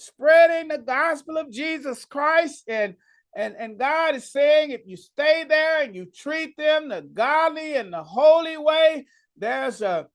spreading 0.00 0.68
the 0.68 0.78
gospel 0.78 1.36
of 1.36 1.50
Jesus 1.50 2.04
Christ. 2.04 2.64
And 2.68 2.96
and, 3.34 3.54
and 3.56 3.78
God 3.78 4.16
is 4.16 4.30
saying, 4.30 4.72
if 4.72 4.80
you 4.86 4.96
stay 4.96 5.44
there 5.48 5.82
and 5.82 5.94
you 5.94 6.06
treat 6.06 6.56
them 6.56 6.88
the 6.88 7.02
godly 7.02 7.76
and 7.76 7.92
the 7.92 8.02
holy 8.02 8.56
way, 8.56 9.06
there's 9.36 9.82
a 9.82 10.08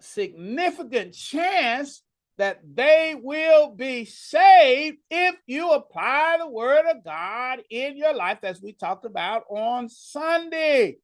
significant 0.00 1.14
chance 1.14 2.02
that 2.36 2.60
they 2.74 3.16
will 3.18 3.70
be 3.70 4.04
saved 4.04 4.98
if 5.10 5.36
you 5.46 5.70
apply 5.70 6.36
the 6.38 6.48
word 6.48 6.84
of 6.90 7.04
God 7.04 7.60
in 7.70 7.96
your 7.96 8.14
life, 8.14 8.38
as 8.42 8.60
we 8.60 8.72
talked 8.72 9.04
about 9.04 9.44
on 9.48 9.88
Sunday. 9.88 10.98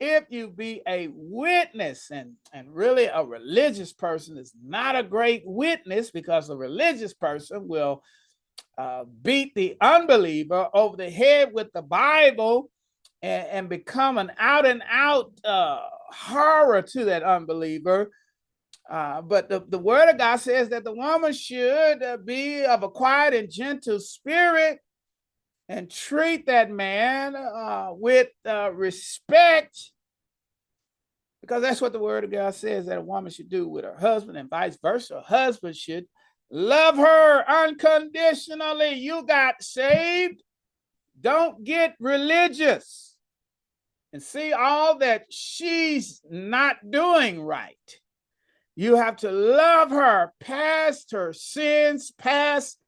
If 0.00 0.24
you 0.30 0.48
be 0.48 0.82
a 0.88 1.08
witness, 1.12 2.10
and, 2.10 2.32
and 2.52 2.74
really 2.74 3.04
a 3.04 3.24
religious 3.24 3.92
person 3.92 4.36
is 4.36 4.52
not 4.62 4.96
a 4.96 5.02
great 5.02 5.42
witness 5.46 6.10
because 6.10 6.50
a 6.50 6.56
religious 6.56 7.14
person 7.14 7.68
will 7.68 8.02
uh, 8.76 9.04
beat 9.22 9.54
the 9.54 9.76
unbeliever 9.80 10.68
over 10.74 10.96
the 10.96 11.10
head 11.10 11.50
with 11.52 11.72
the 11.72 11.82
Bible 11.82 12.70
and, 13.22 13.46
and 13.48 13.68
become 13.68 14.18
an 14.18 14.32
out 14.38 14.66
and 14.66 14.82
out 14.88 15.32
uh, 15.44 15.80
horror 16.10 16.82
to 16.82 17.04
that 17.06 17.22
unbeliever. 17.22 18.10
Uh, 18.90 19.22
but 19.22 19.48
the, 19.48 19.64
the 19.68 19.78
word 19.78 20.10
of 20.10 20.18
God 20.18 20.36
says 20.36 20.68
that 20.68 20.84
the 20.84 20.92
woman 20.92 21.32
should 21.32 22.02
uh, 22.02 22.18
be 22.18 22.64
of 22.64 22.82
a 22.82 22.90
quiet 22.90 23.32
and 23.32 23.50
gentle 23.50 23.98
spirit 23.98 24.78
and 25.68 25.90
treat 25.90 26.46
that 26.46 26.70
man 26.70 27.34
uh, 27.36 27.90
with 27.92 28.28
uh, 28.46 28.70
respect 28.72 29.92
because 31.44 31.60
that's 31.60 31.82
what 31.82 31.92
the 31.92 31.98
word 31.98 32.24
of 32.24 32.32
God 32.32 32.54
says 32.54 32.86
that 32.86 32.96
a 32.96 33.02
woman 33.02 33.30
should 33.30 33.50
do 33.50 33.68
with 33.68 33.84
her 33.84 33.98
husband 33.98 34.38
and 34.38 34.48
vice 34.48 34.78
versa. 34.80 35.16
A 35.16 35.20
husband 35.20 35.76
should 35.76 36.06
love 36.50 36.96
her 36.96 37.44
unconditionally. 37.46 38.94
You 38.94 39.26
got 39.26 39.62
saved. 39.62 40.42
Don't 41.20 41.62
get 41.62 41.96
religious 42.00 43.14
and 44.14 44.22
see 44.22 44.54
all 44.54 44.96
that 45.00 45.26
she's 45.28 46.22
not 46.30 46.76
doing 46.90 47.42
right. 47.42 47.76
You 48.74 48.96
have 48.96 49.16
to 49.18 49.30
love 49.30 49.90
her 49.90 50.32
past 50.40 51.12
her 51.12 51.34
sins, 51.34 52.10
past 52.16 52.78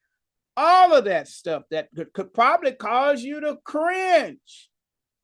all 0.56 0.94
of 0.94 1.04
that 1.04 1.28
stuff 1.28 1.64
that 1.70 1.88
could, 1.94 2.12
could 2.12 2.32
probably 2.32 2.72
cause 2.72 3.22
you 3.22 3.40
to 3.40 3.58
cringe. 3.64 4.70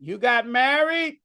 You 0.00 0.18
got 0.18 0.46
married 0.46 1.18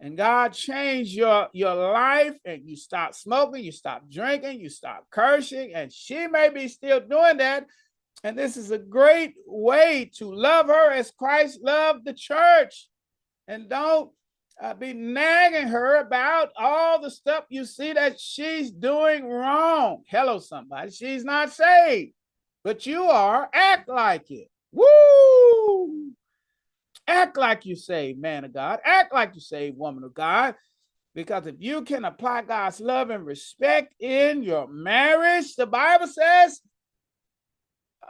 and 0.00 0.16
God 0.16 0.52
changed 0.52 1.14
your, 1.14 1.48
your 1.52 1.74
life 1.74 2.36
and 2.44 2.62
you 2.64 2.76
stop 2.76 3.14
smoking, 3.14 3.64
you 3.64 3.72
stop 3.72 4.02
drinking, 4.10 4.60
you 4.60 4.68
stop 4.68 5.06
cursing, 5.10 5.72
and 5.74 5.92
she 5.92 6.26
may 6.26 6.50
be 6.50 6.68
still 6.68 7.00
doing 7.00 7.38
that. 7.38 7.66
And 8.22 8.36
this 8.36 8.56
is 8.56 8.70
a 8.70 8.78
great 8.78 9.34
way 9.46 10.10
to 10.16 10.34
love 10.34 10.66
her 10.66 10.90
as 10.90 11.12
Christ 11.12 11.60
loved 11.62 12.04
the 12.04 12.14
church. 12.14 12.88
And 13.48 13.68
don't 13.68 14.10
uh, 14.60 14.74
be 14.74 14.92
nagging 14.92 15.68
her 15.68 15.96
about 15.96 16.50
all 16.56 17.00
the 17.00 17.10
stuff 17.10 17.44
you 17.48 17.64
see 17.64 17.92
that 17.92 18.18
she's 18.18 18.70
doing 18.70 19.26
wrong. 19.26 20.02
Hello, 20.08 20.38
somebody. 20.38 20.90
She's 20.90 21.24
not 21.24 21.52
saved, 21.52 22.12
but 22.66 22.84
you 22.84 23.04
are. 23.04 23.48
Act 23.52 23.88
like 23.88 24.28
it. 24.28 24.48
Woo! 24.72 26.10
Act 27.06 27.36
like 27.36 27.64
you 27.64 27.76
saved, 27.76 28.18
man 28.18 28.44
of 28.44 28.52
God. 28.52 28.80
Act 28.84 29.14
like 29.14 29.36
you 29.36 29.40
saved, 29.40 29.78
woman 29.78 30.02
of 30.02 30.12
God. 30.12 30.56
Because 31.14 31.46
if 31.46 31.54
you 31.60 31.82
can 31.82 32.04
apply 32.04 32.42
God's 32.42 32.80
love 32.80 33.10
and 33.10 33.24
respect 33.24 33.94
in 34.00 34.42
your 34.42 34.66
marriage, 34.66 35.54
the 35.54 35.68
Bible 35.68 36.08
says 36.08 36.60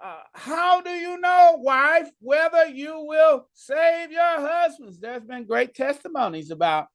uh, 0.03 0.23
how 0.33 0.81
do 0.81 0.89
you 0.89 1.21
know, 1.21 1.59
wife, 1.59 2.09
whether 2.21 2.65
you 2.65 3.05
will 3.07 3.49
save 3.53 4.11
your 4.11 4.41
husbands? 4.41 4.99
There's 4.99 5.23
been 5.23 5.45
great 5.45 5.75
testimonies 5.75 6.51
about 6.51 6.87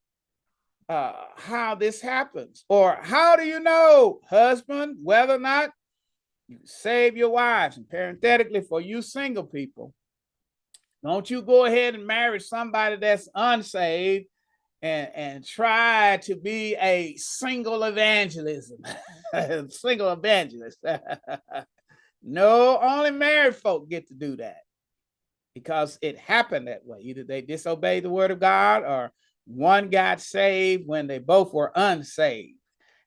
uh, 0.89 1.13
how 1.37 1.75
this 1.75 2.01
happens. 2.01 2.65
Or 2.69 2.97
how 2.99 3.35
do 3.35 3.45
you 3.45 3.59
know, 3.59 4.19
husband, 4.27 4.97
whether 5.03 5.35
or 5.35 5.39
not 5.39 5.69
you 6.51 6.59
save 6.65 7.15
your 7.15 7.29
wives? 7.29 7.77
And 7.77 7.89
parenthetically, 7.89 8.61
for 8.61 8.81
you 8.81 9.01
single 9.01 9.45
people, 9.45 9.93
Don't 11.03 11.29
you 11.29 11.41
go 11.41 11.65
ahead 11.65 11.95
and 11.95 12.05
marry 12.05 12.39
somebody 12.39 12.97
that's 12.97 13.29
unsaved 13.33 14.25
and, 14.81 15.09
and 15.15 15.45
try 15.45 16.17
to 16.23 16.35
be 16.35 16.75
a 16.75 17.15
single 17.15 17.83
evangelism, 17.83 18.79
single 19.69 20.11
evangelist. 20.11 20.77
no, 22.23 22.79
only 22.79 23.11
married 23.11 23.55
folk 23.55 23.89
get 23.89 24.07
to 24.09 24.13
do 24.13 24.35
that 24.35 24.57
because 25.55 25.97
it 26.01 26.17
happened 26.17 26.67
that 26.67 26.85
way. 26.85 26.99
Either 27.01 27.23
they 27.23 27.41
disobeyed 27.41 28.03
the 28.03 28.09
word 28.09 28.31
of 28.31 28.39
God 28.39 28.83
or 28.83 29.11
one 29.45 29.89
got 29.89 30.19
saved 30.21 30.85
when 30.85 31.07
they 31.07 31.19
both 31.19 31.53
were 31.53 31.71
unsaved. 31.75 32.57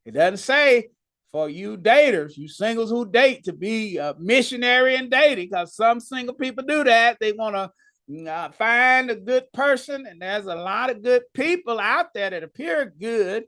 It 0.04 0.14
doesn't 0.14 0.38
say 0.38 0.88
for 1.34 1.48
you 1.48 1.76
daters, 1.76 2.36
you 2.36 2.46
singles 2.46 2.90
who 2.90 3.04
date, 3.04 3.42
to 3.42 3.52
be 3.52 3.96
a 3.96 4.14
missionary 4.20 4.94
and 4.94 5.10
dating, 5.10 5.48
because 5.50 5.74
some 5.74 5.98
single 5.98 6.32
people 6.32 6.62
do 6.62 6.84
that. 6.84 7.18
They 7.18 7.32
want 7.32 7.56
to 7.56 8.30
uh, 8.30 8.52
find 8.52 9.10
a 9.10 9.16
good 9.16 9.52
person, 9.52 10.06
and 10.06 10.22
there's 10.22 10.46
a 10.46 10.54
lot 10.54 10.90
of 10.90 11.02
good 11.02 11.22
people 11.34 11.80
out 11.80 12.14
there 12.14 12.30
that 12.30 12.44
appear 12.44 12.94
good, 13.00 13.46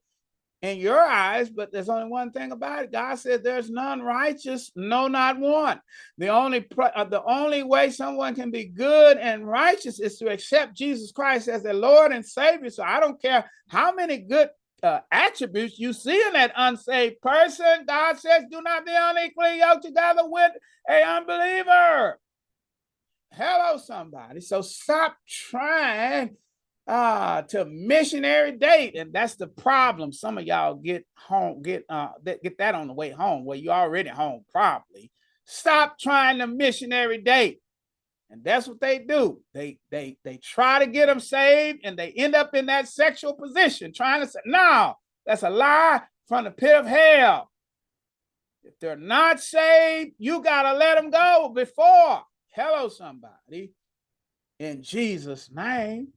in 0.62 0.78
your 0.78 0.98
eyes, 0.98 1.48
but 1.48 1.70
there's 1.70 1.88
only 1.88 2.08
one 2.08 2.32
thing 2.32 2.50
about 2.50 2.84
it. 2.84 2.90
God 2.90 3.14
said 3.16 3.44
there's 3.44 3.70
none 3.70 4.00
righteous, 4.00 4.72
no, 4.74 5.06
not 5.06 5.38
one. 5.38 5.80
The 6.18 6.28
only 6.28 6.66
uh, 6.78 7.04
the 7.04 7.22
only 7.22 7.62
way 7.62 7.90
someone 7.90 8.34
can 8.34 8.50
be 8.50 8.64
good 8.64 9.18
and 9.18 9.46
righteous 9.46 10.00
is 10.00 10.18
to 10.18 10.28
accept 10.28 10.74
Jesus 10.74 11.12
Christ 11.12 11.48
as 11.48 11.62
their 11.62 11.74
Lord 11.74 12.10
and 12.10 12.24
Savior. 12.24 12.70
So 12.70 12.82
I 12.82 12.98
don't 12.98 13.20
care 13.20 13.48
how 13.68 13.94
many 13.94 14.18
good 14.18 14.48
uh, 14.82 15.00
attributes 15.10 15.78
you 15.78 15.92
see 15.92 16.20
in 16.26 16.32
that 16.34 16.52
unsaved 16.56 17.20
person. 17.20 17.84
God 17.86 18.18
says, 18.18 18.44
"Do 18.50 18.60
not 18.62 18.84
be 18.84 18.92
unequally 18.94 19.58
yoked 19.58 19.84
together 19.84 20.22
with 20.24 20.52
a 20.88 21.02
unbeliever." 21.02 22.18
Hello, 23.32 23.76
somebody. 23.78 24.40
So 24.40 24.62
stop 24.62 25.16
trying 25.28 26.36
uh 26.86 27.42
to 27.42 27.64
missionary 27.64 28.52
date 28.52 28.94
and 28.96 29.12
that's 29.12 29.34
the 29.34 29.48
problem 29.48 30.12
some 30.12 30.38
of 30.38 30.44
y'all 30.44 30.76
get 30.76 31.04
home 31.16 31.60
get 31.60 31.84
uh 31.88 32.10
get 32.24 32.56
that 32.58 32.76
on 32.76 32.86
the 32.86 32.92
way 32.92 33.10
home 33.10 33.44
where 33.44 33.58
you 33.58 33.72
already 33.72 34.08
home 34.08 34.44
probably 34.52 35.10
stop 35.44 35.98
trying 35.98 36.38
to 36.38 36.46
missionary 36.46 37.18
date 37.18 37.60
and 38.30 38.42
that's 38.42 38.66
what 38.66 38.80
they 38.80 38.98
do. 38.98 39.40
They 39.54 39.78
they 39.90 40.18
they 40.24 40.38
try 40.38 40.80
to 40.80 40.86
get 40.86 41.06
them 41.06 41.20
saved 41.20 41.80
and 41.84 41.98
they 41.98 42.10
end 42.12 42.34
up 42.34 42.54
in 42.54 42.66
that 42.66 42.88
sexual 42.88 43.34
position 43.34 43.92
trying 43.92 44.20
to 44.20 44.26
say 44.26 44.40
no 44.44 44.94
that's 45.24 45.42
a 45.42 45.50
lie 45.50 46.02
from 46.26 46.44
the 46.44 46.50
pit 46.50 46.74
of 46.76 46.86
hell. 46.86 47.50
If 48.64 48.78
they're 48.80 48.96
not 48.96 49.40
saved 49.40 50.12
you 50.18 50.42
gotta 50.42 50.76
let 50.76 50.96
them 50.96 51.10
go 51.10 51.52
before. 51.54 52.22
Hello 52.50 52.88
somebody. 52.88 53.72
In 54.58 54.82
jesus 54.82 55.50
name. 55.52 56.08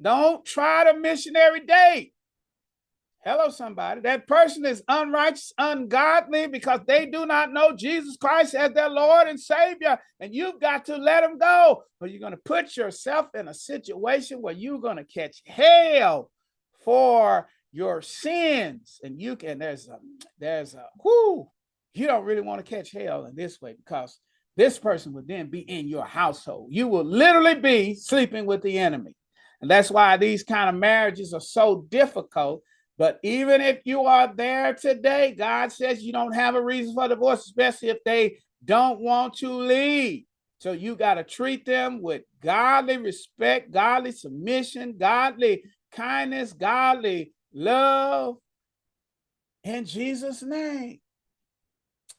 Don't 0.00 0.44
try 0.44 0.90
to 0.90 0.98
missionary 0.98 1.60
date. 1.60 2.13
Hello, 3.26 3.48
somebody. 3.48 4.02
That 4.02 4.26
person 4.26 4.66
is 4.66 4.82
unrighteous, 4.86 5.54
ungodly 5.56 6.46
because 6.46 6.80
they 6.86 7.06
do 7.06 7.24
not 7.24 7.54
know 7.54 7.74
Jesus 7.74 8.18
Christ 8.18 8.54
as 8.54 8.72
their 8.72 8.90
Lord 8.90 9.28
and 9.28 9.40
Savior. 9.40 9.98
And 10.20 10.34
you've 10.34 10.60
got 10.60 10.84
to 10.86 10.96
let 10.98 11.22
them 11.22 11.38
go, 11.38 11.84
or 12.02 12.06
you're 12.06 12.20
going 12.20 12.32
to 12.32 12.36
put 12.44 12.76
yourself 12.76 13.28
in 13.34 13.48
a 13.48 13.54
situation 13.54 14.42
where 14.42 14.52
you're 14.52 14.78
going 14.78 14.98
to 14.98 15.04
catch 15.04 15.42
hell 15.46 16.30
for 16.84 17.48
your 17.72 18.02
sins. 18.02 19.00
And 19.02 19.18
you 19.18 19.36
can, 19.36 19.58
there's 19.58 19.88
a, 19.88 19.96
there's 20.38 20.74
a, 20.74 20.84
whoo, 21.02 21.48
you 21.94 22.06
don't 22.06 22.26
really 22.26 22.42
want 22.42 22.62
to 22.62 22.74
catch 22.76 22.92
hell 22.92 23.24
in 23.24 23.34
this 23.34 23.58
way 23.58 23.74
because 23.74 24.18
this 24.58 24.78
person 24.78 25.14
would 25.14 25.26
then 25.26 25.48
be 25.48 25.60
in 25.60 25.88
your 25.88 26.04
household. 26.04 26.68
You 26.72 26.88
will 26.88 27.04
literally 27.04 27.54
be 27.54 27.94
sleeping 27.94 28.44
with 28.44 28.60
the 28.60 28.78
enemy. 28.78 29.16
And 29.62 29.70
that's 29.70 29.90
why 29.90 30.18
these 30.18 30.44
kind 30.44 30.68
of 30.68 30.74
marriages 30.74 31.32
are 31.32 31.40
so 31.40 31.86
difficult. 31.88 32.62
But 32.96 33.18
even 33.24 33.60
if 33.60 33.80
you 33.84 34.02
are 34.02 34.32
there 34.32 34.74
today, 34.74 35.34
God 35.36 35.72
says 35.72 36.02
you 36.02 36.12
don't 36.12 36.34
have 36.34 36.54
a 36.54 36.62
reason 36.62 36.94
for 36.94 37.08
divorce, 37.08 37.40
especially 37.46 37.88
if 37.88 37.98
they 38.04 38.38
don't 38.64 39.00
want 39.00 39.34
to 39.38 39.52
leave. 39.52 40.24
So 40.58 40.72
you 40.72 40.96
got 40.96 41.14
to 41.14 41.24
treat 41.24 41.66
them 41.66 42.00
with 42.00 42.22
godly 42.42 42.96
respect, 42.98 43.72
godly 43.72 44.12
submission, 44.12 44.96
godly 44.98 45.62
kindness, 45.92 46.52
godly 46.52 47.32
love 47.52 48.36
in 49.64 49.84
Jesus' 49.84 50.42
name. 50.42 51.00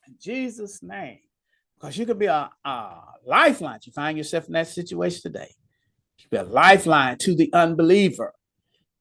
In 0.07 0.15
Jesus' 0.19 0.83
name. 0.83 1.19
Because 1.75 1.97
you 1.97 2.05
could 2.05 2.19
be 2.19 2.25
a, 2.25 2.49
a 2.65 2.91
lifeline. 3.25 3.79
You 3.83 3.93
find 3.93 4.17
yourself 4.17 4.47
in 4.47 4.53
that 4.53 4.67
situation 4.67 5.21
today 5.21 5.49
You 6.17 6.23
could 6.23 6.29
be 6.31 6.37
a 6.37 6.53
lifeline 6.53 7.17
to 7.19 7.35
the 7.35 7.51
unbeliever. 7.53 8.33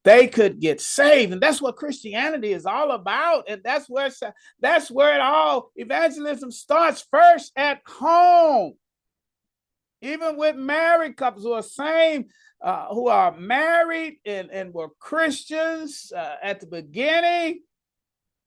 They 0.05 0.27
could 0.27 0.61
get 0.61 0.83
saved, 0.83 1.33
and 1.33 1.41
that's 1.41 1.63
what 1.63 1.77
Christianity 1.77 2.53
is 2.53 2.67
all 2.67 2.91
about. 2.91 3.45
And 3.49 3.63
that's 3.65 3.89
where 3.89 4.11
that's 4.61 4.91
where 4.91 5.15
it 5.15 5.21
all 5.21 5.71
evangelism 5.77 6.51
starts 6.51 7.07
first 7.11 7.53
at 7.57 7.81
home. 7.87 8.75
Even 10.03 10.37
with 10.37 10.57
married 10.57 11.17
couples 11.17 11.45
who 11.45 11.53
are 11.53 11.63
same, 11.63 12.27
uh, 12.63 12.89
who 12.89 13.09
are 13.09 13.35
married 13.35 14.19
and, 14.27 14.51
and 14.51 14.75
were 14.75 14.91
Christians 14.99 16.13
uh, 16.15 16.35
at 16.43 16.61
the 16.61 16.67
beginning, 16.67 17.63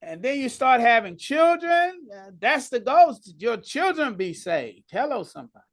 and 0.04 0.22
then 0.22 0.40
you 0.40 0.50
start 0.50 0.80
having 0.80 1.18
children. 1.18 2.08
Uh, 2.16 2.30
that's 2.40 2.70
the 2.70 2.80
goal: 2.80 3.18
your 3.40 3.58
children 3.58 4.14
be 4.14 4.36
saved. 4.36 4.84
Hello, 4.92 5.24
somebody 5.24 5.67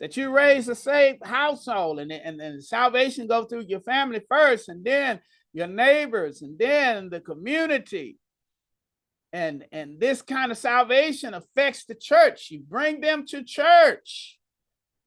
that 0.00 0.16
you 0.16 0.30
raise 0.30 0.68
a 0.68 0.74
saved 0.74 1.24
household 1.24 2.00
and, 2.00 2.10
and, 2.10 2.40
and 2.40 2.64
salvation 2.64 3.26
go 3.26 3.44
through 3.44 3.66
your 3.68 3.80
family 3.80 4.20
first 4.28 4.68
and 4.68 4.82
then 4.84 5.20
your 5.52 5.66
neighbors 5.66 6.42
and 6.42 6.58
then 6.58 7.10
the 7.10 7.20
community. 7.20 8.18
And 9.32 9.64
and 9.70 10.00
this 10.00 10.22
kind 10.22 10.50
of 10.50 10.58
salvation 10.58 11.34
affects 11.34 11.84
the 11.84 11.94
church. 11.94 12.50
You 12.50 12.62
bring 12.66 13.00
them 13.00 13.26
to 13.26 13.44
church. 13.44 14.38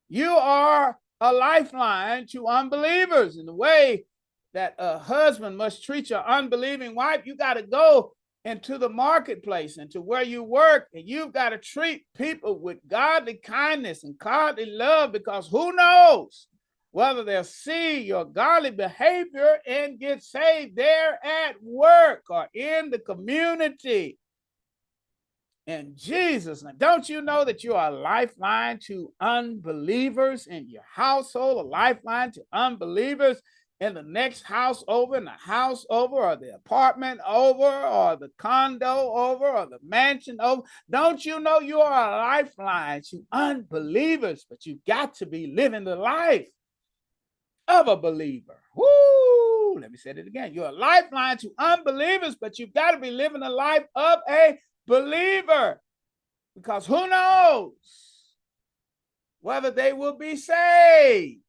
You 0.08 0.30
are 0.32 0.98
a 1.20 1.34
lifeline 1.34 2.28
to 2.28 2.48
unbelievers 2.48 3.38
in 3.38 3.46
the 3.46 3.54
way 3.54 4.06
that 4.54 4.76
a 4.78 5.00
husband 5.00 5.58
must 5.58 5.84
treat 5.84 6.10
your 6.10 6.26
unbelieving 6.26 6.96
wife. 6.96 7.22
You 7.26 7.36
got 7.36 7.56
to 7.56 7.64
go 7.64 8.14
into 8.46 8.78
the 8.78 8.90
marketplace 8.90 9.78
and 9.78 9.90
to 9.92 10.02
where 10.02 10.24
you 10.24 10.44
work, 10.44 10.90
and 10.94 11.08
you've 11.08 11.32
got 11.32 11.50
to 11.50 11.58
treat 11.58 12.06
people 12.16 12.60
with 12.60 12.78
godly 12.88 13.36
kindness 13.36 14.04
and 14.04 14.18
godly 14.18 14.66
love 14.66 15.12
because 15.12 15.48
who 15.48 15.74
knows 15.74 16.48
whether 16.92 17.24
they'll 17.24 17.44
see 17.44 18.02
your 18.02 18.26
godly 18.26 18.70
behavior 18.70 19.58
and 19.66 20.00
get 20.00 20.22
saved 20.22 20.76
there 20.76 21.20
at 21.26 21.56
work 21.62 22.24
or 22.30 22.48
in 22.54 22.92
the 22.92 23.00
community. 23.00 24.20
In 25.66 25.94
Jesus' 25.96 26.62
name, 26.62 26.76
don't 26.78 27.08
you 27.08 27.22
know 27.22 27.46
that 27.46 27.64
you 27.64 27.74
are 27.74 27.90
a 27.90 27.96
lifeline 27.96 28.78
to 28.88 29.14
unbelievers 29.22 30.46
in 30.46 30.70
your 30.70 30.84
household, 30.94 31.66
a 31.66 31.70
lifeline 31.70 32.32
to 32.34 32.44
unbelievers 32.52 33.42
in 33.80 33.94
the 33.94 34.04
next 34.04 34.44
house 34.44 34.84
over, 34.88 35.18
in 35.18 35.26
the 35.26 35.32
house 35.32 35.86
over, 35.90 36.16
or 36.16 36.36
the 36.36 36.56
apartment 36.56 37.20
over, 37.28 37.64
or 37.64 38.16
the 38.16 38.30
condo 38.38 39.12
over, 39.14 39.46
or 39.46 39.66
the 39.66 39.80
mansion 39.86 40.38
over. 40.40 40.62
Don't 40.90 41.24
you 41.26 41.40
know 41.40 41.60
you 41.60 41.82
are 41.82 42.14
a 42.14 42.18
lifeline 42.18 43.02
to 43.10 43.24
unbelievers, 43.32 44.46
but 44.50 44.66
you 44.66 44.80
got 44.88 45.16
to 45.16 45.26
be 45.26 45.48
living 45.48 45.84
the 45.84 45.96
life 45.96 46.48
of 47.68 47.88
a 47.88 47.98
believer. 47.98 48.60
Woo! 48.76 49.80
Let 49.80 49.92
me 49.92 49.98
say 49.98 50.12
it 50.12 50.28
again. 50.28 50.54
You're 50.54 50.68
a 50.68 50.72
lifeline 50.72 51.38
to 51.38 51.52
unbelievers, 51.58 52.36
but 52.40 52.60
you've 52.60 52.74
got 52.74 52.92
to 52.92 53.00
be 53.00 53.12
living 53.12 53.42
the 53.42 53.50
life 53.50 53.86
of 53.96 54.20
a 54.30 54.60
believer. 54.88 55.82
Because 56.56 56.86
who 56.86 57.08
knows 57.08 57.74
whether 59.42 59.72
they 59.72 59.94
will 59.94 60.16
be 60.18 60.36
saved? 60.36 61.43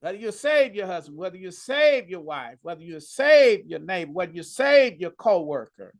Whether 0.00 0.18
you 0.18 0.30
save 0.30 0.74
your 0.74 0.86
husband, 0.86 1.16
whether 1.16 1.36
you 1.36 1.50
save 1.50 2.08
your 2.08 2.20
wife, 2.20 2.56
whether 2.62 2.82
you 2.82 3.00
save 3.00 3.66
your 3.66 3.80
neighbor, 3.80 4.12
whether 4.12 4.32
you 4.32 4.42
save 4.42 5.00
your 5.00 5.10
co-worker. 5.10 5.94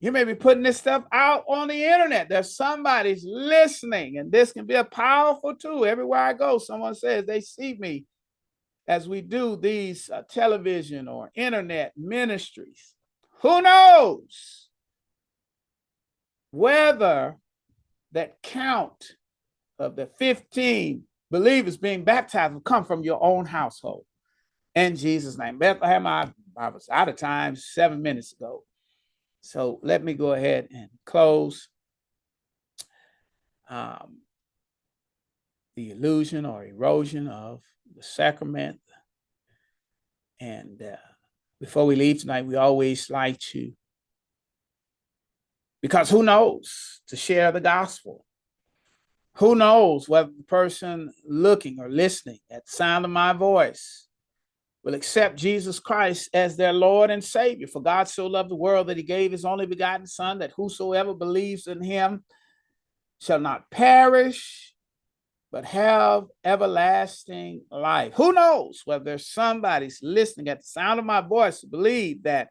You 0.00 0.12
may 0.12 0.24
be 0.24 0.34
putting 0.34 0.62
this 0.62 0.78
stuff 0.78 1.04
out 1.12 1.44
on 1.46 1.68
the 1.68 1.84
internet. 1.84 2.30
There's 2.30 2.56
somebody's 2.56 3.24
listening, 3.24 4.16
and 4.16 4.32
this 4.32 4.52
can 4.52 4.64
be 4.64 4.74
a 4.74 4.84
powerful 4.84 5.54
tool. 5.54 5.84
Everywhere 5.84 6.20
I 6.20 6.32
go, 6.32 6.56
someone 6.56 6.94
says 6.94 7.26
they 7.26 7.42
see 7.42 7.76
me 7.78 8.06
as 8.88 9.08
we 9.08 9.20
do 9.20 9.56
these 9.56 10.08
uh, 10.08 10.22
television 10.28 11.06
or 11.06 11.30
internet 11.34 11.92
ministries. 11.96 12.94
Who 13.42 13.60
knows 13.60 14.68
whether 16.50 17.36
that 18.12 18.42
count 18.42 19.16
of 19.78 19.96
the 19.96 20.06
15 20.18 21.04
believers 21.30 21.76
being 21.76 22.04
baptized 22.04 22.54
will 22.54 22.60
come 22.60 22.84
from 22.84 23.02
your 23.02 23.22
own 23.22 23.46
household. 23.46 24.04
In 24.74 24.96
Jesus' 24.96 25.38
name. 25.38 25.58
Bethlehem, 25.58 26.06
I, 26.06 26.32
I 26.56 26.68
was 26.68 26.88
out 26.90 27.08
of 27.08 27.16
time 27.16 27.56
seven 27.56 28.02
minutes 28.02 28.32
ago. 28.32 28.64
So 29.40 29.80
let 29.82 30.04
me 30.04 30.14
go 30.14 30.32
ahead 30.32 30.68
and 30.74 30.88
close. 31.04 31.68
Um, 33.68 34.18
the 35.76 35.90
illusion 35.90 36.44
or 36.44 36.64
erosion 36.64 37.28
of 37.28 37.62
the 37.96 38.02
sacrament. 38.02 38.80
And 40.40 40.82
uh, 40.82 40.96
before 41.60 41.86
we 41.86 41.96
leave 41.96 42.20
tonight, 42.20 42.46
we 42.46 42.56
always 42.56 43.08
like 43.10 43.38
to, 43.38 43.72
because 45.80 46.10
who 46.10 46.22
knows, 46.22 47.00
to 47.08 47.16
share 47.16 47.52
the 47.52 47.60
gospel. 47.60 48.24
Who 49.36 49.54
knows 49.54 50.08
whether 50.08 50.30
the 50.36 50.44
person 50.44 51.12
looking 51.24 51.78
or 51.80 51.88
listening 51.88 52.40
at 52.50 52.66
the 52.66 52.72
sound 52.72 53.04
of 53.04 53.10
my 53.10 53.32
voice 53.32 54.08
will 54.82 54.94
accept 54.94 55.36
Jesus 55.36 55.78
Christ 55.78 56.30
as 56.32 56.56
their 56.56 56.72
Lord 56.72 57.10
and 57.10 57.22
Savior. 57.22 57.66
For 57.66 57.82
God 57.82 58.08
so 58.08 58.26
loved 58.26 58.50
the 58.50 58.56
world 58.56 58.86
that 58.88 58.96
he 58.96 59.02
gave 59.02 59.32
his 59.32 59.44
only 59.44 59.66
begotten 59.66 60.06
Son, 60.06 60.38
that 60.38 60.52
whosoever 60.52 61.14
believes 61.14 61.66
in 61.66 61.82
him 61.82 62.24
shall 63.20 63.40
not 63.40 63.70
perish, 63.70 64.74
but 65.52 65.64
have 65.64 66.24
everlasting 66.44 67.62
life. 67.70 68.12
Who 68.14 68.32
knows 68.32 68.82
whether 68.84 69.18
somebody's 69.18 70.00
listening 70.02 70.48
at 70.48 70.58
the 70.58 70.66
sound 70.66 70.98
of 70.98 71.04
my 71.04 71.20
voice 71.20 71.60
to 71.60 71.66
believe 71.66 72.22
that 72.22 72.48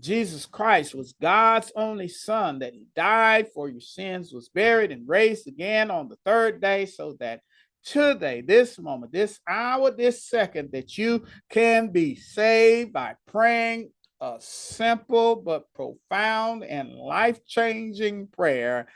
Jesus 0.00 0.46
Christ 0.46 0.94
was 0.94 1.14
God's 1.20 1.70
only 1.76 2.08
Son, 2.08 2.58
that 2.58 2.74
He 2.74 2.86
died 2.96 3.48
for 3.54 3.68
your 3.68 3.80
sins, 3.80 4.32
was 4.32 4.48
buried, 4.48 4.90
and 4.90 5.08
raised 5.08 5.46
again 5.46 5.90
on 5.90 6.08
the 6.08 6.18
third 6.24 6.60
day, 6.60 6.86
so 6.86 7.16
that 7.20 7.40
today, 7.84 8.40
this 8.40 8.78
moment, 8.78 9.12
this 9.12 9.38
hour, 9.48 9.90
this 9.90 10.24
second, 10.24 10.72
that 10.72 10.98
you 10.98 11.24
can 11.48 11.90
be 11.90 12.16
saved 12.16 12.92
by 12.92 13.14
praying 13.28 13.90
a 14.20 14.36
simple 14.40 15.36
but 15.36 15.72
profound 15.74 16.64
and 16.64 16.90
life 16.90 17.44
changing 17.46 18.26
prayer. 18.28 18.86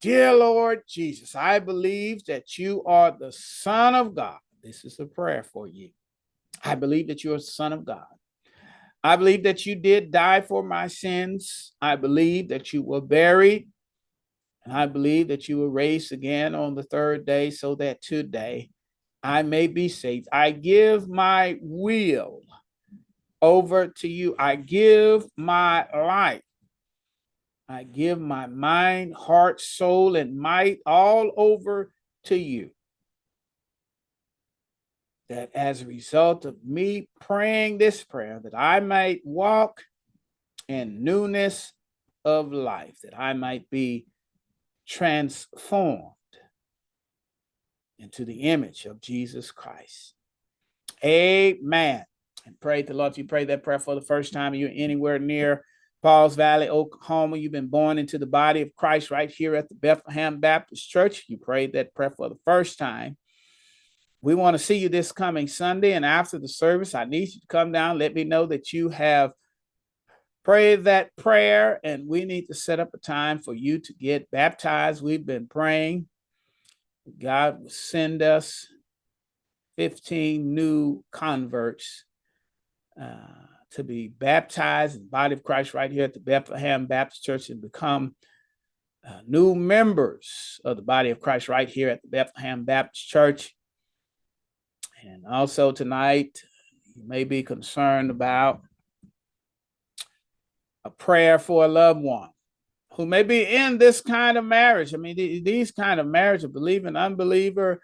Dear 0.00 0.34
Lord 0.34 0.82
Jesus, 0.88 1.34
I 1.34 1.58
believe 1.58 2.24
that 2.26 2.56
you 2.56 2.82
are 2.84 3.10
the 3.10 3.32
Son 3.32 3.94
of 3.94 4.14
God. 4.14 4.38
This 4.62 4.84
is 4.84 4.98
a 4.98 5.04
prayer 5.04 5.42
for 5.42 5.66
you. 5.66 5.90
I 6.64 6.74
believe 6.74 7.08
that 7.08 7.24
you're 7.24 7.36
the 7.36 7.42
Son 7.42 7.72
of 7.72 7.84
God. 7.84 8.06
I 9.02 9.16
believe 9.16 9.44
that 9.44 9.64
you 9.64 9.76
did 9.76 10.10
die 10.10 10.42
for 10.42 10.62
my 10.62 10.86
sins. 10.86 11.72
I 11.80 11.96
believe 11.96 12.48
that 12.48 12.72
you 12.72 12.82
were 12.82 13.00
buried. 13.00 13.68
And 14.64 14.74
I 14.74 14.86
believe 14.86 15.28
that 15.28 15.48
you 15.48 15.58
were 15.58 15.70
raised 15.70 16.12
again 16.12 16.54
on 16.54 16.74
the 16.74 16.82
third 16.82 17.24
day 17.24 17.50
so 17.50 17.74
that 17.76 18.02
today 18.02 18.70
I 19.22 19.42
may 19.42 19.68
be 19.68 19.88
saved. 19.88 20.28
I 20.30 20.50
give 20.50 21.08
my 21.08 21.58
will 21.62 22.42
over 23.40 23.88
to 23.88 24.08
you. 24.08 24.36
I 24.38 24.56
give 24.56 25.24
my 25.36 25.86
life. 25.94 26.42
I 27.70 27.84
give 27.84 28.20
my 28.20 28.46
mind, 28.48 29.14
heart, 29.14 29.60
soul, 29.60 30.16
and 30.16 30.38
might 30.38 30.80
all 30.84 31.30
over 31.36 31.92
to 32.24 32.36
you 32.36 32.70
that 35.30 35.50
as 35.54 35.80
a 35.80 35.86
result 35.86 36.44
of 36.44 36.56
me 36.64 37.08
praying 37.20 37.78
this 37.78 38.02
prayer, 38.02 38.40
that 38.42 38.54
I 38.54 38.80
might 38.80 39.20
walk 39.24 39.84
in 40.68 41.04
newness 41.04 41.72
of 42.24 42.52
life, 42.52 42.96
that 43.04 43.18
I 43.18 43.32
might 43.32 43.70
be 43.70 44.06
transformed 44.88 46.14
into 48.00 48.24
the 48.24 48.40
image 48.40 48.86
of 48.86 49.00
Jesus 49.00 49.52
Christ. 49.52 50.14
Amen. 51.04 52.04
And 52.44 52.60
pray 52.60 52.82
the 52.82 52.94
Lord. 52.94 53.12
If 53.12 53.18
you 53.18 53.24
pray 53.24 53.44
that 53.44 53.62
prayer 53.62 53.78
for 53.78 53.94
the 53.94 54.00
first 54.00 54.32
time, 54.32 54.54
you're 54.54 54.70
anywhere 54.74 55.20
near 55.20 55.64
Pauls 56.02 56.34
Valley, 56.34 56.68
Oklahoma, 56.68 57.36
you've 57.36 57.52
been 57.52 57.68
born 57.68 57.98
into 57.98 58.18
the 58.18 58.26
body 58.26 58.62
of 58.62 58.74
Christ 58.74 59.12
right 59.12 59.30
here 59.30 59.54
at 59.54 59.68
the 59.68 59.76
Bethlehem 59.76 60.40
Baptist 60.40 60.88
Church. 60.88 61.26
You 61.28 61.36
prayed 61.38 61.74
that 61.74 61.94
prayer 61.94 62.10
for 62.10 62.28
the 62.28 62.38
first 62.44 62.78
time 62.78 63.16
we 64.22 64.34
want 64.34 64.54
to 64.54 64.62
see 64.62 64.76
you 64.76 64.88
this 64.88 65.12
coming 65.12 65.48
Sunday. 65.48 65.92
And 65.92 66.04
after 66.04 66.38
the 66.38 66.48
service, 66.48 66.94
I 66.94 67.04
need 67.04 67.28
you 67.28 67.40
to 67.40 67.46
come 67.48 67.72
down. 67.72 67.98
Let 67.98 68.14
me 68.14 68.24
know 68.24 68.46
that 68.46 68.72
you 68.72 68.90
have 68.90 69.32
prayed 70.44 70.84
that 70.84 71.14
prayer. 71.16 71.80
And 71.82 72.06
we 72.06 72.24
need 72.24 72.46
to 72.46 72.54
set 72.54 72.80
up 72.80 72.90
a 72.92 72.98
time 72.98 73.38
for 73.38 73.54
you 73.54 73.78
to 73.78 73.94
get 73.94 74.30
baptized. 74.30 75.02
We've 75.02 75.24
been 75.24 75.46
praying. 75.46 76.06
God 77.18 77.62
will 77.62 77.70
send 77.70 78.22
us 78.22 78.66
15 79.76 80.54
new 80.54 81.02
converts 81.10 82.04
uh, 83.00 83.16
to 83.72 83.84
be 83.84 84.08
baptized 84.08 84.96
in 84.96 85.04
the 85.04 85.08
body 85.08 85.32
of 85.32 85.42
Christ 85.42 85.72
right 85.72 85.90
here 85.90 86.04
at 86.04 86.12
the 86.12 86.20
Bethlehem 86.20 86.86
Baptist 86.86 87.22
Church 87.22 87.48
and 87.48 87.62
become 87.62 88.14
uh, 89.08 89.20
new 89.26 89.54
members 89.54 90.60
of 90.64 90.76
the 90.76 90.82
body 90.82 91.08
of 91.08 91.20
Christ 91.20 91.48
right 91.48 91.68
here 91.68 91.88
at 91.88 92.02
the 92.02 92.08
Bethlehem 92.08 92.64
Baptist 92.64 93.08
Church. 93.08 93.54
And 95.02 95.26
also 95.26 95.72
tonight, 95.72 96.42
you 96.94 97.06
may 97.06 97.24
be 97.24 97.42
concerned 97.42 98.10
about 98.10 98.60
a 100.84 100.90
prayer 100.90 101.38
for 101.38 101.64
a 101.64 101.68
loved 101.68 102.00
one 102.00 102.30
who 102.94 103.06
may 103.06 103.22
be 103.22 103.44
in 103.44 103.78
this 103.78 104.00
kind 104.00 104.36
of 104.36 104.44
marriage. 104.44 104.92
I 104.92 104.98
mean, 104.98 105.16
these 105.16 105.70
kind 105.70 106.00
of 106.00 106.06
marriage, 106.06 106.44
a 106.44 106.48
believer 106.48 106.88
and 106.88 106.96
unbeliever, 106.96 107.80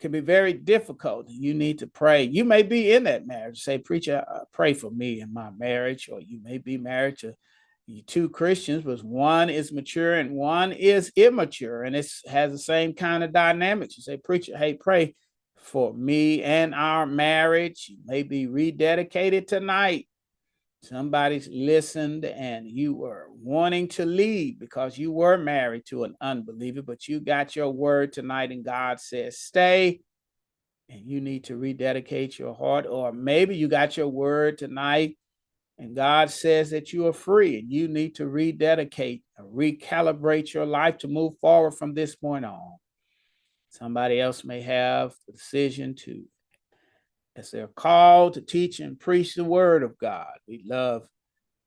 can 0.00 0.12
be 0.12 0.20
very 0.20 0.52
difficult. 0.52 1.28
You 1.28 1.54
need 1.54 1.80
to 1.80 1.86
pray. 1.86 2.22
You 2.22 2.44
may 2.44 2.62
be 2.62 2.92
in 2.92 3.04
that 3.04 3.26
marriage. 3.26 3.60
Say, 3.60 3.78
preacher, 3.78 4.24
uh, 4.32 4.44
pray 4.52 4.72
for 4.72 4.90
me 4.90 5.20
in 5.20 5.34
my 5.34 5.50
marriage, 5.50 6.08
or 6.10 6.20
you 6.20 6.40
may 6.42 6.58
be 6.58 6.78
married 6.78 7.18
to 7.18 7.34
two 8.06 8.28
Christians, 8.28 8.84
but 8.84 9.02
one 9.02 9.50
is 9.50 9.72
mature 9.72 10.14
and 10.14 10.30
one 10.30 10.72
is 10.72 11.10
immature, 11.16 11.82
and 11.82 11.96
it 11.96 12.08
has 12.28 12.52
the 12.52 12.58
same 12.58 12.94
kind 12.94 13.24
of 13.24 13.32
dynamics. 13.32 13.96
You 13.96 14.02
say, 14.02 14.18
preacher, 14.18 14.56
hey, 14.56 14.74
pray 14.74 15.14
for 15.58 15.92
me 15.92 16.42
and 16.42 16.74
our 16.74 17.06
marriage. 17.06 17.86
You 17.88 17.98
may 18.06 18.22
be 18.22 18.46
rededicated 18.46 19.46
tonight. 19.46 20.08
Somebody's 20.82 21.48
listened 21.50 22.24
and 22.24 22.66
you 22.66 22.94
were 22.94 23.26
wanting 23.42 23.88
to 23.88 24.06
leave 24.06 24.60
because 24.60 24.96
you 24.96 25.10
were 25.10 25.36
married 25.36 25.84
to 25.86 26.04
an 26.04 26.14
unbeliever, 26.20 26.82
but 26.82 27.08
you 27.08 27.20
got 27.20 27.56
your 27.56 27.70
word 27.70 28.12
tonight 28.12 28.52
and 28.52 28.64
God 28.64 29.00
says, 29.00 29.38
stay. 29.38 30.00
And 30.88 31.02
you 31.04 31.20
need 31.20 31.44
to 31.44 31.56
rededicate 31.56 32.38
your 32.38 32.54
heart. 32.54 32.86
Or 32.88 33.12
maybe 33.12 33.56
you 33.56 33.68
got 33.68 33.96
your 33.96 34.08
word 34.08 34.56
tonight 34.56 35.18
and 35.78 35.94
God 35.94 36.30
says 36.30 36.70
that 36.70 36.92
you 36.92 37.06
are 37.06 37.12
free 37.12 37.58
and 37.58 37.70
you 37.70 37.88
need 37.88 38.16
to 38.16 38.26
rededicate, 38.26 39.22
recalibrate 39.40 40.52
your 40.52 40.66
life 40.66 40.98
to 40.98 41.08
move 41.08 41.34
forward 41.40 41.72
from 41.72 41.94
this 41.94 42.16
point 42.16 42.44
on. 42.44 42.78
Somebody 43.70 44.20
else 44.20 44.44
may 44.44 44.62
have 44.62 45.14
the 45.26 45.32
decision 45.32 45.94
to, 46.04 46.24
as 47.36 47.50
they're 47.50 47.68
called 47.68 48.34
to 48.34 48.40
teach 48.40 48.80
and 48.80 48.98
preach 48.98 49.34
the 49.34 49.44
word 49.44 49.82
of 49.82 49.98
God. 49.98 50.32
We'd 50.46 50.66
love 50.66 51.08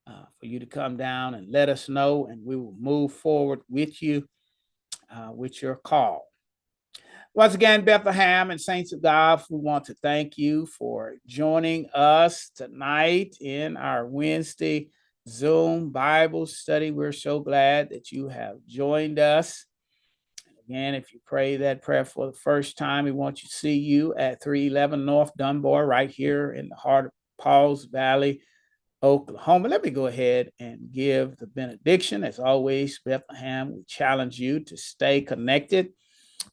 uh, 0.07 0.25
for 0.39 0.45
you 0.45 0.59
to 0.59 0.65
come 0.65 0.97
down 0.97 1.35
and 1.35 1.51
let 1.51 1.69
us 1.69 1.87
know, 1.87 2.27
and 2.27 2.43
we 2.43 2.55
will 2.55 2.75
move 2.79 3.13
forward 3.13 3.61
with 3.69 4.01
you 4.01 4.25
uh, 5.13 5.31
with 5.31 5.61
your 5.61 5.75
call. 5.75 6.27
Once 7.33 7.53
again, 7.53 7.85
Bethlehem 7.85 8.51
and 8.51 8.59
Saints 8.59 8.91
of 8.91 9.01
God, 9.01 9.41
we 9.49 9.57
want 9.57 9.85
to 9.85 9.93
thank 10.01 10.37
you 10.37 10.65
for 10.65 11.15
joining 11.25 11.89
us 11.93 12.49
tonight 12.53 13.37
in 13.39 13.77
our 13.77 14.05
Wednesday 14.05 14.89
Zoom 15.29 15.91
Bible 15.91 16.45
study. 16.45 16.91
We're 16.91 17.13
so 17.13 17.39
glad 17.39 17.89
that 17.91 18.11
you 18.11 18.27
have 18.27 18.57
joined 18.67 19.17
us. 19.17 19.65
Again, 20.71 20.95
if 20.95 21.11
you 21.11 21.19
pray 21.25 21.57
that 21.57 21.81
prayer 21.81 22.05
for 22.05 22.27
the 22.27 22.37
first 22.37 22.77
time, 22.77 23.03
we 23.03 23.11
want 23.11 23.39
to 23.39 23.47
see 23.47 23.73
you 23.73 24.15
at 24.15 24.41
311 24.41 25.03
North 25.03 25.31
Dunbar, 25.35 25.85
right 25.85 26.09
here 26.09 26.53
in 26.53 26.69
the 26.69 26.77
heart 26.77 27.07
of 27.07 27.11
Pauls 27.37 27.83
Valley, 27.83 28.39
Oklahoma. 29.03 29.67
Let 29.67 29.83
me 29.83 29.89
go 29.89 30.07
ahead 30.07 30.49
and 30.61 30.89
give 30.89 31.35
the 31.35 31.47
benediction. 31.47 32.23
As 32.23 32.39
always, 32.39 33.01
Bethlehem, 33.03 33.75
we 33.75 33.83
challenge 33.83 34.39
you 34.39 34.61
to 34.61 34.77
stay 34.77 35.19
connected, 35.19 35.89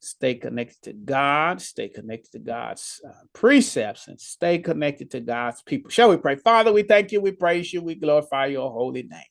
stay 0.01 0.35
connected 0.35 0.83
to 0.83 0.95
God, 0.95 1.63
stay 1.63 1.89
connected 1.89 2.33
to 2.33 2.41
God's 2.41 3.01
uh, 3.09 3.13
precepts, 3.33 4.09
and 4.09 4.21
stay 4.21 4.59
connected 4.59 5.13
to 5.13 5.21
God's 5.21 5.63
people. 5.63 5.91
Shall 5.91 6.11
we 6.11 6.17
pray? 6.17 6.35
Father, 6.35 6.73
we 6.73 6.83
thank 6.83 7.13
you, 7.13 7.21
we 7.21 7.31
praise 7.31 7.73
you, 7.73 7.83
we 7.83 7.95
glorify 7.95 8.47
your 8.47 8.73
holy 8.73 9.05
name. 9.05 9.23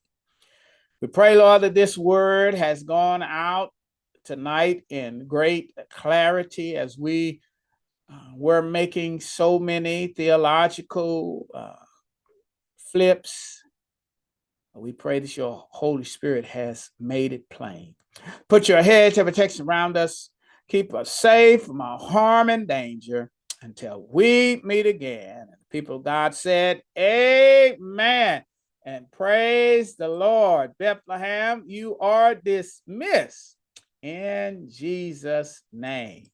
We 1.01 1.09
pray, 1.09 1.35
Lord, 1.35 1.63
that 1.63 1.73
this 1.73 1.97
word 1.97 2.53
has 2.53 2.83
gone 2.83 3.21
out 3.21 3.73
tonight 4.27 4.83
in 4.89 5.25
great 5.25 5.73
clarity 5.89 6.75
as 6.75 6.97
we 6.97 7.39
uh, 8.11 8.31
were 8.35 8.61
making 8.61 9.21
so 9.21 9.57
many 9.57 10.07
theological 10.07 11.47
uh, 11.53 11.73
flips. 12.91 13.63
We 14.75 14.91
pray 14.91 15.19
that 15.19 15.37
your 15.37 15.65
Holy 15.71 16.03
Spirit 16.03 16.43
has 16.45 16.91
made 16.99 17.31
it 17.31 17.49
plain. 17.49 17.95
Put 18.49 18.67
your 18.67 18.83
hedge 18.83 19.17
of 19.17 19.25
protection 19.25 19.65
around 19.65 19.95
us. 19.95 20.29
Keep 20.67 20.93
us 20.93 21.09
safe 21.09 21.63
from 21.63 21.79
all 21.79 21.97
harm 21.97 22.49
and 22.49 22.67
danger 22.67 23.31
until 23.61 24.05
we 24.11 24.61
meet 24.63 24.85
again. 24.85 25.47
People 25.71 25.99
God 25.99 26.35
said, 26.35 26.81
Amen. 26.97 28.43
And 28.85 29.11
praise 29.11 29.95
the 29.95 30.09
Lord. 30.09 30.71
Bethlehem, 30.77 31.63
you 31.65 31.97
are 31.99 32.35
dismissed 32.35 33.56
in 34.01 34.69
Jesus' 34.69 35.63
name. 35.73 36.27